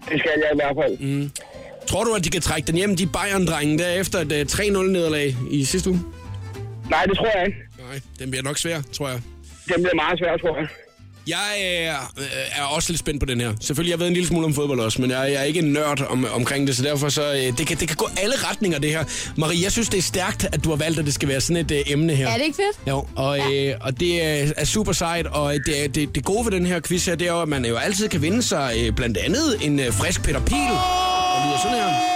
Det 0.09 0.19
skal 0.19 0.31
jeg 0.35 0.49
i 0.53 0.55
hvert 0.55 0.75
fald. 0.81 0.97
Mm. 0.99 1.31
Tror 1.87 2.03
du, 2.03 2.13
at 2.13 2.23
de 2.25 2.29
kan 2.29 2.41
trække 2.41 2.67
den 2.67 2.75
hjem, 2.75 2.95
de 2.95 3.07
Bayern-drenge, 3.07 3.77
der 3.77 3.89
efter 3.89 4.19
et 4.19 4.31
øh, 4.31 4.45
3-0-nederlag 4.51 5.35
i 5.51 5.65
sidste 5.65 5.89
uge? 5.89 5.99
Nej, 6.89 7.05
det 7.05 7.17
tror 7.17 7.37
jeg 7.37 7.45
ikke. 7.47 7.57
Nej, 7.89 7.99
den 8.19 8.31
bliver 8.31 8.43
nok 8.43 8.57
svær, 8.57 8.81
tror 8.93 9.09
jeg. 9.09 9.21
Det 9.67 9.75
bliver 9.75 9.95
meget 9.95 10.19
svært, 10.19 10.39
tror 10.41 10.57
jeg. 10.57 10.67
Jeg 11.27 11.61
er, 11.61 12.13
øh, 12.17 12.59
er 12.61 12.63
også 12.63 12.91
lidt 12.91 12.99
spændt 12.99 13.19
på 13.19 13.25
den 13.25 13.41
her. 13.41 13.53
Selvfølgelig, 13.61 13.91
jeg 13.91 13.99
ved 13.99 14.07
en 14.07 14.13
lille 14.13 14.27
smule 14.27 14.45
om 14.45 14.53
fodbold 14.53 14.79
også, 14.79 15.01
men 15.01 15.11
jeg, 15.11 15.31
jeg 15.31 15.39
er 15.41 15.43
ikke 15.43 15.59
en 15.59 15.73
nørd 15.73 16.01
om, 16.09 16.27
omkring 16.33 16.67
det, 16.67 16.77
så 16.77 16.83
derfor 16.83 17.09
så, 17.09 17.33
øh, 17.33 17.57
det, 17.57 17.67
kan, 17.67 17.77
det 17.77 17.87
kan 17.87 17.97
gå 17.97 18.09
alle 18.17 18.35
retninger, 18.49 18.79
det 18.79 18.89
her. 18.89 19.03
Marie, 19.37 19.63
jeg 19.63 19.71
synes, 19.71 19.89
det 19.89 19.97
er 19.97 20.01
stærkt, 20.01 20.45
at 20.53 20.63
du 20.63 20.69
har 20.69 20.75
valgt, 20.75 20.99
at 20.99 21.05
det 21.05 21.13
skal 21.13 21.29
være 21.29 21.41
sådan 21.41 21.57
et 21.65 21.71
øh, 21.71 21.81
emne 21.87 22.15
her. 22.15 22.27
Er 22.27 22.37
det 22.37 22.45
ikke 22.45 22.55
fedt? 22.55 22.87
Jo, 22.89 23.07
og, 23.15 23.53
øh, 23.53 23.75
og 23.81 23.99
det 23.99 24.23
er, 24.25 24.51
er 24.57 24.65
super 24.65 24.91
sejt, 24.91 25.27
og 25.27 25.53
det, 25.65 25.83
er, 25.83 25.87
det, 25.87 26.15
det 26.15 26.25
gode 26.25 26.45
ved 26.45 26.51
den 26.51 26.65
her 26.65 26.79
quiz 26.79 27.05
her, 27.05 27.15
det 27.15 27.27
er 27.27 27.31
jo, 27.31 27.41
at 27.41 27.47
man 27.47 27.65
jo 27.65 27.75
altid 27.75 28.09
kan 28.09 28.21
vinde 28.21 28.43
sig 28.43 28.73
øh, 28.77 28.91
blandt 28.95 29.17
andet 29.17 29.57
en 29.61 29.79
øh, 29.79 29.93
frisk 29.93 30.23
Peter 30.23 30.39
Pil. 30.39 30.55
Og 30.55 31.47
lyder 31.47 31.57
sådan 31.63 31.77
her. 31.77 32.13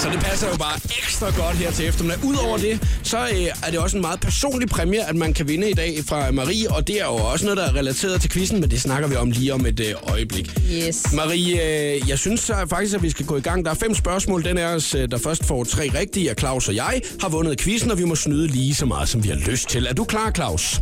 Så 0.00 0.08
det 0.10 0.20
passer 0.20 0.48
jo 0.48 0.56
bare 0.56 0.80
ekstra 0.98 1.26
godt 1.26 1.56
her 1.56 1.70
til 1.70 1.88
eftermiddag. 1.88 2.24
Udover 2.24 2.58
det, 2.58 2.98
så 3.02 3.18
øh, 3.18 3.66
er 3.66 3.70
det 3.70 3.78
også 3.78 3.96
en 3.96 4.00
meget 4.00 4.20
personlig 4.20 4.68
præmie, 4.68 5.04
at 5.08 5.16
man 5.16 5.34
kan 5.34 5.48
vinde 5.48 5.70
i 5.70 5.74
dag 5.74 5.98
fra 6.08 6.30
Marie, 6.30 6.70
og 6.70 6.86
det 6.88 7.00
er 7.00 7.04
jo 7.04 7.14
også 7.14 7.44
noget, 7.44 7.58
der 7.58 7.64
er 7.64 7.74
relateret 7.76 8.20
til 8.20 8.30
quizzen, 8.30 8.60
men 8.60 8.70
det 8.70 8.80
snakker 8.80 9.08
vi 9.08 9.16
om 9.16 9.30
lige 9.30 9.54
om 9.54 9.66
et 9.66 9.80
øh, 9.80 9.94
øjeblik. 10.02 10.60
Yes. 10.72 11.12
Marie, 11.12 11.94
øh, 11.94 12.08
jeg 12.08 12.18
synes 12.18 12.40
så 12.40 12.66
faktisk, 12.70 12.94
at 12.94 13.02
vi 13.02 13.10
skal 13.10 13.26
gå 13.26 13.36
i 13.36 13.40
gang. 13.40 13.64
Der 13.64 13.70
er 13.70 13.74
fem 13.74 13.94
spørgsmål. 13.94 14.44
Den 14.44 14.58
er 14.58 14.74
os, 14.74 14.96
der 15.10 15.18
først 15.24 15.44
får 15.44 15.64
tre 15.64 15.90
rigtige, 15.94 16.28
er 16.28 16.34
Claus 16.34 16.68
og 16.68 16.74
jeg, 16.74 17.00
har 17.20 17.28
vundet 17.28 17.60
quizzen, 17.60 17.90
og 17.90 17.98
vi 17.98 18.04
må 18.04 18.14
snyde 18.14 18.46
lige 18.46 18.74
så 18.74 18.86
meget, 18.86 19.08
som 19.08 19.24
vi 19.24 19.28
har 19.28 19.36
lyst 19.50 19.68
til. 19.68 19.86
Er 19.86 19.92
du 19.94 20.04
klar, 20.04 20.30
Claus? 20.30 20.80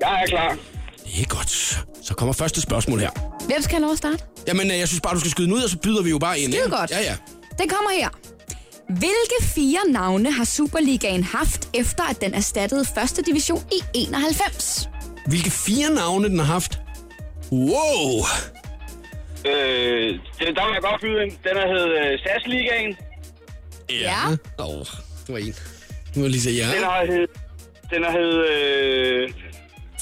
Jeg 0.00 0.22
er 0.22 0.26
klar. 0.26 0.56
Det 1.04 1.22
er 1.22 1.26
godt. 1.26 1.84
Så 2.02 2.14
kommer 2.14 2.32
første 2.32 2.60
spørgsmål 2.60 3.00
her. 3.00 3.10
Hvem 3.46 3.62
skal 3.62 3.74
have 3.74 3.82
lov 3.82 3.92
at 3.92 3.98
starte? 3.98 4.18
Jamen, 4.48 4.70
jeg 4.70 4.88
synes 4.88 5.00
bare, 5.00 5.14
du 5.14 5.20
skal 5.20 5.30
skyde 5.30 5.46
den 5.46 5.54
ud, 5.54 5.62
og 5.62 5.70
så 5.70 5.76
byder 5.76 6.02
vi 6.02 6.10
jo 6.10 6.18
bare 6.18 6.40
ind. 6.40 6.52
Skide 6.52 6.70
godt. 6.70 6.90
Ja, 6.90 7.00
ja. 7.00 7.14
Den 7.58 7.68
kommer 7.68 7.90
her. 8.00 8.08
Hvilke 8.88 9.38
fire 9.54 9.80
navne 9.88 10.32
har 10.32 10.44
Superligaen 10.44 11.24
haft, 11.24 11.68
efter 11.74 12.04
at 12.04 12.20
den 12.20 12.34
erstattede 12.34 12.84
første 12.94 13.22
division 13.22 13.62
i 13.72 13.80
91? 13.94 14.88
Hvilke 15.26 15.50
fire 15.50 15.90
navne 15.94 16.28
den 16.28 16.38
har 16.38 16.46
haft? 16.46 16.78
Wow! 17.52 18.24
Øh, 19.46 20.18
det, 20.38 20.56
der 20.56 20.66
må 20.66 20.72
jeg 20.72 20.82
godt 20.82 21.00
byde 21.00 21.22
ind. 21.22 21.32
Den 21.32 21.56
har 21.56 21.66
hed 21.66 22.12
øh, 22.12 22.18
SAS-ligaen. 22.18 22.96
Ja. 23.90 24.26
Åh, 24.58 24.66
oh, 24.68 24.86
det 25.26 25.28
var 25.28 25.38
en. 25.38 25.54
Nu 26.14 26.20
må 26.20 26.22
jeg 26.22 26.30
lige 26.30 26.40
sige 26.42 26.66
ja. 26.66 26.74
Den 26.74 26.84
har 26.84 27.06
hed... 27.06 27.26
Den 27.90 28.04
har 28.04 28.10
hed... 28.10 28.34
Øh, 28.48 29.30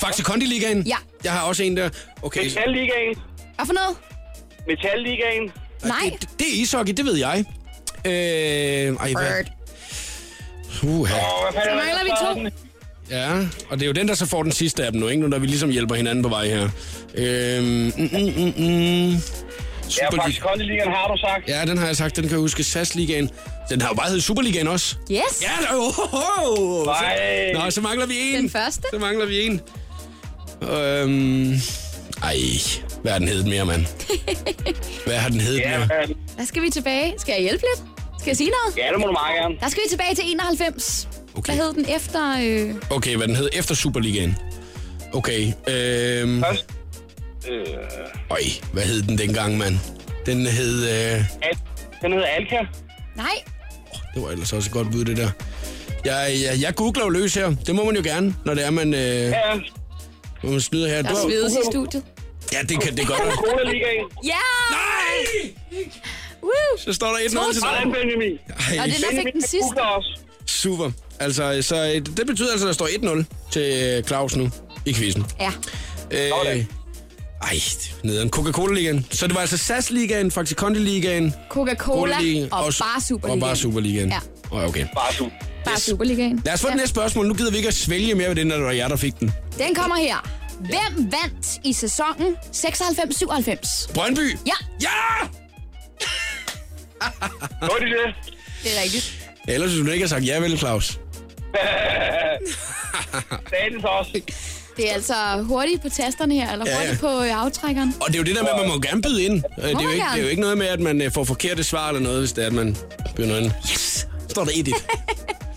Faxe 0.01 0.23
Kondi-ligaen? 0.23 0.83
Ja. 0.87 0.97
Jeg 1.25 1.33
har 1.33 1.43
også 1.43 1.63
en 1.63 1.77
der. 1.77 1.91
Okay. 2.23 2.45
Metal-ligaen. 2.45 3.15
Hvad 3.57 3.67
for 3.67 3.73
noget? 3.73 3.97
Metal-ligaen. 4.67 5.53
Nej. 5.85 6.17
Det, 6.21 6.29
det 6.39 6.47
er 6.49 6.63
ishockey, 6.63 6.93
det 6.93 7.05
ved 7.05 7.17
jeg. 7.17 7.45
Øh, 8.07 8.13
ej, 8.13 9.13
hvad? 9.13 9.45
Uha. 10.83 11.15
Hvad 11.53 11.63
Så 11.63 11.71
mangler 11.75 12.05
vi 12.05 12.11
to. 12.51 12.59
Ja, 13.11 13.31
og 13.71 13.79
det 13.79 13.83
er 13.83 13.87
jo 13.87 13.93
den, 13.93 14.09
der 14.09 14.15
så 14.15 14.27
får 14.27 14.43
den 14.43 14.53
sidste 14.53 14.85
af 14.85 14.93
dem 14.93 15.01
nu, 15.01 15.09
ikke? 15.09 15.23
Nu 15.23 15.29
når 15.29 15.39
vi 15.39 15.47
ligesom 15.47 15.71
hjælper 15.71 15.95
hinanden 15.95 16.23
på 16.23 16.29
vej 16.29 16.47
her. 16.49 16.69
Øhm, 17.15 17.65
mm, 17.65 17.93
mm, 17.97 18.33
mm, 18.37 18.53
mm. 18.57 19.11
Ja, 19.11 19.91
Superliga. 19.91 20.23
faktisk 20.23 20.43
Kondi-ligaen 20.43 20.89
har 20.89 21.09
du 21.15 21.21
sagt. 21.21 21.49
Ja, 21.49 21.65
den 21.67 21.79
har 21.79 21.87
jeg 21.87 21.97
sagt. 21.97 22.17
Den 22.17 22.25
kan 22.25 22.31
jeg 22.33 22.39
huske. 22.41 22.65
SAS-ligaen. 22.65 23.31
Den 23.71 23.81
har 23.81 23.89
jo 23.89 23.95
bare 23.95 24.07
heddet 24.09 24.25
Superligaen 24.25 24.69
også. 24.69 24.97
Yes. 25.11 25.43
Ja, 25.43 25.49
der 25.63 25.69
er 25.71 25.75
jo... 25.75 25.83
Oh, 26.13 26.81
oh. 26.81 26.87
Nej. 26.87 27.53
Nå, 27.55 27.71
så 27.71 27.81
mangler 27.81 28.07
vi 28.07 28.15
en. 28.35 28.35
Den 28.43 28.51
første. 28.51 28.83
Så 28.93 28.99
mangler 28.99 29.27
vi 29.27 29.43
en. 29.47 29.61
Øhm... 30.63 31.53
Ej, 32.23 32.37
hvad 33.03 33.13
har 33.13 33.19
den 33.19 33.29
heddet 33.29 33.47
mere, 33.47 33.65
mand? 33.67 33.87
Hvad 35.07 35.17
har 35.17 35.29
den 35.29 35.41
heddet 35.41 35.61
Ja, 35.61 35.79
mere? 35.79 35.89
Der 36.39 36.45
skal 36.45 36.63
vi 36.63 36.71
tilbage. 36.71 37.15
Skal 37.19 37.33
jeg 37.33 37.43
hjælpe 37.43 37.65
lidt? 37.75 37.94
Skal 38.25 38.31
jeg 38.31 38.37
sige 38.37 38.51
noget? 38.51 38.79
ja, 38.87 38.93
det 38.93 39.01
må 39.01 39.07
du 39.07 39.13
meget 39.13 39.35
gerne. 39.41 39.55
Der 39.61 39.69
skal 39.69 39.83
vi 39.85 39.89
tilbage 39.91 40.15
til 40.15 40.25
91. 40.31 41.09
Okay. 41.37 41.55
Hvad 41.55 41.65
hed 41.65 41.75
den 41.75 41.87
efter... 41.97 42.37
Øh... 42.43 42.75
Okay, 42.91 43.17
hvad 43.17 43.29
den 43.29 43.37
hed 43.37 43.49
efter 43.53 43.75
Superligaen. 43.75 44.37
Okay, 45.13 45.53
øhm... 45.69 46.43
Først. 46.43 46.65
Øh, 47.51 47.67
Øj, 48.31 48.41
hvad 48.73 48.83
hed 48.83 49.03
den 49.03 49.19
dengang, 49.19 49.59
mand? 49.59 49.75
Den 50.27 50.47
hed... 50.47 50.85
Øh... 50.85 51.25
Al- 51.43 51.59
den 52.03 52.13
hedder 52.13 52.27
Alka. 52.27 52.59
Nej, 53.17 53.35
Det 54.15 54.23
var 54.23 54.31
ellers 54.31 54.53
også 54.53 54.69
et 54.69 54.73
godt 54.73 54.91
bud, 54.91 55.05
det 55.05 55.17
der. 55.17 55.31
Jeg, 56.05 56.35
jeg, 56.45 56.61
jeg 56.63 56.75
googler 56.75 57.05
jo 57.05 57.11
løs 57.11 57.35
her. 57.35 57.55
Det 57.67 57.75
må 57.75 57.85
man 57.85 57.97
jo 57.97 58.03
gerne, 58.05 58.35
når 58.45 58.55
det 58.55 58.67
er, 58.67 58.71
man, 58.71 58.95
øh, 58.95 59.01
Ja, 59.01 59.33
når 60.43 60.51
man 60.51 60.61
snyder 60.61 60.89
her. 60.89 61.03
der 61.03 61.09
Du 61.09 61.15
har- 61.17 61.23
svedes 61.23 61.53
i 61.53 61.57
studiet. 61.73 62.03
Ja, 62.53 62.63
det 62.63 62.81
kan 62.81 62.97
det 62.97 63.07
godt. 63.07 63.21
Cola-ligaen. 63.45 64.05
Ja! 64.25 64.31
Nej! 64.71 65.51
Woo! 66.45 66.79
Så 66.79 66.93
står 66.93 67.07
der 67.07 67.15
1-0 67.17 67.53
til 67.53 67.61
Sådan, 67.61 67.85
dig. 67.85 67.93
Benjamin. 68.03 68.39
Ej, 68.49 68.79
Og 68.81 68.87
det 68.89 68.95
er 68.97 69.11
der 69.11 69.23
fik 69.25 69.33
den 69.33 69.43
sidste. 69.43 69.81
super. 70.47 70.91
Altså, 71.21 71.59
så 71.63 71.77
øh, 71.77 72.17
det 72.17 72.27
betyder 72.27 72.53
altså, 72.53 72.67
at 72.67 72.69
der 72.69 72.73
står 72.75 72.87
1-0 73.23 73.25
til 73.51 74.05
Claus 74.07 74.37
nu 74.37 74.51
i 74.87 74.95
quizzen. 74.95 75.27
Ja. 75.41 75.53
Øh, 76.11 76.65
ej, 77.43 77.59
nederen. 78.05 78.31
Coca-Cola-ligaen. 78.31 79.07
Så 79.11 79.27
det 79.27 79.35
var 79.35 79.41
altså 79.41 79.57
SAS-ligaen, 79.57 80.31
faktisk 80.31 80.57
Kondi-ligaen, 80.63 81.33
Coca-Cola 81.51 81.75
Cola-ligaen 81.75 82.53
og, 82.53 82.73
s- 82.73 82.79
bare 82.81 83.01
Superligaen. 83.01 83.43
Og 83.43 83.47
bare 83.49 83.57
Superligaen. 83.57 84.09
Ja. 84.09 84.19
Oh, 84.51 84.65
okay. 84.65 84.87
Bare 84.95 85.13
du. 85.19 85.31
Bare 85.65 85.81
Superligaen. 85.81 86.43
Lad 86.45 86.55
os 86.55 86.61
få 86.61 86.67
ja. 86.69 86.71
det 86.73 86.77
næste 86.81 86.91
spørgsmål. 86.95 87.27
Nu 87.29 87.35
gider 87.35 87.51
vi 87.51 87.57
ikke 87.57 87.69
at 87.69 87.75
svælge 87.75 88.15
mere 88.15 88.29
ved 88.29 88.37
den, 88.37 88.47
når 88.47 88.57
det 88.57 88.65
var 88.65 88.71
jer, 88.73 88.89
der 88.89 88.97
fik 88.97 89.21
den. 89.21 89.33
Den 89.59 89.75
kommer 89.75 89.97
her. 89.97 90.31
Hvem 90.61 91.13
vandt 91.13 91.47
i 91.65 91.73
sæsonen 91.73 92.37
96-97? 92.57 93.93
Brøndby! 93.95 94.37
Ja, 94.47 94.53
Ja! 94.81 94.89
Er 97.01 97.77
de 97.81 97.85
det? 97.85 98.15
det 98.63 98.79
er 98.79 98.83
rigtigt. 98.83 99.15
Ellers 99.49 99.73
hvis 99.73 99.87
du 99.87 99.91
ikke 99.91 100.03
har 100.05 100.09
sagt 100.09 100.27
ja, 100.27 100.39
vel, 100.41 100.59
Claus? 100.59 100.87
Statens 103.49 103.85
også. 103.85 104.21
Det 104.77 104.91
er 104.91 104.95
altså 104.95 105.15
hurtigt 105.43 105.83
på 105.83 105.89
tasterne 105.89 106.35
her, 106.35 106.53
eller 106.53 106.65
Ja, 106.67 106.73
ja. 106.73 106.79
hurtigt 106.79 107.01
på 107.01 107.23
øh, 107.23 107.43
aftrækkeren. 107.45 107.95
Og 108.01 108.07
det 108.07 108.15
er 108.15 108.19
jo 108.19 108.25
det 108.25 108.37
der 108.37 108.43
med, 108.43 108.51
at 108.51 108.57
man 108.59 108.69
må 108.69 108.81
gerne 108.81 109.03
byde 109.03 109.23
ind. 109.25 109.43
Øh, 109.59 109.65
Det 109.65 109.71
er, 109.71 109.75
man 109.75 109.83
jo 109.85 109.91
ikke, 109.91 110.05
det 110.15 110.19
er 110.19 110.23
jo 110.23 110.29
ikke 110.29 110.41
noget 110.43 110.59
med, 110.59 110.67
at 110.67 110.81
man 110.81 111.03
øh, 111.03 111.13
får 111.13 111.25
forkerte 111.25 111.65
svar 111.65 111.89
eller 111.89 112.01
noget, 112.01 112.19
hvis 112.19 112.33
det 112.33 112.43
er, 112.43 112.47
at 112.47 112.53
man 112.53 112.77
byder 113.17 113.39
ind. 113.39 113.53
Yes! 113.73 114.09
Står 114.29 114.45
der 114.45 114.53
1 114.55 114.69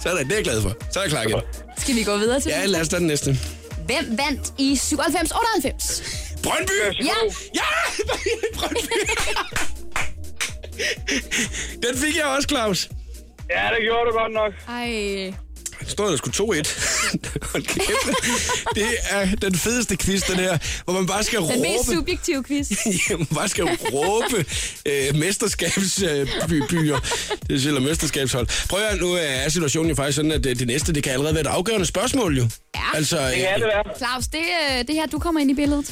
Så 0.04 0.10
er 0.10 0.13
det, 0.17 0.26
det 0.26 0.32
er 0.32 0.36
jeg 0.36 0.43
glad 0.43 0.62
for. 0.62 0.73
Så 0.91 1.00
er 1.00 1.04
jeg 1.04 1.10
klar 1.12 1.23
igen. 1.23 1.41
Skal 1.78 1.95
vi 1.95 2.04
gå 2.04 2.17
videre 2.17 2.39
til 2.39 2.50
Ja, 2.50 2.62
den? 2.62 2.69
lad 2.69 2.82
os 2.82 2.88
tage 2.89 3.00
den 3.00 3.08
næste. 3.08 3.38
Hvem 3.86 4.17
vandt 4.17 4.54
i 4.58 4.73
97-98? 4.73 6.04
Brøndby! 6.43 6.71
Ja, 7.04 7.13
Ja! 7.56 7.62
Brøndby! 8.58 9.00
Den 11.83 11.97
fik 11.97 12.15
jeg 12.15 12.25
også, 12.25 12.47
Claus. 12.47 12.89
Ja, 13.49 13.69
det 13.75 13.83
gjorde 13.83 14.11
du 14.11 14.17
godt 14.17 14.33
nok. 14.33 14.53
ej. 14.69 15.33
Står 15.88 16.10
der 16.10 16.17
sgu 16.17 16.30
2-1. 16.30 16.34
Hold 17.52 17.63
kæft. 17.63 17.88
Det 18.76 18.86
er 19.10 19.26
den 19.26 19.56
fedeste 19.56 19.97
quiz, 19.97 20.21
den 20.21 20.36
her, 20.36 20.58
hvor 20.84 20.93
man 20.93 21.06
bare 21.08 21.23
skal 21.23 21.39
Den 21.39 21.62
mest 21.62 21.89
råbe. 21.89 21.97
subjektive 21.97 22.43
quiz. 22.43 22.71
man 23.10 23.26
bare 23.26 23.50
skal 23.50 23.63
råbe 23.93 24.45
øh, 24.86 25.15
mesterskabsbyer. 25.15 26.95
Øh, 26.95 27.02
det 27.50 27.63
er 27.63 27.67
eller 27.67 27.82
mesterskabshold. 27.82 28.47
Prøv 28.69 28.80
at 28.89 29.02
nu 29.02 29.13
er 29.13 29.50
situationen 29.50 29.89
jo 29.89 29.95
faktisk 29.95 30.15
sådan, 30.15 30.32
at 30.32 30.43
det, 30.43 30.60
det 30.60 30.67
næste, 30.67 30.93
det 30.93 31.04
kan 31.04 31.13
allerede 31.13 31.34
være 31.34 31.41
et 31.41 31.47
afgørende 31.47 31.86
spørgsmål 31.86 32.38
jo. 32.38 32.47
Ja. 32.76 32.82
Altså, 32.93 33.17
Det 33.17 33.36
kan 33.36 33.54
det 33.56 33.63
være. 33.63 33.97
Claus, 33.97 34.28
det, 34.28 34.39
øh, 34.39 34.88
det 34.88 34.95
her, 34.95 35.06
du 35.06 35.19
kommer 35.19 35.41
ind 35.41 35.52
i 35.52 35.54
billedet. 35.54 35.91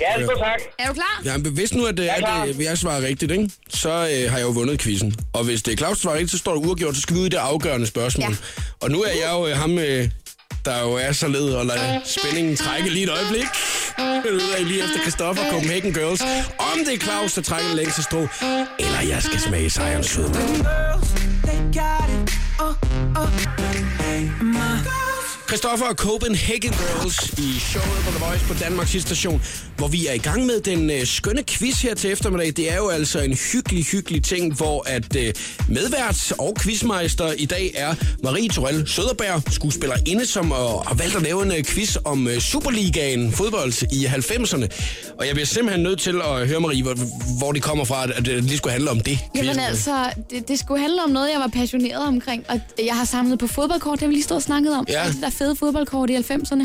Ja, 0.00 0.22
det 0.22 0.30
er 0.30 0.36
tak. 0.36 0.60
Er 0.78 0.88
du 0.88 0.94
klar? 0.94 1.22
Ja, 1.24 1.36
men 1.38 1.52
hvis 1.52 1.74
nu, 1.74 1.84
at, 1.86 1.96
det 1.96 2.10
er, 2.10 2.26
at 2.42 2.48
øh, 2.48 2.62
jeg 2.62 2.78
svarer 2.78 3.02
rigtigt, 3.02 3.32
ikke? 3.32 3.50
så 3.68 3.88
øh, 3.90 4.30
har 4.30 4.38
jeg 4.38 4.42
jo 4.42 4.48
vundet 4.50 4.80
quizzen. 4.80 5.14
Og 5.32 5.44
hvis 5.44 5.62
det 5.62 5.72
er 5.72 5.76
Claus, 5.76 5.96
der 5.96 6.02
svarer 6.02 6.14
rigtigt, 6.14 6.30
så 6.30 6.38
står 6.38 6.52
der 6.54 6.60
uafgjort, 6.60 6.94
så 6.94 7.00
skal 7.00 7.16
vi 7.16 7.20
ud 7.20 7.26
i 7.26 7.28
det 7.28 7.36
afgørende 7.36 7.86
spørgsmål. 7.86 8.30
Ja. 8.30 8.36
Og 8.80 8.90
nu 8.90 9.01
er 9.02 9.14
jeg 9.22 9.30
jo 9.32 9.46
øh, 9.46 9.56
ham, 9.56 9.78
øh, 9.78 10.08
der 10.64 10.82
jo 10.82 10.92
er 10.92 11.12
så 11.12 11.28
led 11.28 11.48
og 11.48 11.66
lader 11.66 12.00
spændingen 12.04 12.56
trække 12.56 12.90
lige 12.90 13.04
et 13.04 13.10
øjeblik. 13.10 13.46
Men 13.98 14.32
ud 14.34 14.50
af 14.58 14.68
lige 14.68 14.84
efter 14.84 15.00
Christoffer 15.00 15.50
Copenhagen 15.50 15.94
Girls. 15.94 16.22
Om 16.58 16.78
det 16.86 16.94
er 16.94 16.98
Claus, 16.98 17.34
der 17.34 17.42
trækker 17.42 17.74
længst 17.74 18.02
strå, 18.02 18.28
eller 18.78 19.00
jeg 19.08 19.22
skal 19.22 19.40
smage 19.40 19.70
sejrens 19.70 20.06
sødme. 20.06 20.34
Christoffer 25.52 25.86
og 25.86 25.94
Copenhagen 25.94 26.72
Girls 26.72 27.30
i 27.38 27.60
showet 27.60 28.02
på 28.04 28.10
The 28.10 28.24
Voice 28.24 28.44
på 28.44 28.54
Danmarks 28.54 28.90
station, 28.90 29.42
hvor 29.76 29.88
vi 29.88 30.06
er 30.06 30.12
i 30.12 30.18
gang 30.18 30.46
med 30.46 30.60
den 30.60 30.90
øh, 30.90 31.06
skønne 31.06 31.42
quiz 31.42 31.82
her 31.82 31.94
til 31.94 32.12
eftermiddag. 32.12 32.52
Det 32.56 32.72
er 32.72 32.76
jo 32.76 32.88
altså 32.88 33.20
en 33.20 33.36
hyggelig, 33.52 33.84
hyggelig 33.84 34.22
ting, 34.24 34.56
hvor 34.56 34.88
at 34.88 35.16
øh, 35.16 35.34
medvært 35.68 36.32
og 36.38 36.56
quizmeister 36.62 37.32
i 37.32 37.44
dag 37.44 37.72
er 37.74 37.94
Marie 38.22 38.48
Torell 38.48 38.88
Søderberg, 38.88 39.42
skuespillerinde, 39.52 40.26
som 40.26 40.52
øh, 40.52 40.58
har 40.58 40.94
valgt 40.94 41.16
at 41.16 41.22
lave 41.22 41.42
en 41.42 41.52
øh, 41.52 41.64
quiz 41.64 41.96
om 42.04 42.28
øh, 42.28 42.40
Superligaen 42.40 43.32
fodbold 43.32 43.82
i 43.92 44.06
90'erne. 44.06 44.66
Og 45.18 45.26
jeg 45.26 45.34
bliver 45.34 45.46
simpelthen 45.46 45.82
nødt 45.82 46.00
til 46.00 46.20
at 46.24 46.48
høre, 46.48 46.60
Marie, 46.60 46.82
hvor, 46.82 46.94
hvor 47.38 47.52
det 47.52 47.62
kommer 47.62 47.84
fra, 47.84 48.04
at 48.04 48.26
det 48.26 48.44
lige 48.44 48.58
skulle 48.58 48.72
handle 48.72 48.90
om 48.90 49.00
det. 49.00 49.18
Jamen 49.34 49.46
quizzen. 49.46 49.64
altså, 49.64 50.10
det, 50.30 50.48
det 50.48 50.58
skulle 50.58 50.80
handle 50.80 51.04
om 51.04 51.10
noget, 51.10 51.30
jeg 51.32 51.40
var 51.40 51.50
passioneret 51.54 52.06
omkring. 52.06 52.44
Og 52.48 52.60
jeg 52.86 52.96
har 52.96 53.04
samlet 53.04 53.38
på 53.38 53.46
fodboldkort, 53.46 53.92
det 53.92 54.02
har 54.02 54.08
vi 54.08 54.14
lige 54.14 54.24
stået 54.24 54.36
og 54.36 54.42
snakket 54.42 54.74
om. 54.74 54.86
Ja. 54.88 55.02
Alle 55.02 55.16
de 55.16 55.20
der 55.20 55.30
fede 55.42 55.56
fodboldkort 55.56 56.10
i 56.10 56.16
90'erne. 56.16 56.64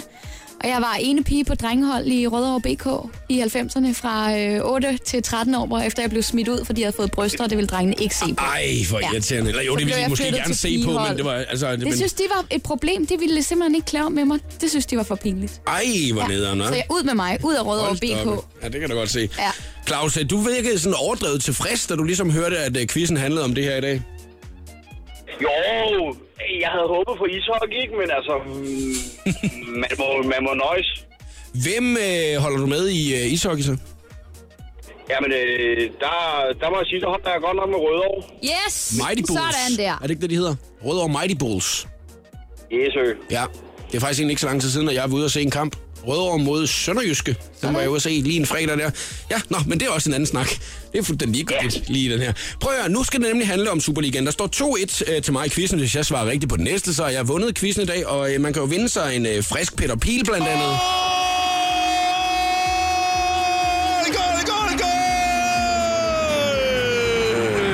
Og 0.64 0.68
jeg 0.70 0.78
var 0.82 0.98
ene 1.00 1.24
pige 1.24 1.46
på 1.46 1.56
drengehold 1.56 2.08
i 2.08 2.28
Rødovre 2.28 2.62
BK 2.62 3.12
i 3.30 3.42
90'erne 3.42 3.94
fra 3.94 4.38
øh, 4.40 4.60
8 4.64 5.00
til 5.06 5.24
13 5.24 5.56
år, 5.56 5.66
hvor 5.66 5.80
efter 5.80 6.04
jeg 6.04 6.10
blev 6.10 6.24
smidt 6.24 6.48
ud, 6.48 6.66
fordi 6.66 6.82
jeg 6.82 6.86
havde 6.86 6.96
fået 6.96 7.12
bryster, 7.12 7.44
og 7.44 7.50
det 7.50 7.58
ville 7.58 7.68
drengene 7.68 7.96
ikke 8.04 8.16
se 8.16 8.26
på. 8.34 8.44
Ej, 8.46 8.68
hvor 8.90 9.00
Ja. 9.00 9.12
irriterende. 9.14 9.50
Eller 9.50 9.64
jo, 9.64 9.76
det 9.76 9.80
ville 9.86 9.96
de 9.96 10.02
jeg 10.02 10.10
måske 10.10 10.32
gerne 10.32 10.54
se 10.56 10.84
på, 10.86 10.92
men 10.92 11.18
det 11.18 11.26
var... 11.26 11.32
Altså, 11.34 11.72
det, 11.72 11.80
Det 11.80 11.88
men, 11.88 11.96
synes 11.98 12.14
de 12.14 12.24
var 12.36 12.46
et 12.52 12.64
problem. 12.64 13.06
Det 13.08 13.20
ville 13.20 13.44
simpelthen 13.44 13.76
ikke 13.76 13.86
klare 13.86 14.10
med 14.10 14.26
mig. 14.26 14.40
Det 14.62 14.70
synes 14.70 14.86
de 14.86 14.98
var 14.98 15.04
for 15.04 15.16
pinligt. 15.16 15.62
Ej, 15.68 15.84
hvor 16.14 16.22
ja. 16.22 16.28
nederen, 16.28 16.62
Så 16.68 16.74
jeg, 16.76 16.84
ud 16.92 17.04
med 17.04 17.14
mig, 17.14 17.38
ud 17.44 17.54
af 17.56 17.66
Rødovre 17.66 17.96
BK. 17.96 18.28
op. 18.28 18.46
Ja, 18.64 18.68
det 18.70 18.80
kan 18.82 18.90
du 18.90 18.96
godt 18.96 19.10
se. 19.10 19.30
Ja. 19.40 19.52
Claus, 19.88 20.18
du 20.30 20.38
virkede 20.38 20.80
sådan 20.80 20.96
overdrevet 21.00 21.44
tilfreds, 21.44 21.88
da 21.88 21.96
du 21.96 22.04
ligesom 22.04 22.32
hørte, 22.32 22.58
at 22.58 22.78
øh, 22.78 22.88
quizzen 22.88 23.18
handlede 23.18 23.44
om 23.44 23.56
det 23.56 23.64
her 23.64 23.76
i 23.78 23.82
dag. 23.82 24.02
Jo, 25.42 26.16
jeg 26.64 26.70
havde 26.76 26.88
håbet 26.96 27.14
på 27.22 27.26
ishockey, 27.38 27.78
ikke? 27.84 27.96
Men 28.02 28.10
altså, 28.18 28.34
mm, 28.46 29.80
man 29.84 29.92
må, 30.02 30.08
man 30.34 30.42
må 30.48 30.54
nøjes. 30.66 30.90
Hvem 31.66 31.86
øh, 32.08 32.42
holder 32.44 32.60
du 32.64 32.68
med 32.76 32.84
i 33.00 33.02
øh, 33.18 33.34
ishockey 33.34 33.64
så? 33.64 33.78
Jamen, 35.10 35.32
øh, 35.32 35.78
der, 36.04 36.16
der 36.62 36.70
må 36.70 36.76
jeg 36.78 36.86
sige, 36.92 37.02
der 37.02 37.10
holder 37.10 37.32
jeg 37.32 37.42
godt 37.42 37.56
nok 37.62 37.70
med 37.70 37.80
Rødovre. 37.86 38.24
Yes! 38.44 38.76
Mighty 39.04 39.24
Bulls. 39.28 39.56
Sådan 39.56 39.78
der. 39.86 39.92
Er 39.92 40.00
det 40.02 40.10
ikke 40.10 40.22
det, 40.22 40.30
de 40.30 40.36
hedder? 40.36 40.56
Rødovre 40.86 41.10
Mighty 41.10 41.36
Bulls. 41.40 41.88
Yes, 42.74 42.94
sir. 42.94 43.14
Ja, 43.32 43.44
det 43.92 43.96
er 43.96 44.00
faktisk 44.00 44.20
egentlig 44.20 44.32
ikke 44.32 44.42
så 44.42 44.48
lang 44.48 44.62
tid 44.62 44.70
siden, 44.70 44.90
at 44.90 44.96
jeg 44.96 45.04
var 45.04 45.16
ude 45.18 45.26
og 45.26 45.32
se 45.32 45.42
en 45.42 45.52
kamp. 45.52 45.76
Rødovre 46.08 46.40
mod 46.40 46.68
Sønderjyske. 46.68 47.36
Den 47.62 47.74
var 47.74 47.80
jeg 47.80 47.90
ude 47.90 47.96
at 47.96 48.02
se 48.02 48.10
lige 48.10 48.40
en 48.40 48.46
fredag 48.46 48.78
der. 48.78 48.90
Ja, 49.32 49.42
nå, 49.50 49.58
men 49.68 49.80
det 49.80 49.88
er 49.88 49.92
også 49.92 50.10
en 50.10 50.14
anden 50.14 50.28
snak. 50.28 50.50
Det 50.92 51.00
er 51.00 51.04
fuldstændig 51.04 51.36
ligegyldigt 51.36 51.90
lige 51.90 52.10
i 52.10 52.12
den 52.12 52.20
her. 52.22 52.34
Prøv 52.62 52.74
at 52.74 52.80
høre, 52.80 52.90
nu 52.90 53.04
skal 53.04 53.20
det 53.20 53.28
nemlig 53.28 53.48
handle 53.48 53.72
om 53.72 53.80
Superligaen. 53.80 54.26
Der 54.26 54.32
står 54.32 54.76
2-1 55.08 55.12
øh, 55.12 55.22
til 55.22 55.34
mig 55.34 55.46
i 55.46 55.50
quizzen, 55.50 55.80
hvis 55.80 55.96
jeg 55.96 56.06
svarer 56.06 56.26
rigtigt 56.30 56.50
på 56.50 56.58
den 56.58 56.64
næste, 56.64 56.94
så 56.94 57.04
har 57.04 57.10
jeg 57.10 57.28
vundet 57.28 57.56
quizzen 57.58 57.84
i 57.84 57.86
dag, 57.86 58.08
og 58.08 58.34
øh, 58.34 58.42
man 58.42 58.54
kan 58.54 58.62
jo 58.62 58.68
vinde 58.68 58.90
sig 58.90 59.16
en 59.16 59.26
øh, 59.26 59.44
frisk 59.44 59.76
Peter 59.76 59.96
Pil 59.96 60.26
blandt 60.26 60.48
andet. 60.48 60.78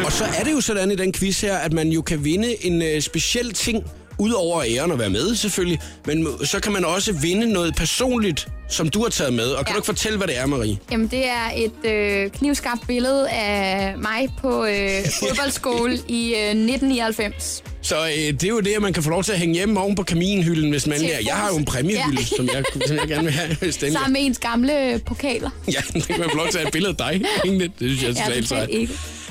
Og 0.06 0.12
så 0.12 0.24
er 0.40 0.44
det 0.44 0.52
jo 0.52 0.62
sådan 0.62 0.92
i 0.92 0.96
den 0.96 1.14
quiz 1.14 1.42
her, 1.42 1.58
at 1.58 1.74
man 1.74 1.90
jo 1.90 2.02
kan 2.02 2.24
vinde 2.24 2.66
en 2.66 2.82
øh, 2.82 3.02
speciel 3.02 3.54
ting, 3.54 3.84
Udover 4.20 4.64
æren 4.68 4.92
at 4.92 5.00
være 5.00 5.10
med 5.10 5.36
selvfølgelig, 5.36 5.80
men 6.06 6.28
så 6.44 6.60
kan 6.60 6.72
man 6.72 6.86
også 6.86 7.14
vinde 7.14 7.54
noget 7.54 7.76
personligt, 7.76 8.48
som 8.70 8.90
du 8.90 9.02
har 9.02 9.10
taget 9.10 9.34
med. 9.34 9.46
Og 9.46 9.66
kan 9.66 9.68
Ja. 9.68 9.74
du 9.74 9.78
ikke 9.78 9.86
fortælle, 9.86 10.18
hvad 10.18 10.28
det 10.28 10.38
er, 10.38 10.46
Marie? 10.46 10.78
Jamen, 10.92 11.08
det 11.08 11.26
er 11.30 11.52
et 11.56 11.92
øh, 11.92 12.30
knivskarpt 12.32 12.88
billede 12.88 13.30
af 13.30 13.94
mig 13.98 14.28
på 14.42 14.66
øh, 14.66 14.90
fodboldskole 15.20 15.94
i 16.08 16.28
øh, 16.34 16.40
1999. 16.40 17.64
Så 17.82 17.96
øh, 18.06 18.12
det 18.12 18.44
er 18.44 18.48
jo 18.48 18.60
det, 18.60 18.72
at 18.74 18.82
man 18.82 18.94
kan 18.94 19.04
få 19.04 19.10
lov 19.10 19.24
til 19.24 19.32
at 19.32 19.40
hænge 19.40 19.56
hjemme 19.56 19.80
oven 19.80 19.96
på 19.96 20.04
kaminhylden, 20.04 20.70
hvis 20.72 20.88
man 20.88 21.00
Til 21.00 21.10
er. 21.10 21.18
Jeg 21.26 21.34
har 21.36 21.50
jo 21.50 21.58
en 21.58 21.66
præmiehylde, 21.66 22.22
Ja. 22.32 22.36
som, 22.38 22.50
jeg, 22.54 22.64
som 22.88 22.96
jeg 22.98 23.08
gerne 23.08 23.24
vil 23.24 23.34
have. 23.34 23.56
Hvis 23.62 23.78
den 23.78 23.92
Sammen 23.94 24.14
med 24.14 24.22
ens 24.26 24.40
gamle 24.40 25.02
pokaler. 25.06 25.50
Ja, 25.68 25.82
det 25.94 26.08
kan 26.08 26.20
man 26.20 26.30
få 26.30 26.38
lov 26.38 26.48
til 26.48 26.58
at 26.58 26.62
have 26.62 26.68
et 26.68 26.74
billede 26.74 26.96
af 27.00 27.14
dig. 27.14 27.22
Det 27.60 27.72
synes 27.80 28.04
jeg 28.04 28.10
er 28.10 28.14
Ja, 28.14 28.26
totalt 28.26 28.48
totalt 28.48 28.48
sejt. 28.48 28.70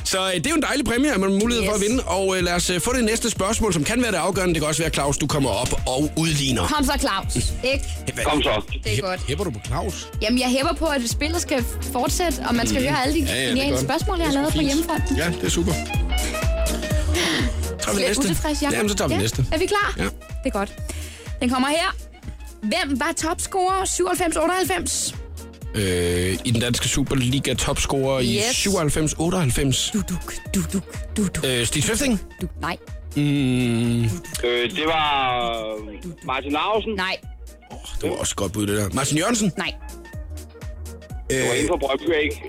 Så 0.04 0.26
øh, 0.26 0.34
det 0.34 0.46
er 0.46 0.50
jo 0.50 0.56
en 0.56 0.62
dejlig 0.62 0.84
præmie, 0.86 1.12
at 1.14 1.20
man 1.20 1.32
har 1.32 1.38
mulighed 1.38 1.62
yes. 1.62 1.68
for 1.68 1.74
at 1.74 1.80
vinde. 1.80 2.02
Og 2.04 2.36
øh, 2.36 2.44
lad 2.44 2.52
os 2.54 2.70
øh, 2.70 2.80
få 2.80 2.92
det 2.92 3.04
næste 3.04 3.30
spørgsmål, 3.30 3.72
som 3.72 3.84
kan 3.84 4.02
være 4.02 4.10
det 4.12 4.16
afgørende. 4.18 4.54
Det 4.54 4.62
kan 4.62 4.68
også 4.68 4.82
være, 4.82 4.90
Claus, 4.90 5.18
du 5.18 5.26
kommer 5.26 5.50
op 5.50 5.72
og 5.86 6.10
udligner. 6.16 6.66
Kom 6.66 6.84
så, 6.84 6.92
Claus. 7.00 7.36
Ikke? 7.64 7.84
Kom 8.24 8.42
så. 8.42 8.62
Det 8.84 8.98
er 8.98 9.02
godt. 9.02 9.20
Hæpper 9.28 9.44
du 9.44 9.50
på 9.50 9.58
Claus? 9.66 10.08
Jamen, 10.22 10.40
jeg 10.40 10.48
hæpper 10.48 10.72
på, 10.74 10.86
at 10.86 11.10
spillet 11.10 11.42
skal 11.42 11.64
fortsætte, 11.92 12.38
og 12.48 12.54
man 12.54 12.66
skal 12.66 12.82
høre 12.82 13.02
alle 13.02 13.14
de 13.14 13.20
Mm. 13.20 13.26
Ja, 13.26 13.42
ja, 13.42 13.48
geniale 13.48 13.80
spørgsmål, 13.80 14.18
jeg 14.18 14.26
har 14.26 14.32
er 14.32 14.36
lavet 14.40 14.54
på 14.54 14.60
hjemmefronten. 14.60 15.16
Ja, 15.16 15.26
det 15.26 15.44
er 15.44 15.48
super. 15.50 15.72
Tager 15.72 15.84
vi 17.94 17.98
Lidt 18.00 18.08
næste? 18.08 18.20
utilfreds, 18.22 18.62
Jacob. 18.62 18.74
Jamen, 18.74 18.88
så 18.88 18.94
tager 18.94 19.08
vi 19.08 19.14
ja. 19.14 19.20
næste. 19.20 19.46
Er 19.52 19.58
vi 19.58 19.66
klar? 19.66 19.94
Ja. 19.98 20.04
Det 20.04 20.12
er 20.44 20.50
godt. 20.50 20.72
Den 21.40 21.50
kommer 21.50 21.68
her. 21.68 21.96
Hvem 22.62 23.00
var 23.00 23.12
topscorer 23.16 23.84
97-98? 23.84 25.14
Øh, 25.74 26.38
I 26.44 26.50
den 26.50 26.60
danske 26.60 26.88
Superliga 26.88 27.54
topscorer 27.54 28.20
i 28.20 28.34
Yes. 28.36 28.66
97-98. 28.66 29.92
Duduk, 29.92 30.34
duduk, 30.54 31.16
duduk. 31.16 31.44
Øh, 31.46 31.66
Stig 31.66 31.82
Svifting? 31.84 32.20
Du, 32.42 32.48
nej, 32.60 32.76
Mm, 33.16 34.02
Øh, 34.04 34.70
det 34.70 34.84
var 34.86 35.78
Martin 36.26 36.52
Larsen. 36.52 36.94
nej, 36.96 37.16
det 38.00 38.10
var 38.10 38.16
også 38.16 38.34
godt 38.34 38.52
bud, 38.52 38.66
det 38.66 38.76
der. 38.78 38.88
Martin 38.92 39.18
Jørgensen? 39.18 39.52
nej. 39.56 39.74
Det 41.30 41.38
var 41.42 41.46
Øh, 41.52 41.54
inden 41.58 41.68
for 41.68 41.76
Brøndby, 41.76 42.14
ikke? 42.22 42.42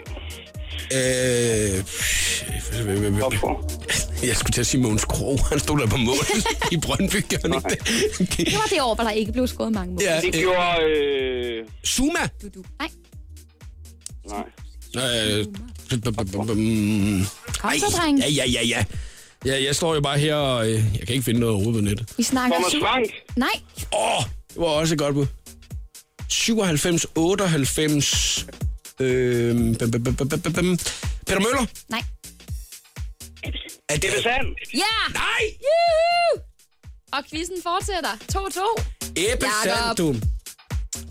øh, 0.94 1.84
jeg 4.28 4.36
skulle 4.36 4.52
til 4.54 4.62
at 4.62 4.68
sige 4.68 4.82
Måns 4.82 5.06
Krog. 5.06 5.40
Han 5.50 5.60
stod 5.60 5.80
der 5.80 5.88
på 5.88 5.98
mål 5.98 6.16
i 6.72 6.78
Brøndby, 6.78 7.16
gør 7.30 7.38
han 7.42 7.54
ikke 7.54 7.70
det? 7.70 7.88
Det 8.48 8.54
var 8.54 8.68
det 8.70 8.82
år, 8.82 8.96
hvor 8.96 9.04
der 9.04 9.12
ikke 9.12 9.32
blev 9.32 9.48
scoret 9.48 9.72
mange 9.72 9.94
mål. 9.94 10.02
Ja, 10.04 10.22
Det 10.22 10.36
øh, 10.36 10.42
gjorde... 10.42 10.84
Øh... 10.84 11.66
Zuma? 11.88 12.20
Duduk. 12.42 12.66
Nej, 12.80 12.88
Nej. 12.88 12.90
Øh, 14.96 15.46
kom 17.60 17.70
ej, 17.70 17.78
så, 17.78 17.98
dreng. 17.98 18.20
ja, 18.20 18.28
ja, 18.30 18.46
ja, 18.46 18.62
ja. 18.66 18.84
Ja, 19.46 19.64
jeg 19.64 19.76
står 19.76 19.96
jo 19.96 20.02
bare 20.02 20.18
her, 20.20 20.36
og 20.36 20.68
øh, 20.70 20.74
jeg 20.76 21.08
kan 21.08 21.10
ikke 21.16 21.24
finde 21.24 21.40
noget 21.40 21.56
overhovedet 21.56 21.84
på 21.84 21.86
nettet. 21.90 22.14
Vi 22.18 22.24
snakker... 22.24 22.56
Thomas 22.58 22.72
syv- 22.72 22.82
Frank. 22.82 23.06
Nej, 23.36 23.50
Åh, 23.94 24.18
oh, 24.18 24.24
det 24.50 24.58
var 24.58 24.66
også 24.66 24.94
et 24.96 25.00
godt 25.00 25.16
bud. 25.16 25.26
97, 26.30 27.06
98... 27.16 28.46
Øh, 29.00 29.56
bum. 29.56 29.78
Peter 31.26 31.40
Møller? 31.40 31.66
nej. 31.90 32.04
Er 33.90 33.98
Det 33.98 34.18
er 34.18 34.22
sandt. 34.22 34.60
Ja! 34.74 35.14
Nej! 35.14 35.42
Juhu! 35.66 36.44
Og 37.14 37.24
quizzen 37.30 37.56
fortsætter. 37.64 38.10
2-2. 38.36 38.84
Ebbe 39.16 39.46
Jakob. 39.66 39.98
Sand, 39.98 39.98
du. 39.98 40.16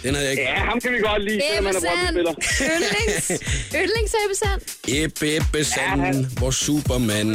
Den 0.03 0.15
havde 0.15 0.25
jeg 0.27 0.31
ikke. 0.33 0.43
Ja, 0.43 0.55
ham 0.55 0.81
kan 0.81 0.93
vi 0.93 0.99
godt 0.99 1.25
lide, 1.25 1.41
selvom 1.55 1.67
han 1.67 1.75
er 1.75 1.79
Ebbesand. 1.79 2.15
Brøndby-spiller. 2.17 2.35
Yndlings. 2.75 3.29
Yndlings 3.75 4.15
Ebbesand. 4.25 4.61
Ebbe, 4.89 5.37
Ebbe 5.37 5.65
Sand, 5.65 6.27
vores 6.41 6.57
Superman. 6.57 7.29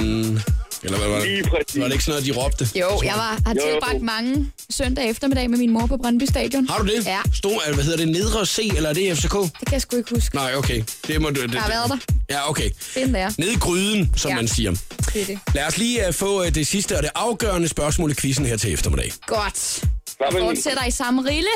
Eller 0.84 0.98
hvad 0.98 1.08
var 1.10 1.20
det? 1.20 1.28
Lige 1.28 1.44
præcis. 1.44 1.80
Var 1.82 1.86
det 1.86 1.92
ikke 1.94 2.04
sådan 2.04 2.22
noget, 2.22 2.36
de 2.36 2.42
råbte? 2.42 2.70
Jo, 2.76 3.02
jeg 3.04 3.14
var, 3.16 3.40
har 3.46 3.54
tilbragt 3.54 4.02
mange 4.02 4.52
søndag 4.70 5.10
eftermiddag 5.10 5.50
med 5.50 5.58
min 5.58 5.72
mor 5.72 5.86
på 5.86 5.98
Brøndby 5.98 6.24
Stadion. 6.24 6.68
Har 6.70 6.78
du 6.78 6.86
det? 6.88 7.06
Ja, 7.06 7.20
Stor, 7.34 7.62
eller 7.62 7.76
hvad 7.76 7.84
hedder 7.84 7.98
det? 7.98 8.08
Nedre 8.08 8.46
C, 8.46 8.72
eller 8.76 8.90
er 8.90 8.94
det 8.94 9.18
FCK? 9.18 9.34
det 9.34 9.52
kan 9.68 9.74
jeg 9.74 9.82
sgu 9.82 9.98
ikke 9.98 10.10
huske. 10.16 10.36
Nej, 10.36 10.56
okay. 10.56 10.84
Det 11.08 11.22
må 11.22 11.30
du... 11.30 11.42
Det, 11.42 11.54
Jeg 11.54 11.62
har 11.62 11.70
været 11.70 12.02
der. 12.08 12.14
Ja, 12.30 12.50
okay. 12.50 12.70
Den 12.96 13.14
der. 13.14 13.32
Nede 13.38 13.54
i 13.54 13.56
gryden, 13.56 14.12
som 14.16 14.30
Ja. 14.32 14.36
man 14.36 14.48
siger. 14.48 14.72
Det 15.14 15.22
er 15.22 15.26
det. 15.26 15.40
Lad 15.56 15.66
os 15.68 15.78
lige 15.78 16.08
uh, 16.08 16.14
få 16.14 16.42
uh, 16.42 16.48
det 16.48 16.68
sidste 16.68 16.98
og 16.98 17.04
det 17.04 17.12
afgørende 17.16 17.68
spørgsmål 17.68 18.12
i 18.12 18.16
quizzen 18.16 18.46
her 18.46 18.58
til 18.58 18.74
eftermiddag. 18.74 19.12
Godt. 19.26 19.84
Vil 20.32 20.42
Fortsætter 20.42 20.86
i 20.86 20.92
samme 20.92 21.30
rille. 21.30 21.50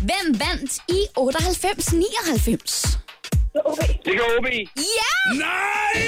Hvem 0.00 0.40
vandt 0.40 0.72
i 0.88 1.06
98-99? 1.18 2.98
Det 4.04 4.12
kan 4.12 4.22
OB. 4.38 4.46
Ja! 4.76 5.12
Nej! 5.34 6.02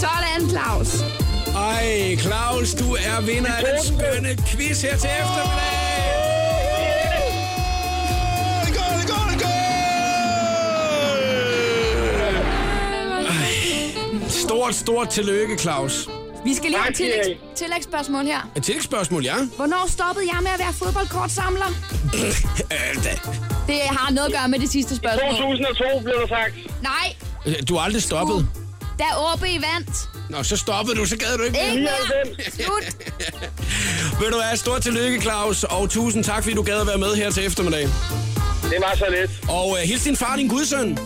Sådan, 0.00 0.50
Claus. 0.50 0.94
Ej, 1.56 2.16
Claus, 2.16 2.74
du 2.74 2.92
er 2.92 3.20
vinder 3.20 3.52
af 3.52 3.64
den 3.64 3.84
skønne 3.84 4.36
quiz 4.46 4.82
her 4.82 4.96
til 4.96 5.10
eftermiddag. 5.10 5.80
Stort, 14.28 14.74
stort 14.74 15.08
tillykke, 15.08 15.58
Claus. 15.58 16.08
Vi 16.44 16.54
skal 16.54 16.70
lige 16.70 16.80
have 16.80 16.90
et 16.90 17.26
Erik. 17.26 17.36
tillægsspørgsmål 17.56 18.24
her. 18.24 18.50
Et 18.56 18.62
tillægsspørgsmål, 18.62 19.24
ja? 19.24 19.34
Hvornår 19.56 19.84
stoppede 19.88 20.26
jeg 20.34 20.38
med 20.42 20.50
at 20.50 20.58
være 20.58 20.72
fodboldkortsamler? 20.72 21.66
Øh, 22.72 23.04
Det 23.66 23.80
har 23.80 24.10
noget 24.12 24.26
at 24.28 24.32
gøre 24.34 24.48
med 24.48 24.58
det 24.58 24.70
sidste 24.70 24.96
spørgsmål. 24.96 25.30
2002 25.30 26.00
blev 26.00 26.14
der 26.20 26.26
sagt. 26.28 26.54
Nej, 26.82 27.14
øh, 27.46 27.54
Du 27.68 27.74
har 27.76 27.84
aldrig 27.84 28.02
stoppet. 28.02 28.48
da 28.98 29.04
OB 29.32 29.40
vandt. 29.42 29.90
Nå, 30.30 30.42
så 30.42 30.56
stoppede 30.56 30.96
du, 30.96 31.04
så 31.06 31.16
gad 31.16 31.38
du 31.38 31.42
ikke. 31.42 31.58
Ikke 31.70 31.74
mere. 31.82 32.24
mere. 32.24 32.50
Slut. 32.50 32.84
Ved 34.20 34.30
du 34.30 34.36
hvad, 34.36 34.56
stort 34.56 34.82
tillykke, 34.82 35.20
Claus, 35.20 35.64
og 35.64 35.90
tusind 35.90 36.24
tak, 36.24 36.42
fordi 36.42 36.54
du 36.54 36.62
gad 36.62 36.80
at 36.80 36.86
være 36.86 36.98
med 36.98 37.14
her 37.14 37.30
til 37.30 37.46
eftermiddag. 37.46 37.82
Det 38.62 38.78
var 38.80 38.94
så 38.96 39.04
let. 39.10 39.30
Og 39.48 39.68
uh, 39.70 39.76
hils 39.78 40.04
din 40.04 40.16
far, 40.16 40.36
din 40.36 40.48
gudsøn. 40.48 40.98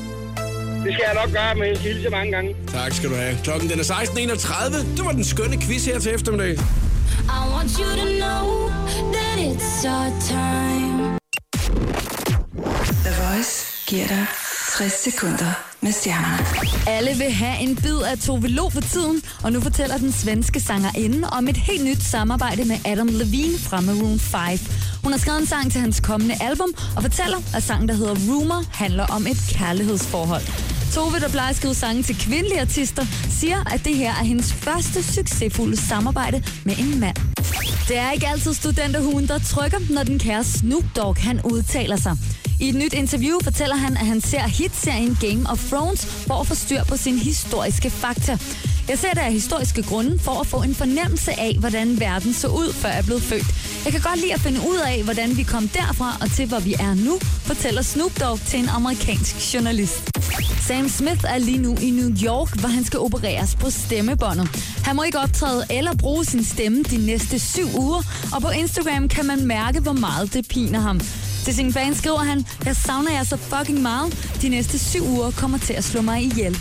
Det 0.84 0.92
skal 0.94 1.04
jeg 1.06 1.14
nok 1.24 1.32
gøre 1.32 1.54
med 1.54 1.76
hilse 1.76 2.10
mange 2.10 2.32
gange. 2.32 2.56
Tak 2.68 2.92
skal 2.92 3.10
du 3.10 3.14
have. 3.14 3.38
Klokken 3.44 3.70
den 3.70 3.78
er 3.80 3.84
16.31. 3.84 4.96
Det 4.96 5.04
var 5.04 5.12
den 5.12 5.24
skønne 5.24 5.60
quiz 5.60 5.84
her 5.84 5.98
til 5.98 6.14
eftermiddag. 6.14 6.52
I 6.52 7.40
want 7.54 7.70
you 7.78 7.88
to 8.00 8.06
know 8.22 8.68
that 9.14 9.36
it's 9.48 9.86
our 9.94 10.10
time. 10.20 11.18
The 13.04 13.12
Voice 13.22 13.84
giver 13.86 14.06
dig 14.06 14.26
60 14.78 14.92
sekunder 14.92 15.52
med 15.80 15.92
stjernerne. 15.92 16.46
Alle 16.86 17.10
vil 17.18 17.32
have 17.32 17.60
en 17.60 17.76
bid 17.76 17.98
af 17.98 18.18
Tove 18.18 18.48
Lo 18.48 18.68
for 18.68 18.80
tiden, 18.80 19.22
og 19.42 19.52
nu 19.52 19.60
fortæller 19.60 19.98
den 19.98 20.12
svenske 20.12 20.60
sangerinde 20.60 21.28
om 21.28 21.48
et 21.48 21.56
helt 21.56 21.84
nyt 21.84 22.02
samarbejde 22.02 22.64
med 22.64 22.76
Adam 22.84 23.06
Levine 23.06 23.58
fra 23.58 23.80
Maroon 23.80 24.18
5. 24.18 24.40
Hun 25.02 25.12
har 25.12 25.18
skrevet 25.18 25.40
en 25.40 25.46
sang 25.46 25.72
til 25.72 25.80
hans 25.80 26.00
kommende 26.00 26.34
album, 26.40 26.74
og 26.96 27.02
fortæller, 27.02 27.38
at 27.56 27.62
sangen, 27.62 27.88
der 27.88 27.94
hedder 27.94 28.14
Rumor, 28.14 28.64
handler 28.72 29.06
om 29.06 29.26
et 29.26 29.38
kærlighedsforhold. 29.48 30.42
Tove, 30.94 31.20
der 31.20 31.28
plejer 31.28 31.50
at 31.50 31.56
skrive 31.56 31.74
sange 31.74 32.02
til 32.02 32.18
kvindelige 32.18 32.60
artister, 32.60 33.06
siger, 33.30 33.74
at 33.74 33.84
det 33.84 33.96
her 33.96 34.10
er 34.10 34.24
hendes 34.24 34.52
første 34.52 35.02
succesfulde 35.02 35.76
samarbejde 35.76 36.42
med 36.64 36.74
en 36.78 37.00
mand. 37.00 37.16
Det 37.88 37.98
er 37.98 38.10
ikke 38.10 38.28
altid 38.28 38.54
studenterhuen, 38.54 39.28
der 39.28 39.38
trykker, 39.38 39.78
når 39.90 40.02
den 40.02 40.18
kære 40.18 40.44
Snoop 40.44 40.84
Dogg 40.96 41.16
han 41.16 41.40
udtaler 41.44 41.96
sig. 41.96 42.16
I 42.60 42.68
et 42.68 42.74
nyt 42.74 42.92
interview 42.92 43.38
fortæller 43.42 43.76
han, 43.76 43.92
at 43.96 44.06
han 44.06 44.20
ser 44.20 44.46
hitserien 44.48 45.18
Game 45.20 45.50
of 45.50 45.68
Thrones 45.68 46.06
for 46.06 46.34
at 46.34 46.46
få 46.46 46.54
styr 46.54 46.84
på 46.84 46.96
sin 46.96 47.18
historiske 47.18 47.90
fakta. 47.90 48.38
Jeg 48.88 48.98
ser 48.98 49.10
det 49.10 49.20
af 49.20 49.32
historiske 49.32 49.82
grunde 49.82 50.18
for 50.18 50.40
at 50.40 50.46
få 50.46 50.62
en 50.62 50.74
fornemmelse 50.74 51.40
af, 51.40 51.56
hvordan 51.58 52.00
verden 52.00 52.34
så 52.34 52.48
ud, 52.48 52.72
før 52.72 52.88
jeg 52.88 53.04
blev 53.04 53.20
født. 53.20 53.46
Jeg 53.84 53.92
kan 53.92 54.00
godt 54.00 54.20
lide 54.20 54.34
at 54.34 54.40
finde 54.40 54.60
ud 54.60 54.76
af, 54.86 55.02
hvordan 55.04 55.36
vi 55.36 55.42
kom 55.42 55.68
derfra 55.68 56.16
og 56.20 56.30
til, 56.30 56.46
hvor 56.48 56.60
vi 56.60 56.74
er 56.74 56.94
nu, 56.94 57.18
fortæller 57.20 57.82
Snoop 57.82 58.20
Dogg 58.20 58.40
til 58.40 58.58
en 58.58 58.68
amerikansk 58.68 59.54
journalist. 59.54 60.10
Sam 60.66 60.88
Smith 60.88 61.24
er 61.28 61.38
lige 61.38 61.58
nu 61.58 61.76
i 61.76 61.90
New 61.90 62.10
York, 62.24 62.60
hvor 62.60 62.68
han 62.68 62.84
skal 62.84 62.98
opereres 62.98 63.54
på 63.54 63.70
stemmebåndet. 63.70 64.48
Han 64.84 64.96
må 64.96 65.02
ikke 65.02 65.18
optræde 65.18 65.64
eller 65.70 65.94
bruge 65.96 66.24
sin 66.24 66.44
stemme 66.44 66.82
de 66.82 67.06
næste 67.06 67.38
syv 67.38 67.66
uger, 67.78 68.02
og 68.34 68.42
på 68.42 68.48
Instagram 68.48 69.08
kan 69.08 69.26
man 69.26 69.46
mærke, 69.46 69.80
hvor 69.80 69.92
meget 69.92 70.34
det 70.34 70.48
piner 70.48 70.80
ham. 70.80 71.00
Til 71.44 71.54
sine 71.54 71.72
fans 71.72 71.98
skriver 71.98 72.18
han, 72.18 72.46
jeg 72.64 72.76
savner 72.76 73.12
jer 73.12 73.24
så 73.24 73.36
fucking 73.36 73.82
meget. 73.82 74.36
De 74.42 74.48
næste 74.48 74.78
syv 74.78 75.02
uger 75.08 75.30
kommer 75.30 75.58
til 75.58 75.72
at 75.72 75.84
slå 75.84 76.00
mig 76.02 76.22
ihjel. 76.22 76.58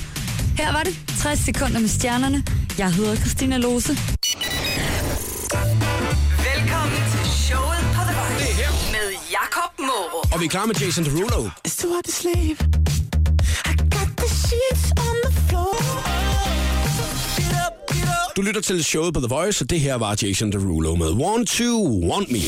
Her 0.58 0.72
var 0.72 0.84
det 0.84 1.00
60 1.20 1.40
sekunder 1.46 1.80
med 1.80 1.88
stjernerne. 1.88 2.44
Jeg 2.78 2.94
hedder 2.94 3.16
Christina 3.16 3.58
Lose. 3.58 3.90
Velkommen 6.50 7.02
til 7.14 7.26
showet 7.46 7.84
på 7.96 8.02
The 8.08 8.16
Voice 8.20 8.92
med 8.92 9.08
Jakob 9.32 9.72
Morup. 9.80 10.34
Og 10.34 10.40
vi 10.40 10.46
er 10.46 10.50
klar 10.50 10.66
med 10.66 10.76
Jason 10.76 11.04
Derulo. 11.04 11.50
It's 11.68 11.82
too 11.82 11.94
hard 11.94 12.04
to 12.04 12.12
sleep. 12.12 12.58
I 13.70 13.74
got 13.96 14.10
the 14.18 14.30
sheets 14.46 14.86
on 15.08 15.16
the 15.26 15.34
floor. 15.48 15.76
Get 17.40 17.54
up, 17.66 17.74
get 17.96 18.04
up. 18.04 18.36
Du 18.36 18.42
lytter 18.42 18.62
til 18.62 18.84
showet 18.84 19.14
på 19.14 19.20
The 19.20 19.30
Voice, 19.30 19.64
og 19.64 19.70
det 19.70 19.80
her 19.80 19.96
var 19.96 20.16
Jason 20.24 20.52
Derulo 20.52 20.96
med 20.96 21.10
Want 21.10 21.48
to 21.50 21.72
Want 22.10 22.32
Me. 22.32 22.40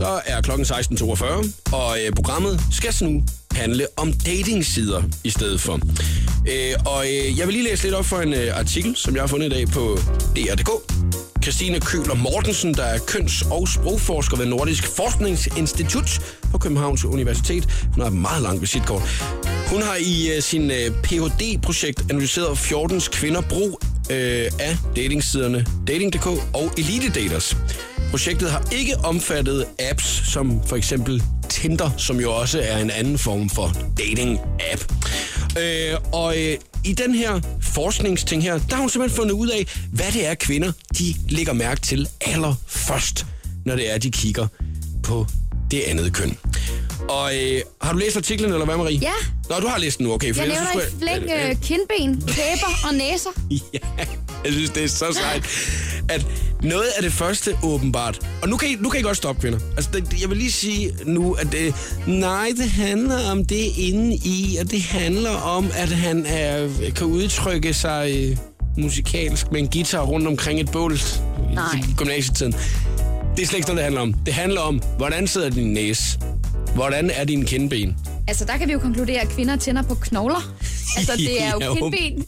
Så 0.00 0.20
er 0.26 0.40
klokken 0.40 0.66
16.42, 0.66 1.24
og 1.72 1.98
øh, 2.04 2.12
programmet 2.12 2.60
skal 2.72 2.94
nu 3.00 3.22
handle 3.52 3.86
om 3.96 4.12
datingsider 4.12 5.02
i 5.24 5.30
stedet 5.30 5.60
for. 5.60 5.80
Øh, 6.48 6.74
og 6.86 7.04
øh, 7.06 7.38
jeg 7.38 7.46
vil 7.46 7.54
lige 7.54 7.64
læse 7.64 7.82
lidt 7.82 7.94
op 7.94 8.04
for 8.04 8.20
en 8.20 8.34
øh, 8.34 8.58
artikel, 8.58 8.96
som 8.96 9.14
jeg 9.14 9.22
har 9.22 9.26
fundet 9.26 9.46
i 9.46 9.50
dag 9.50 9.68
på 9.68 9.98
DR.dk. 10.36 10.70
Christine 11.42 11.80
Køler 11.80 12.14
Mortensen, 12.14 12.74
der 12.74 12.82
er 12.84 12.98
køns- 12.98 13.42
og 13.50 13.68
sprogforsker 13.68 14.36
ved 14.36 14.46
Nordisk 14.46 14.96
Forskningsinstitut 14.96 16.20
på 16.52 16.58
Københavns 16.58 17.04
Universitet. 17.04 17.86
Hun 17.94 18.00
har 18.02 18.10
et 18.10 18.16
meget 18.16 18.42
langt 18.42 18.62
visitkort. 18.62 19.02
Hun 19.66 19.82
har 19.82 19.96
i 20.00 20.36
uh, 20.36 20.42
sin 20.42 20.70
øh, 20.70 20.90
uh, 20.90 21.02
Ph.D.-projekt 21.02 22.10
analyseret 22.10 22.58
14 22.58 23.00
kvinder 23.00 23.40
brug 23.40 23.80
øh, 24.10 24.50
af 24.58 24.76
datingsiderne 24.96 25.66
Dating.dk 25.88 26.26
og 26.54 26.72
Elite 26.78 27.08
Daters. 27.20 27.56
Projektet 28.10 28.50
har 28.50 28.68
ikke 28.72 28.96
omfattet 28.96 29.64
apps 29.90 30.32
som 30.32 30.66
for 30.66 30.76
eksempel 30.76 31.22
Tinder, 31.48 31.90
som 31.96 32.20
jo 32.20 32.32
også 32.32 32.60
er 32.60 32.78
en 32.78 32.90
anden 32.90 33.18
form 33.18 33.50
for 33.50 33.66
dating-app. 34.00 34.94
Øh, 35.60 35.96
og 36.12 36.38
øh, 36.38 36.56
i 36.84 36.92
den 36.92 37.14
her 37.14 37.40
forskningsting 37.62 38.42
her, 38.42 38.58
der 38.58 38.74
har 38.74 38.80
hun 38.80 38.90
simpelthen 38.90 39.16
fundet 39.16 39.34
ud 39.34 39.48
af, 39.48 39.66
hvad 39.92 40.12
det 40.12 40.26
er 40.26 40.34
kvinder, 40.34 40.72
de 40.98 41.14
lægger 41.28 41.52
mærke 41.52 41.80
til 41.80 42.08
allerførst, 42.20 43.26
når 43.64 43.76
det 43.76 43.94
er, 43.94 43.98
de 43.98 44.10
kigger 44.10 44.46
på 45.02 45.26
det 45.70 45.80
andet 45.80 46.12
køn. 46.12 46.36
Og 47.10 47.30
øh, 47.36 47.60
har 47.82 47.92
du 47.92 47.98
læst 47.98 48.16
artiklen, 48.16 48.52
eller 48.52 48.64
hvad, 48.66 48.76
Marie? 48.76 48.98
Ja. 49.02 49.12
Nå, 49.50 49.56
du 49.60 49.66
har 49.66 49.78
læst 49.78 49.98
den 49.98 50.06
nu, 50.06 50.12
okay. 50.12 50.34
for 50.34 50.42
Jeg 50.42 50.48
nævner 50.48 50.70
i 50.84 50.88
skulle 50.88 50.98
flæng 50.98 51.50
øh, 51.50 51.56
kindben, 51.62 52.20
kæber 52.28 52.88
og 52.88 52.94
næser. 52.94 53.30
Ja, 53.74 54.04
jeg 54.44 54.52
synes, 54.52 54.70
det 54.70 54.84
er 54.84 54.88
så 54.88 55.04
sejt, 55.12 55.42
at 56.08 56.26
noget 56.62 56.86
af 56.96 57.02
det 57.02 57.12
første 57.12 57.56
åbenbart, 57.62 58.26
og 58.42 58.48
nu 58.48 58.56
kan 58.56 58.68
I, 58.68 58.74
nu 58.80 58.88
kan 58.88 59.00
I 59.00 59.02
godt 59.02 59.16
stoppe, 59.16 59.40
kvinder. 59.40 59.58
Altså, 59.76 59.90
det, 59.94 60.20
jeg 60.20 60.28
vil 60.30 60.38
lige 60.38 60.52
sige 60.52 60.92
nu, 61.04 61.32
at 61.32 61.52
det, 61.52 61.74
nej, 62.06 62.52
det 62.56 62.70
handler 62.70 63.30
om 63.30 63.44
det 63.44 63.68
inde 63.78 64.16
i, 64.16 64.56
og 64.60 64.70
det 64.70 64.82
handler 64.82 65.30
om, 65.30 65.66
at 65.76 65.88
han 65.88 66.26
er, 66.26 66.68
kan 66.96 67.06
udtrykke 67.06 67.74
sig 67.74 68.12
øh, 68.16 68.36
musikalsk 68.78 69.52
med 69.52 69.60
en 69.60 69.68
guitar 69.68 70.00
rundt 70.02 70.26
omkring 70.26 70.60
et 70.60 70.70
bål 70.72 70.94
i- 70.94 71.54
Nej. 71.54 71.64
i 71.90 71.94
gymnasietiden. 71.96 72.52
Det 73.36 73.42
er 73.42 73.46
slet 73.46 73.58
ikke 73.58 73.66
noget, 73.68 73.76
det 73.76 73.84
handler 73.84 74.00
om. 74.00 74.12
Det 74.26 74.34
handler 74.34 74.60
om, 74.60 74.82
hvordan 74.96 75.26
sidder 75.26 75.50
din 75.50 75.72
næse? 75.72 76.18
Hvordan 76.80 77.10
er 77.14 77.24
dine 77.24 77.44
kindben? 77.46 77.96
Altså, 78.28 78.44
der 78.44 78.56
kan 78.56 78.68
vi 78.68 78.72
jo 78.72 78.78
konkludere, 78.78 79.20
at 79.20 79.28
kvinder 79.28 79.56
tænder 79.56 79.82
på 79.82 79.94
knogler. 79.94 80.54
Altså, 80.96 81.12
det 81.16 81.40
er 81.42 81.52
Ja, 81.60 81.66
jo 81.66 81.74
kindben, 81.74 82.26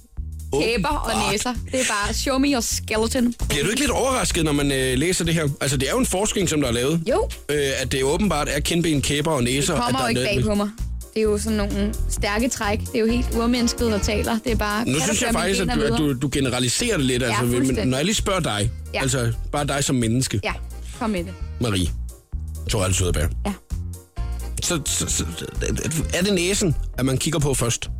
kæber 0.60 0.88
og 0.88 1.32
næser. 1.32 1.54
Det 1.72 1.80
er 1.80 1.84
bare 2.04 2.14
show 2.14 2.38
me 2.38 2.52
your 2.52 2.60
skeleton. 2.60 3.34
Bliver 3.48 3.64
du 3.64 3.68
ikke 3.70 3.80
lidt 3.80 3.90
overrasket, 3.90 4.44
når 4.44 4.52
man 4.52 4.72
øh, 4.72 4.98
læser 4.98 5.24
det 5.24 5.34
her? 5.34 5.48
Altså, 5.60 5.76
det 5.76 5.88
er 5.88 5.92
jo 5.92 5.98
en 5.98 6.06
forskning, 6.06 6.48
som 6.48 6.60
der 6.60 6.68
er 6.68 6.72
lavet. 6.72 7.02
Jo, 7.10 7.28
øh, 7.48 7.56
at 7.78 7.92
det 7.92 8.02
åbenbart 8.04 8.48
er 8.50 8.60
kindben, 8.60 9.02
kæber 9.02 9.30
og 9.30 9.42
næser. 9.44 9.74
det 9.74 9.82
kommer 9.84 10.00
at 10.00 10.16
jo 10.16 10.20
der 10.20 10.28
ikke 10.28 10.40
er 10.40 10.44
bag 10.44 10.44
på 10.50 10.54
mig. 10.54 10.68
Det 11.14 11.18
er 11.20 11.22
jo 11.22 11.38
sådan 11.38 11.56
nogle 11.56 11.94
stærke 12.10 12.48
træk. 12.48 12.80
Det 12.80 12.88
er 12.94 12.98
jo 13.00 13.06
helt 13.06 13.34
urmennesket, 13.36 13.80
der 13.92 13.98
taler. 13.98 14.38
Det 14.44 14.52
er 14.52 14.56
bare... 14.56 14.84
Nu 14.88 15.00
synes 15.00 15.18
du 15.18 15.24
jeg 15.26 15.34
faktisk, 15.34 15.60
at 15.60 15.68
du, 15.74 15.80
at 15.82 15.98
du, 15.98 16.12
du 16.12 16.28
generaliserer 16.32 16.96
det 16.96 17.06
lidt. 17.06 17.22
Ja, 17.22 17.28
altså, 17.28 17.72
men 17.74 17.88
når 17.88 17.96
jeg 17.96 18.04
lige 18.04 18.14
spørger 18.14 18.40
dig, 18.40 18.70
Ja. 18.94 19.02
altså 19.02 19.32
bare 19.52 19.66
dig 19.66 19.84
som 19.84 19.96
menneske, 19.96 20.40
Ja, 20.44 20.52
kom 20.98 21.10
med 21.10 21.24
det. 21.24 21.32
Marie 21.60 21.88
Torald 22.68 22.92
Søderberg, 22.94 23.30
Ja. 23.46 23.52
Så, 24.62 24.80
så, 24.86 25.08
så 25.08 25.24
er 26.14 26.22
det 26.22 26.34
næsen, 26.34 26.76
at 26.98 27.06
man 27.06 27.18
kigger 27.18 27.38
på 27.38 27.54
først? 27.54 27.90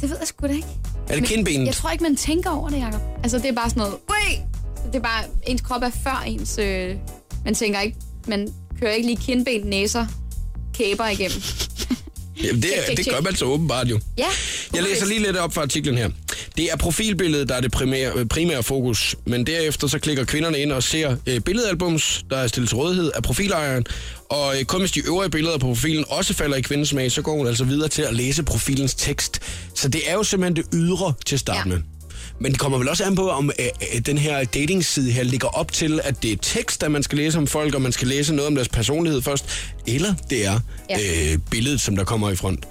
Det 0.00 0.10
ved 0.10 0.16
jeg 0.18 0.28
sgu 0.28 0.46
da 0.46 0.52
ikke. 0.52 0.68
Er 1.08 1.14
det 1.14 1.16
Men 1.16 1.24
kindbenet? 1.24 1.66
Jeg 1.66 1.74
tror 1.74 1.90
ikke, 1.90 2.02
man 2.02 2.16
tænker 2.16 2.50
over 2.50 2.68
det, 2.68 2.78
Jacob. 2.78 3.00
Altså, 3.22 3.38
det 3.38 3.46
er 3.46 3.52
bare 3.52 3.70
sådan 3.70 3.80
noget... 3.80 3.94
Ui! 4.10 4.40
Det 4.86 4.94
er 4.94 5.02
bare... 5.02 5.24
Ens 5.46 5.60
krop 5.62 5.82
er 5.82 5.90
før 6.04 6.22
ens... 6.26 6.58
Øh, 6.58 6.96
man 7.44 7.54
tænker 7.54 7.80
ikke... 7.80 7.96
Man 8.28 8.48
kører 8.80 8.92
ikke 8.92 9.06
lige 9.08 9.16
kindben, 9.16 9.66
næser, 9.66 10.06
kæber 10.74 11.06
igennem. 11.06 11.42
Jamen, 12.44 12.62
det, 12.62 12.70
Tjek, 12.70 12.86
tjek, 12.86 12.96
det 12.96 13.14
gør 13.14 13.20
man 13.20 13.36
så 13.36 13.44
åbenbart 13.44 13.86
jo. 13.88 14.00
Ja. 14.18 14.26
Jeg 14.74 14.82
læser 14.82 15.06
lige 15.06 15.22
lidt 15.22 15.36
op 15.36 15.54
fra 15.54 15.62
artiklen 15.62 15.98
her. 15.98 16.10
Det 16.60 16.72
er 16.72 16.76
profilbilledet, 16.76 17.48
der 17.48 17.54
er 17.54 17.60
det 17.60 17.72
primære, 17.72 18.12
øh, 18.16 18.26
primære 18.26 18.62
fokus, 18.62 19.16
men 19.24 19.46
derefter 19.46 19.86
så 19.86 19.98
klikker 19.98 20.24
kvinderne 20.24 20.58
ind 20.58 20.72
og 20.72 20.82
ser 20.82 21.16
øh, 21.26 21.40
billedalbums, 21.40 22.24
der 22.30 22.36
er 22.36 22.46
stillet 22.46 22.68
til 22.68 22.76
rådighed 22.76 23.10
af 23.14 23.22
profilejeren, 23.22 23.84
og 24.28 24.58
øh, 24.58 24.64
kun 24.64 24.80
hvis 24.80 24.92
de 24.92 25.06
øvrige 25.06 25.30
billeder 25.30 25.58
på 25.58 25.66
profilen 25.66 26.04
også 26.08 26.34
falder 26.34 26.56
i 26.56 26.60
kvindens 26.60 26.88
smag, 26.88 27.12
så 27.12 27.22
går 27.22 27.36
hun 27.36 27.46
altså 27.46 27.64
videre 27.64 27.88
til 27.88 28.02
at 28.02 28.14
læse 28.14 28.42
profilens 28.42 28.94
tekst. 28.94 29.40
Så 29.74 29.88
det 29.88 30.00
er 30.06 30.12
jo 30.14 30.22
simpelthen 30.22 30.56
det 30.56 30.64
ydre 30.74 31.12
til 31.26 31.36
at 31.36 31.40
starte 31.40 31.58
Ja. 31.58 31.64
med. 31.74 31.78
Men 32.40 32.52
det 32.52 32.60
kommer 32.60 32.78
vel 32.78 32.88
også 32.88 33.04
an 33.04 33.14
på, 33.16 33.30
om 33.30 33.50
øh, 33.58 33.66
øh, 33.94 34.00
den 34.06 34.18
her 34.18 34.44
datingside 34.44 35.12
her 35.12 35.22
ligger 35.22 35.48
op 35.48 35.72
til, 35.72 36.00
at 36.04 36.22
det 36.22 36.32
er 36.32 36.36
tekst, 36.42 36.82
at 36.82 36.90
man 36.90 37.02
skal 37.02 37.18
læse 37.18 37.38
om 37.38 37.46
folk, 37.46 37.74
og 37.74 37.82
man 37.82 37.92
skal 37.92 38.08
læse 38.08 38.34
noget 38.34 38.46
om 38.46 38.54
deres 38.54 38.68
personlighed 38.68 39.22
først, 39.22 39.44
eller 39.86 40.14
det 40.30 40.46
er 40.46 40.60
Ja. 40.90 40.98
øh, 41.32 41.38
billedet, 41.50 41.80
som 41.80 41.96
der 41.96 42.04
kommer 42.04 42.30
i 42.30 42.36
front. 42.36 42.64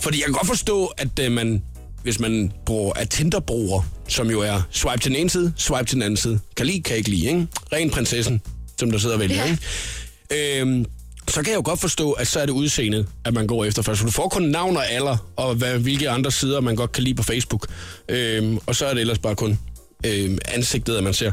Fordi 0.00 0.18
jeg 0.18 0.24
kan 0.24 0.34
godt 0.34 0.46
forstå, 0.46 0.86
at 0.86 1.18
øh, 1.20 1.32
man, 1.32 1.62
hvis 2.02 2.20
man 2.20 2.52
bruger 2.66 2.92
at 2.92 3.10
Tinder-bruger, 3.10 3.82
som 4.08 4.30
jo 4.30 4.40
er 4.40 4.62
swipe 4.70 4.98
til 5.00 5.10
den 5.10 5.20
ene 5.20 5.30
side, 5.30 5.52
swipe 5.56 5.84
til 5.84 5.94
den 5.94 6.02
anden 6.02 6.16
side. 6.16 6.40
Kan 6.56 6.66
lide, 6.66 6.82
kan 6.82 6.96
ikke 6.96 7.10
lide, 7.10 7.26
ikke? 7.26 7.46
Ren 7.72 7.90
prinsessen, 7.90 8.40
som 8.78 8.90
der 8.90 8.98
sidder 8.98 9.14
og 9.14 9.20
vælger, 9.20 9.36
Ja. 9.36 9.50
ikke? 9.50 10.60
Øhm, 10.60 10.86
så 11.28 11.42
kan 11.42 11.50
jeg 11.50 11.56
jo 11.56 11.62
godt 11.64 11.80
forstå, 11.80 12.12
at 12.12 12.26
så 12.26 12.40
er 12.40 12.46
det 12.46 12.52
udseendet, 12.52 13.06
at 13.24 13.34
man 13.34 13.46
går 13.46 13.64
efter 13.64 13.82
først. 13.82 13.98
For 13.98 14.06
du 14.06 14.12
får 14.12 14.28
kun 14.28 14.42
navn 14.42 14.76
og 14.76 14.90
alder, 14.90 15.16
og 15.36 15.54
hvad, 15.54 15.78
hvilke 15.78 16.10
andre 16.10 16.30
sider, 16.32 16.60
man 16.60 16.76
godt 16.76 16.92
kan 16.92 17.02
lide 17.04 17.14
på 17.14 17.22
Facebook. 17.22 17.66
Øhm, 18.08 18.58
og 18.66 18.76
så 18.76 18.86
er 18.86 18.94
det 18.94 19.00
ellers 19.00 19.18
bare 19.18 19.34
kun 19.34 19.58
øhm, 20.06 20.38
ansigtet, 20.48 20.96
at 20.96 21.04
man 21.04 21.14
ser. 21.14 21.32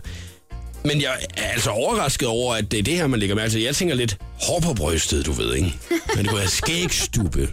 Men 0.86 1.02
jeg 1.02 1.12
er 1.38 1.44
altså 1.44 1.70
overrasket 1.70 2.28
over, 2.28 2.56
at 2.56 2.72
det 2.72 2.80
er 2.80 2.84
det 2.84 2.96
her, 2.96 3.08
man 3.08 3.20
lægger 3.20 3.36
mærke 3.36 3.52
til. 3.52 3.62
Jeg 3.62 3.76
tænker 3.76 3.96
lidt 3.96 4.18
hår 4.42 4.60
på 4.60 4.74
brystet, 4.74 5.26
du 5.26 5.32
ved, 5.32 5.54
ikke? 5.56 5.74
Men 6.16 6.18
det 6.24 6.28
kunne 6.30 6.40
være 6.40 6.48
skægstube. 6.50 7.50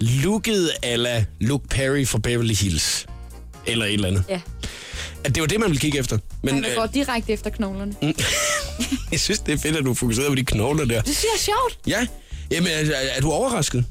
Looket 0.00 0.70
ala 0.82 1.24
Luke 1.40 1.68
Perry 1.68 2.06
fra 2.06 2.18
Beverly 2.18 2.54
Hills. 2.54 3.06
Eller 3.66 3.86
et 3.86 3.92
eller 3.94 4.08
andet. 4.08 4.24
Ja. 4.28 4.40
At 5.24 5.34
det 5.34 5.40
var 5.40 5.46
det, 5.46 5.60
man 5.60 5.68
ville 5.68 5.80
kigge 5.80 5.98
efter. 5.98 6.18
Men 6.42 6.54
Man 6.54 6.64
øh, 6.64 6.76
går 6.76 6.86
direkte 6.86 7.32
efter 7.32 7.50
knoglerne. 7.50 7.94
jeg 9.12 9.20
synes, 9.20 9.38
det 9.38 9.54
er 9.54 9.58
fedt, 9.58 9.76
at 9.76 9.84
du 9.84 9.94
fokuserer 9.94 10.28
på 10.28 10.34
de 10.34 10.44
knogler 10.44 10.84
der. 10.84 11.00
Det 11.02 11.16
synes 11.16 11.24
jeg 11.24 11.34
er 11.34 11.38
sjovt. 11.38 11.78
Ja, 11.86 12.06
Jamen, 12.50 12.68
er, 12.72 12.94
er 13.16 13.20
du 13.20 13.30
overrasket? 13.30 13.84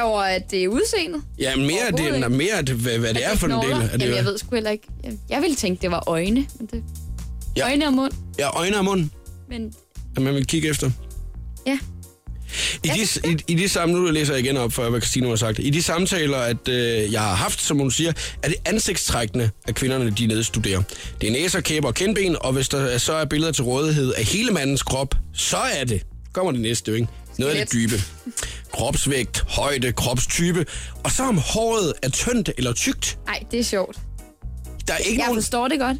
Over 0.00 0.22
at 0.22 0.50
det 0.50 0.64
er 0.64 0.68
udseendet. 0.68 1.22
Ja, 1.38 1.56
mere, 1.56 1.68
det, 1.96 2.14
ikke. 2.16 2.28
mere 2.28 2.52
at, 2.58 2.68
hvad, 2.68 2.98
hvad 2.98 3.14
det 3.14 3.24
er 3.26 3.36
for 3.36 3.46
en 3.46 3.52
del. 3.52 3.60
knogler. 3.60 3.82
af 3.82 3.98
det, 3.98 4.00
Jamen, 4.00 4.16
jeg 4.16 4.24
ved 4.24 4.38
sgu 4.38 4.54
heller 4.54 4.70
ikke. 4.70 4.86
Jeg, 5.04 5.12
jeg 5.28 5.42
ville 5.42 5.56
tænke, 5.56 5.82
det 5.82 5.90
var 5.90 6.04
øjne. 6.08 6.46
Men 6.58 6.68
det... 6.72 6.82
Ja. 7.56 7.64
Øjne 7.64 7.86
og 7.86 7.92
mund. 7.92 8.12
Ja, 8.38 8.56
øjne 8.58 8.78
og 8.78 8.84
mund, 8.84 9.08
Men 9.48 9.74
at 10.16 10.22
man 10.22 10.34
vil 10.34 10.46
kigge 10.46 10.68
efter. 10.68 10.90
ja, 11.66 11.78
I 12.84 12.88
de, 12.88 13.30
i, 13.30 13.36
i 13.48 13.54
de 13.54 13.68
samme, 13.68 13.94
nu 13.94 14.04
læser 14.10 14.34
jeg 14.34 14.44
igen 14.44 14.56
op 14.56 14.72
for, 14.72 14.90
hvad 14.90 15.00
Christine 15.00 15.28
har 15.28 15.36
sagt. 15.36 15.58
I 15.58 15.70
de 15.70 15.82
samtaler, 15.82 16.38
at 16.38 16.68
øh, 16.68 17.12
jeg 17.12 17.20
har 17.20 17.34
haft, 17.34 17.60
som 17.62 17.78
hun 17.78 17.90
siger, 17.90 18.12
er 18.42 18.48
det 18.48 18.56
ansigtstrækkene, 18.64 19.50
at 19.68 19.74
kvinderne 19.74 20.10
de 20.10 20.26
nedstuderer. 20.26 20.82
Det 21.20 21.26
er 21.28 21.32
næser, 21.32 21.60
kæber 21.60 21.88
og 21.88 21.94
kindben, 21.94 22.36
og 22.40 22.52
hvis 22.52 22.68
der 22.68 22.98
så 22.98 23.12
er 23.12 23.24
billeder 23.24 23.52
til 23.52 23.64
rådighed 23.64 24.12
af 24.14 24.24
hele 24.24 24.50
mandens 24.50 24.82
krop, 24.82 25.14
så 25.34 25.56
er 25.56 25.84
det, 25.84 26.02
kommer 26.32 26.52
det 26.52 26.60
næste, 26.60 26.94
ikke? 26.94 27.06
Noget 27.38 27.52
af 27.54 27.66
det 27.66 27.72
dybe. 27.72 28.02
Kropsvægt, 28.72 29.44
højde, 29.48 29.92
kropstype. 29.92 30.66
Og 31.04 31.10
så 31.10 31.22
om 31.22 31.38
håret 31.38 31.92
er 32.02 32.08
tyndt 32.08 32.50
eller 32.58 32.72
tykt. 32.72 33.18
nej, 33.26 33.42
det 33.50 33.60
er 33.60 33.64
sjovt. 33.64 33.96
Der 34.86 34.92
er 34.94 34.98
ikke 34.98 35.18
Jeg 35.20 35.26
nogen... 35.26 35.42
forstår 35.42 35.68
det 35.68 35.78
godt. 35.80 35.96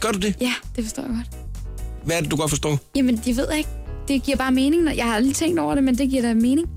Gør 0.00 0.10
du 0.10 0.18
det? 0.18 0.34
Ja, 0.40 0.54
det 0.76 0.84
forstår 0.84 1.02
jeg 1.02 1.10
godt. 1.10 1.26
Hvad 2.04 2.16
er 2.16 2.20
det, 2.20 2.30
du 2.30 2.36
godt 2.36 2.50
forstår? 2.50 2.78
Jamen, 2.96 3.22
jeg 3.26 3.36
ved 3.36 3.46
ikke. 3.56 3.68
Det 4.08 4.22
giver 4.22 4.36
bare 4.36 4.52
mening. 4.52 4.82
når- 4.82 4.92
Jeg 4.92 5.04
har 5.04 5.14
aldrig 5.14 5.34
tænkt 5.36 5.58
over 5.58 5.74
det, 5.74 5.84
men 5.84 5.98
det 5.98 6.10
giver 6.10 6.22
da 6.22 6.34
mening. 6.34 6.68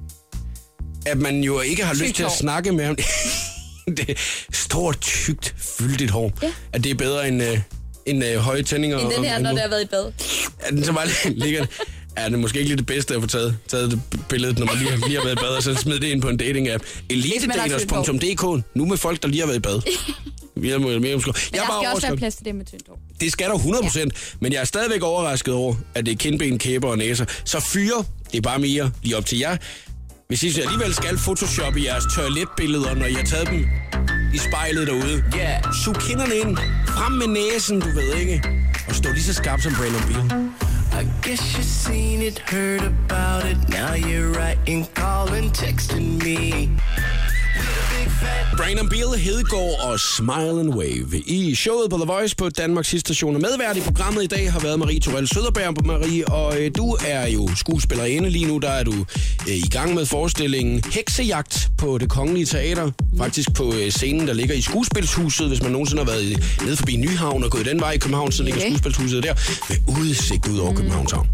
at 1.05 1.17
man 1.17 1.43
jo 1.43 1.59
ikke 1.61 1.86
har 1.86 1.93
lyst 1.93 2.15
til 2.15 2.23
at 2.23 2.30
hår. 2.30 2.36
snakke 2.38 2.71
med 2.71 2.86
ham. 2.86 2.95
det 3.97 4.09
er 4.09 4.13
stort, 4.53 5.01
tykt, 5.01 5.55
fyldigt 5.57 6.11
hår. 6.11 6.32
Ja. 6.43 6.51
At 6.73 6.84
det 6.84 6.91
er 6.91 6.95
bedre 6.95 7.28
end, 7.28 7.43
øh, 7.43 7.59
end 8.05 8.23
øh, 8.23 8.36
høje 8.38 8.63
tændinger. 8.63 8.99
End 8.99 9.11
den 9.11 9.23
her, 9.25 9.36
og, 9.36 9.41
når 9.41 9.51
det 9.51 9.59
har 9.61 9.69
været 9.69 9.84
i 9.84 9.88
bad. 9.88 10.11
Er 10.59 10.69
den 10.71 10.84
så 10.84 10.93
bare 10.93 11.07
ligger... 11.30 11.59
Ja, 11.59 11.65
det 11.65 11.69
er 12.18 12.38
måske 12.38 12.57
ikke 12.59 12.70
lige 12.70 12.78
det 12.78 12.86
bedste 12.86 13.15
at 13.15 13.22
få 13.22 13.28
taget, 13.28 13.57
taget 13.68 13.91
det 13.91 14.01
billede, 14.30 14.59
når 14.59 14.65
man 14.65 14.78
lige, 14.78 14.89
har- 14.89 15.07
lige 15.07 15.18
har 15.18 15.24
været 15.24 15.36
i 15.39 15.41
bad, 15.41 15.49
og 15.49 15.63
så 15.63 15.76
smide 15.76 15.99
det 15.99 16.07
ind 16.07 16.22
på 16.22 16.30
en 16.30 16.39
dating-app. 16.41 16.84
Elitedaters.dk, 17.09 18.63
nu 18.76 18.86
med 18.86 18.97
folk, 18.97 19.24
der 19.24 19.30
lige 19.30 19.39
har 19.39 19.47
været 19.47 19.57
i 19.57 19.59
bad. 19.61 19.82
Vi 20.61 20.70
er 20.72 20.78
mere, 20.80 20.88
mere 20.99 20.99
Men 20.99 21.09
jeg 21.11 21.13
der 21.13 21.22
er 21.22 21.24
skal 21.24 21.63
også 21.63 21.72
være 21.72 21.88
overrasket. 21.89 22.18
plads 22.18 22.36
til 22.36 22.45
det 22.45 22.55
med 22.55 22.65
tyndt 22.65 22.84
hår. 22.89 22.99
Det 23.22 23.32
skal 23.32 23.45
der 23.49 23.55
100%, 23.55 23.99
ja. 23.99 24.05
men 24.39 24.53
jeg 24.53 24.61
er 24.61 24.65
stadigvæk 24.65 25.01
overrasket 25.03 25.53
over, 25.53 25.76
at 25.95 26.05
det 26.05 26.11
er 26.11 26.15
kindben, 26.15 26.57
kæber 26.59 26.88
og 26.89 26.97
næser. 26.97 27.26
Så 27.45 27.59
fyre, 27.74 28.03
det 28.32 28.38
er 28.38 28.41
bare 28.41 28.59
mere 28.59 28.91
lige 29.03 29.18
op 29.18 29.26
til 29.26 29.38
jer. 29.38 29.57
Hvis 30.28 30.43
I 30.43 30.61
alligevel 30.61 30.93
skal 30.93 31.18
photoshoppe 31.18 31.84
jeres 31.84 32.03
toiletbilleder, 32.15 32.95
når 32.95 33.05
I 33.05 33.13
har 33.13 33.24
taget 33.24 33.47
dem 33.47 33.65
i 34.34 34.38
spejlet 34.38 34.88
derude. 34.88 35.24
Ja. 35.36 35.38
Yeah. 35.39 35.63
Sug 35.86 35.95
kinderne 35.95 36.36
ind. 36.36 36.57
Frem 36.88 37.11
med 37.11 37.28
næsen, 37.28 37.80
du 37.80 37.89
ved 37.89 38.15
ikke. 38.15 38.43
Og 38.88 38.95
stå 38.95 39.09
lige 39.11 39.24
så 39.24 39.34
skarp 39.34 39.61
som 39.61 39.74
Brandon 39.76 40.01
Beal. 40.13 40.49
I 40.97 41.03
guess 41.21 41.55
you 41.55 41.61
seen 41.61 42.23
it, 42.23 42.39
heard 42.39 42.81
about 42.81 43.45
it. 43.45 43.69
Now 43.69 43.93
you're 43.93 44.31
writing, 44.31 44.83
calling, 44.95 45.51
texting 45.51 46.19
me. 46.23 46.71
Brandon 48.57 48.89
Beal, 48.89 49.07
Hedegaard 49.17 49.75
og 49.83 49.99
Smile 49.99 50.59
and 50.59 50.69
Wave. 50.69 51.19
I 51.25 51.55
showet 51.55 51.89
på 51.89 51.97
The 51.97 52.05
Voice 52.05 52.35
på 52.35 52.49
Danmarks 52.49 52.95
station 52.99 53.35
og 53.35 53.41
medvært 53.41 53.77
i 53.77 53.81
programmet 53.81 54.23
i 54.23 54.27
dag 54.27 54.51
har 54.51 54.59
været 54.59 54.79
Marie 54.79 54.99
Torell 54.99 55.27
Søderberg. 55.27 55.85
Marie, 55.85 56.27
og 56.27 56.59
øh, 56.61 56.71
du 56.77 56.97
er 57.07 57.27
jo 57.27 57.49
skuespillerinde 57.55 58.29
lige 58.29 58.45
nu. 58.45 58.57
Der 58.57 58.69
er 58.69 58.83
du 58.83 58.93
øh, 59.47 59.55
i 59.55 59.69
gang 59.71 59.93
med 59.93 60.05
forestillingen 60.05 60.83
Heksejagt 60.93 61.69
på 61.77 61.97
det 61.97 62.09
Kongelige 62.09 62.45
Teater. 62.45 62.91
Faktisk 63.17 63.53
på 63.53 63.73
øh, 63.73 63.91
scenen, 63.91 64.27
der 64.27 64.33
ligger 64.33 64.55
i 64.55 64.61
Skuespilshuset. 64.61 65.47
Hvis 65.47 65.61
man 65.61 65.71
nogensinde 65.71 66.03
har 66.03 66.11
været 66.11 66.23
i- 66.23 66.37
nede 66.65 66.77
forbi 66.77 66.95
Nyhavn 66.95 67.43
og 67.43 67.51
gået 67.51 67.65
den 67.65 67.79
vej 67.79 67.91
i 67.91 67.97
København, 67.97 68.31
så 68.31 68.43
ligger 68.43 68.59
Okay. 68.61 68.69
Skuespilshuset 68.69 69.23
der 69.23 69.33
med 69.69 69.77
udsigt 69.99 70.47
ud 70.47 70.57
over 70.59 70.73
Københavns 70.75 71.11
Havn. 71.11 71.27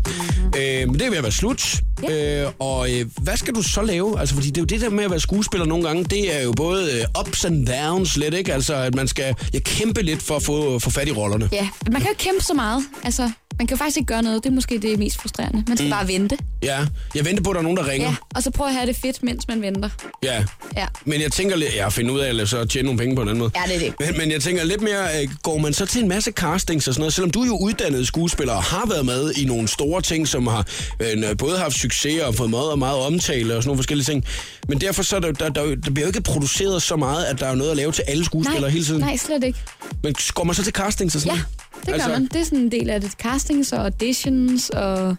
Øh, 0.58 0.88
men 0.88 0.94
det 0.94 1.02
er 1.02 1.10
ved 1.10 1.18
at 1.18 1.24
være 1.24 1.32
slut. 1.32 1.76
Øh, 2.10 2.46
og 2.60 2.92
øh, 2.94 3.06
hvad 3.22 3.38
skal 3.38 3.56
du 3.56 3.62
så 3.62 3.82
lave? 3.82 4.20
Altså, 4.20 4.36
fordi 4.36 4.48
det 4.48 4.58
er 4.58 4.62
jo 4.62 4.66
det 4.66 4.82
der 4.82 4.90
med 4.90 5.04
at 5.04 5.12
være 5.12 5.20
skuespiller 5.20 5.66
nogle 5.66 5.88
gange, 5.88 6.04
det 6.04 6.36
er 6.40 6.44
jo 6.44 6.52
både 6.52 6.92
øh, 6.94 7.22
ups 7.22 7.46
and 7.46 7.68
downs 7.68 8.18
lidt, 8.18 8.34
ikke? 8.34 8.54
Altså, 8.54 8.76
at 8.76 8.96
man 8.96 9.08
skal 9.08 9.36
ja, 9.54 9.60
kæmpe 9.60 10.02
lidt 10.02 10.22
for 10.22 10.36
at 10.36 10.44
få, 10.44 10.80
få 10.80 10.90
fat 10.90 11.08
i 11.08 11.12
rollerne. 11.12 11.50
Ja, 11.52 11.70
man 11.92 12.02
kan 12.02 12.10
jo 12.10 12.16
kæmpe 12.18 12.44
så 12.44 12.54
meget. 12.54 12.84
Altså, 13.04 13.32
man 13.64 13.68
kan 13.68 13.78
faktisk 13.78 13.98
ikke 13.98 14.08
gøre 14.08 14.24
noget. 14.24 14.44
Det 14.44 14.50
er 14.50 14.54
måske 14.54 14.80
det 14.80 15.00
mest 15.00 15.22
frustrerende. 15.22 15.64
Man 15.68 15.78
skal 15.78 15.86
mm. 15.88 15.92
bare 15.92 16.08
vente. 16.08 16.38
Ja, 16.64 16.86
jeg 17.16 17.26
venter 17.26 17.44
på, 17.44 17.50
at 17.50 17.54
der 17.54 17.60
er 17.60 17.64
nogen, 17.64 17.78
der 17.78 17.88
ringer. 17.88 18.08
Ja, 18.10 18.16
og 18.36 18.44
så 18.44 18.52
prøv 18.52 18.68
at 18.68 18.74
have 18.74 18.86
det 18.88 18.96
fedt, 18.96 19.24
mens 19.24 19.48
man 19.48 19.62
venter. 19.62 19.90
Ja. 20.24 20.44
Ja, 20.78 20.86
Men 21.06 21.22
jeg 21.22 21.32
tænker 21.32 21.56
lidt, 21.56 21.76
jeg 21.76 21.94
finder 21.94 22.14
ud 22.14 22.20
af 22.20 22.42
at 22.42 22.50
så 22.50 22.66
tjene 22.66 22.86
nogle 22.86 23.00
penge 23.00 23.16
på 23.16 23.22
en 23.22 23.28
anden 23.28 23.40
måde. 23.40 23.52
ja 23.56 23.74
det 23.74 23.76
er 23.76 23.80
det. 23.80 23.94
Men, 24.00 24.18
men 24.18 24.32
jeg 24.32 24.42
tænker 24.42 24.64
lidt 24.64 24.82
mere, 24.82 25.22
øh, 25.22 25.30
går 25.44 25.58
man 25.58 25.74
så 25.74 25.86
til 25.86 26.02
en 26.02 26.08
masse 26.10 26.32
castings 26.32 26.88
og 26.88 26.94
sådan 26.94 27.02
noget, 27.02 27.14
selvom 27.14 27.32
du 27.32 27.42
er 27.42 27.46
jo 27.46 27.58
uddannet 27.58 28.08
skuespiller 28.08 28.54
og 28.54 28.64
har 28.64 28.86
været 28.90 29.06
med 29.06 29.32
i 29.32 29.46
nogle 29.46 29.68
store 29.68 30.02
ting, 30.02 30.28
som 30.28 30.48
har 30.48 30.68
øh, 31.00 31.38
både 31.38 31.58
haft 31.58 31.76
succes 31.80 32.22
og 32.22 32.36
fået 32.36 32.50
meget 32.50 32.72
og 32.72 32.80
meget 32.80 32.98
omtale 33.00 33.56
og 33.56 33.64
sådan 33.64 33.68
nogle 33.70 33.78
forskellige 33.78 34.06
ting. 34.06 34.26
Men 34.68 34.82
derfor 34.82 35.04
så 35.04 35.16
er 35.16 35.20
der, 35.20 35.32
der, 35.32 35.50
der, 35.50 35.76
der 35.76 35.92
bliver 35.92 36.06
jo 36.06 36.08
ikke 36.08 36.22
produceret 36.22 36.82
så 36.82 36.96
meget, 36.96 37.24
at 37.26 37.40
der 37.40 37.46
er 37.48 37.56
noget 37.56 37.72
at 37.72 37.78
lave 37.78 37.92
til 37.92 38.04
alle 38.08 38.26
skuespillere 38.26 38.62
Nej, 38.62 38.70
hele 38.70 38.86
tiden. 38.86 39.02
nej, 39.02 39.18
slet 39.18 39.44
ikke. 39.44 39.60
Men 40.04 40.16
går 40.34 40.44
man 40.44 40.56
så 40.56 40.64
til 40.64 40.74
castings 40.74 41.16
og 41.16 41.22
sådan 41.22 41.36
Ja, 41.36 41.42
noget? 41.42 41.63
Det 41.80 41.86
gør 41.88 41.94
altså... 41.94 42.10
man. 42.10 42.26
Det 42.26 42.36
er 42.36 42.44
sådan 42.44 42.60
en 42.60 42.72
del 42.72 42.90
af 42.90 43.02
det. 43.02 43.12
Castings 43.12 43.74
og 43.74 43.84
auditions, 43.84 44.70
og 44.70 45.18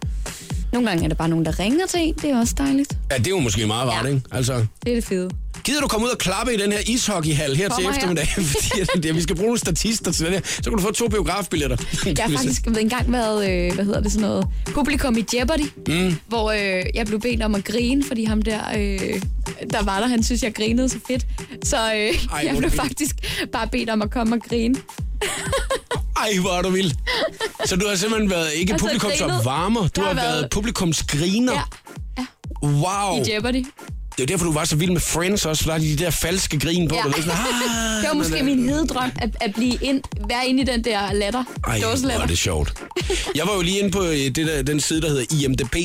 nogle 0.73 0.87
gange 0.89 1.03
er 1.03 1.07
der 1.07 1.15
bare 1.15 1.29
nogen, 1.29 1.45
der 1.45 1.59
ringer 1.59 1.85
til 1.87 1.99
en. 2.01 2.13
Det 2.21 2.29
er 2.29 2.39
også 2.39 2.55
dejligt. 2.57 2.97
Ja, 3.11 3.17
det 3.17 3.27
er 3.27 3.31
jo 3.31 3.39
måske 3.39 3.67
meget 3.67 3.89
rart, 3.89 4.05
Ja. 4.05 4.09
ikke? 4.09 4.21
Altså, 4.31 4.53
Det 4.85 4.91
er 4.91 4.95
det 4.95 5.03
fede. 5.03 5.29
gider 5.63 5.81
du 5.81 5.87
komme 5.87 6.05
ud 6.05 6.11
og 6.11 6.17
klappe 6.17 6.53
i 6.53 6.57
den 6.57 6.71
her 6.71 6.79
ishockeyhal 6.87 7.55
her 7.55 7.69
til 7.69 7.69
Kommer 7.69 7.89
her. 7.91 7.97
eftermiddag? 7.97 8.27
Fordi 8.91 9.07
det, 9.07 9.15
vi 9.15 9.21
skal 9.21 9.35
bruge 9.35 9.47
nogle 9.47 9.59
statister 9.59 10.11
til 10.11 10.25
det 10.25 10.33
her. 10.33 10.41
Så 10.45 10.61
kan 10.63 10.73
du 10.73 10.81
få 10.81 10.91
to 10.91 11.07
biografbilletter. 11.07 11.77
Jeg 12.05 12.15
har 12.25 12.31
faktisk 12.37 12.67
engang 12.67 13.11
været, 13.11 13.49
øh, 13.51 13.73
hvad 13.75 13.85
hedder 13.85 14.01
det, 14.01 14.11
sådan 14.11 14.27
noget, 14.29 14.47
publikum 14.65 15.17
i 15.17 15.25
Jeopardy, 15.37 15.65
mm. 15.87 16.15
hvor 16.27 16.51
øh, 16.51 16.83
jeg 16.93 17.05
blev 17.05 17.19
bedt 17.21 17.41
om 17.43 17.55
at 17.55 17.63
grine, 17.63 18.03
fordi 18.03 18.23
ham 18.23 18.41
der, 18.41 18.59
øh, 18.77 18.99
der 19.73 19.83
var 19.83 19.99
der, 19.99 20.07
han 20.07 20.23
synes, 20.23 20.43
jeg 20.43 20.53
grinede 20.55 20.89
så 20.89 20.97
fedt. 21.07 21.25
Så 21.63 21.77
øh, 21.77 21.91
Ej, 22.33 22.43
jeg 22.47 22.55
blev 22.57 22.71
faktisk 22.71 23.15
bare 23.51 23.67
bedt 23.67 23.89
om 23.89 24.01
at 24.01 24.11
komme 24.11 24.35
og 24.35 24.41
grine. 24.49 24.75
Ej, 26.17 26.37
hvor 26.41 26.49
er 26.57 26.61
du 26.61 26.69
vild. 26.69 26.91
Så 27.65 27.75
du 27.75 27.87
har 27.87 27.95
simpelthen 27.95 28.29
været 28.29 28.49
ikke 28.55 28.73
Altså, 28.73 28.85
publikumsopvarmer, 28.87 29.87
du 29.87 30.01
har 30.01 30.07
har 30.07 30.13
været 30.15 30.35
været- 30.35 30.49
publikumsgriner. 30.51 31.53
Ja, 32.17 32.25
Wow. 32.63 33.23
i 33.25 33.31
Jeopardy. 33.33 33.65
Det 34.17 34.23
er 34.23 34.27
derfor, 34.27 34.45
du 34.45 34.51
var 34.53 34.65
så 34.65 34.75
vild 34.75 34.91
med 34.91 34.99
Friends 35.01 35.45
også, 35.45 35.63
for 35.63 35.69
der 35.71 35.75
er 35.77 35.81
de 35.81 35.95
der 35.95 36.09
falske 36.09 36.59
grin 36.59 36.87
på. 36.87 36.95
Ja. 36.95 37.01
Sådan, 37.03 37.31
ah, 37.31 37.37
Det 38.01 38.07
var 38.07 38.13
måske 38.13 38.43
men, 38.43 38.45
min 38.45 38.69
hededrøm, 38.69 39.11
at, 39.21 39.29
at 39.41 39.53
blive 39.53 39.77
ind, 39.81 40.01
være 40.27 40.47
inde 40.47 40.61
i 40.61 40.65
den 40.65 40.83
der 40.83 41.13
latter. 41.13 41.43
Ej, 41.67 41.79
hvor 41.79 42.09
er 42.21 42.25
det 42.27 42.37
sjovt. 42.37 42.73
Jeg 43.35 43.47
var 43.47 43.55
jo 43.55 43.61
lige 43.61 43.79
inde 43.79 43.91
på 43.91 44.03
øh, 44.03 44.11
det 44.17 44.35
der, 44.35 44.61
den 44.63 44.79
side, 44.79 45.01
der 45.01 45.09
hedder 45.09 45.25
IMDB, 45.45 45.75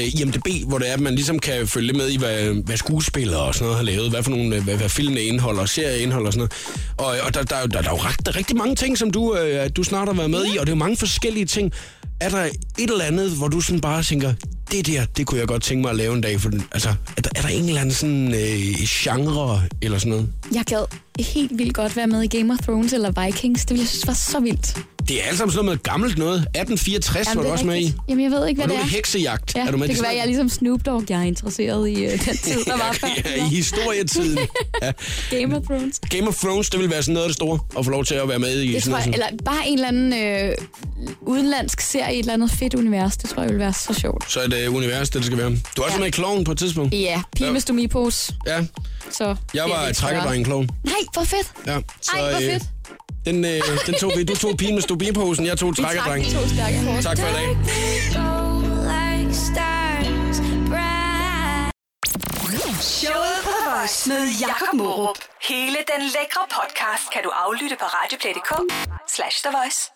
IMDB, 0.00 0.48
hvor 0.68 0.78
det 0.78 0.88
er, 0.88 0.92
at 0.92 1.00
man 1.00 1.14
ligesom 1.14 1.38
kan 1.38 1.66
følge 1.68 1.92
med 1.92 2.08
i, 2.08 2.18
hvad, 2.18 2.64
hvad 2.64 2.76
skuespillere 2.76 3.40
og 3.40 3.54
sådan 3.54 3.64
noget 3.64 3.76
har 3.76 3.84
lavet, 3.84 4.10
hvad 4.10 4.22
for 4.22 4.30
nogle, 4.30 4.60
hvad, 4.60 4.74
hvad 4.76 4.88
filmene 4.88 5.22
indeholder, 5.22 5.66
serier 5.66 6.02
indeholder 6.02 6.26
og 6.26 6.32
sådan 6.32 6.48
noget. 6.96 7.18
Og, 7.20 7.26
og 7.26 7.34
der, 7.34 7.42
der, 7.42 7.66
der, 7.66 7.82
der, 7.82 7.88
er 7.88 7.94
jo 7.94 8.02
ret, 8.02 8.26
der 8.26 8.32
er 8.32 8.36
rigtig 8.36 8.56
mange 8.56 8.74
ting, 8.74 8.98
som 8.98 9.10
du, 9.10 9.36
øh, 9.36 9.70
du 9.76 9.82
snart 9.82 10.08
har 10.08 10.14
været 10.14 10.30
med 10.30 10.46
i, 10.54 10.56
og 10.56 10.66
det 10.66 10.72
er 10.72 10.76
jo 10.76 10.78
mange 10.78 10.96
forskellige 10.96 11.46
ting. 11.46 11.72
Er 12.20 12.28
der 12.28 12.44
et 12.78 12.90
eller 12.90 13.04
andet, 13.04 13.30
hvor 13.30 13.48
du 13.48 13.60
sådan 13.60 13.80
bare 13.80 14.02
tænker, 14.02 14.32
det 14.72 14.86
der, 14.86 15.04
det 15.16 15.26
kunne 15.26 15.40
jeg 15.40 15.48
godt 15.48 15.62
tænke 15.62 15.82
mig 15.82 15.90
at 15.90 15.96
lave 15.96 16.14
en 16.14 16.20
dag, 16.20 16.40
for 16.40 16.50
den, 16.50 16.64
altså, 16.72 16.88
er 17.16 17.22
der, 17.22 17.30
er 17.36 17.40
der 17.42 17.48
en 17.48 17.64
eller 17.68 17.80
anden 17.80 17.94
sådan 17.94 18.34
øh, 18.34 18.74
genre 18.86 19.62
eller 19.82 19.98
sådan 19.98 20.10
noget? 20.10 20.28
Jeg 20.54 20.64
gad 20.64 20.84
helt 21.20 21.58
vildt 21.58 21.74
godt 21.74 21.96
være 21.96 22.06
med 22.06 22.22
i 22.22 22.38
Game 22.38 22.52
of 22.52 22.58
Thrones 22.58 22.92
eller 22.92 23.24
Vikings. 23.26 23.60
Det 23.64 23.70
ville 23.70 23.82
jeg 23.82 23.88
synes 23.88 24.06
var 24.06 24.14
så 24.14 24.40
vildt. 24.40 24.78
Det 25.08 25.22
er 25.24 25.28
alt 25.28 25.38
sammen 25.38 25.52
sådan 25.52 25.64
noget 25.64 25.78
med 25.78 25.82
gammelt 25.82 26.18
noget. 26.18 26.34
1864 26.36 27.26
Jamen, 27.28 27.38
var 27.38 27.44
du 27.48 27.52
også 27.52 27.66
med 27.66 27.74
i. 27.74 27.78
rigtigt. 27.78 27.96
Jamen, 28.08 28.24
jeg 28.24 28.30
ved 28.32 28.46
ikke, 28.48 28.62
Og 28.62 28.66
hvad 28.66 28.76
nu 28.76 28.78
det 28.78 28.80
er 28.80 28.84
det 28.84 28.92
er. 28.92 28.96
heksejagt. 28.96 29.54
Ja, 29.56 29.66
er 29.66 29.70
du 29.70 29.76
med 29.76 29.88
det 29.88 29.96
kan 29.96 30.02
være, 30.02 30.10
sådan 30.10 30.16
jeg 30.16 30.22
er 30.22 30.26
ligesom 30.26 30.48
Snoop 30.48 30.86
Dogg. 30.86 31.10
Jeg 31.10 31.18
er 31.18 31.22
interesseret 31.22 31.88
i 31.90 31.92
uh, 32.06 32.10
den 32.10 32.18
tid, 32.36 32.64
der 32.64 32.76
var 32.76 32.92
før. 33.00 33.08
ja, 33.24 33.44
i 33.46 33.48
historietiden. 33.48 34.38
Ja. 34.82 34.92
Game 35.30 35.56
of 35.56 35.62
Thrones. 35.62 36.00
Game 36.10 36.28
of 36.28 36.34
Thrones, 36.34 36.70
det 36.70 36.80
vil 36.80 36.90
være 36.90 37.02
sådan 37.02 37.12
noget 37.14 37.24
af 37.24 37.28
det 37.28 37.36
store, 37.36 37.58
at 37.78 37.84
få 37.84 37.90
lov 37.90 38.04
til 38.04 38.14
at 38.14 38.28
være 38.28 38.38
med 38.38 38.60
i 38.60 38.72
Det 38.72 38.82
sådan 38.82 39.02
tror 39.02 39.04
jeg, 39.04 39.14
eller 39.14 39.26
bare 39.44 39.66
en 39.68 39.74
eller 39.74 39.88
anden 39.88 40.12
øh, 40.48 40.54
udenlandsk 41.22 41.80
serie 41.80 42.14
i 42.14 42.18
et 42.18 42.22
eller 42.22 42.32
andet 42.32 42.50
fedt 42.50 42.74
univers. 42.74 43.16
Det 43.16 43.30
tror 43.30 43.42
jeg 43.42 43.50
vil 43.50 43.58
være 43.58 43.72
så 43.72 43.94
sjovt. 43.94 44.32
Så 44.32 44.40
er 44.40 44.46
det 44.62 44.68
univers, 44.68 45.10
det, 45.10 45.14
det 45.18 45.24
skal 45.26 45.38
være. 45.38 45.50
Du 45.76 45.82
er 45.82 45.84
også 45.86 45.96
Ja. 45.96 45.98
med 45.98 46.06
i 46.06 46.10
Kloven 46.10 46.44
på 46.44 46.52
et 46.52 46.58
tidspunkt. 46.58 46.94
Ja, 46.94 47.22
pige 47.36 47.46
Ja. 47.46 47.52
med 47.52 47.60
stomipose. 47.60 48.34
Ja, 48.46 48.60
Så 49.10 49.36
jeg 49.54 49.64
var 49.64 49.92
trækkerdrengen 49.92 50.44
Kloven. 50.44 50.70
Nej, 50.84 50.94
hvor 51.12 51.24
fedt. 51.24 51.52
Ja, 51.66 51.78
så, 52.00 52.10
Ej, 52.14 52.20
hvor 52.20 52.28
øh, 52.40 52.52
fedt. 52.52 52.62
Den, 53.24 53.44
øh, 53.44 53.60
den 53.86 53.94
tog 53.94 54.12
vi. 54.16 54.24
Du 54.24 54.36
tog 54.36 54.56
pigen 54.56 54.74
med 54.74 54.82
stobiposen, 54.82 55.46
jeg 55.46 55.58
tog 55.58 55.70
Vi 55.76 55.82
trak 55.82 55.94
to 55.96 56.48
stærke. 56.48 57.02
Tak 57.02 57.18
for 57.18 57.26
i 57.28 57.32
dag. 57.32 57.56
Showet 62.82 63.38
på 63.44 63.50
The 63.58 63.70
Voice 63.70 64.08
med 64.08 64.22
Jakob 64.40 64.74
Morup. 64.74 65.18
Hele 65.48 65.78
den 65.92 66.02
lækre 66.14 66.44
podcast 66.58 67.04
kan 67.12 67.22
du 67.24 67.30
aflytte 67.44 67.76
på 67.80 67.84
radioplay.dk 67.84 68.52
slash 69.16 69.36
The 69.44 69.52
Voice. 69.58 69.91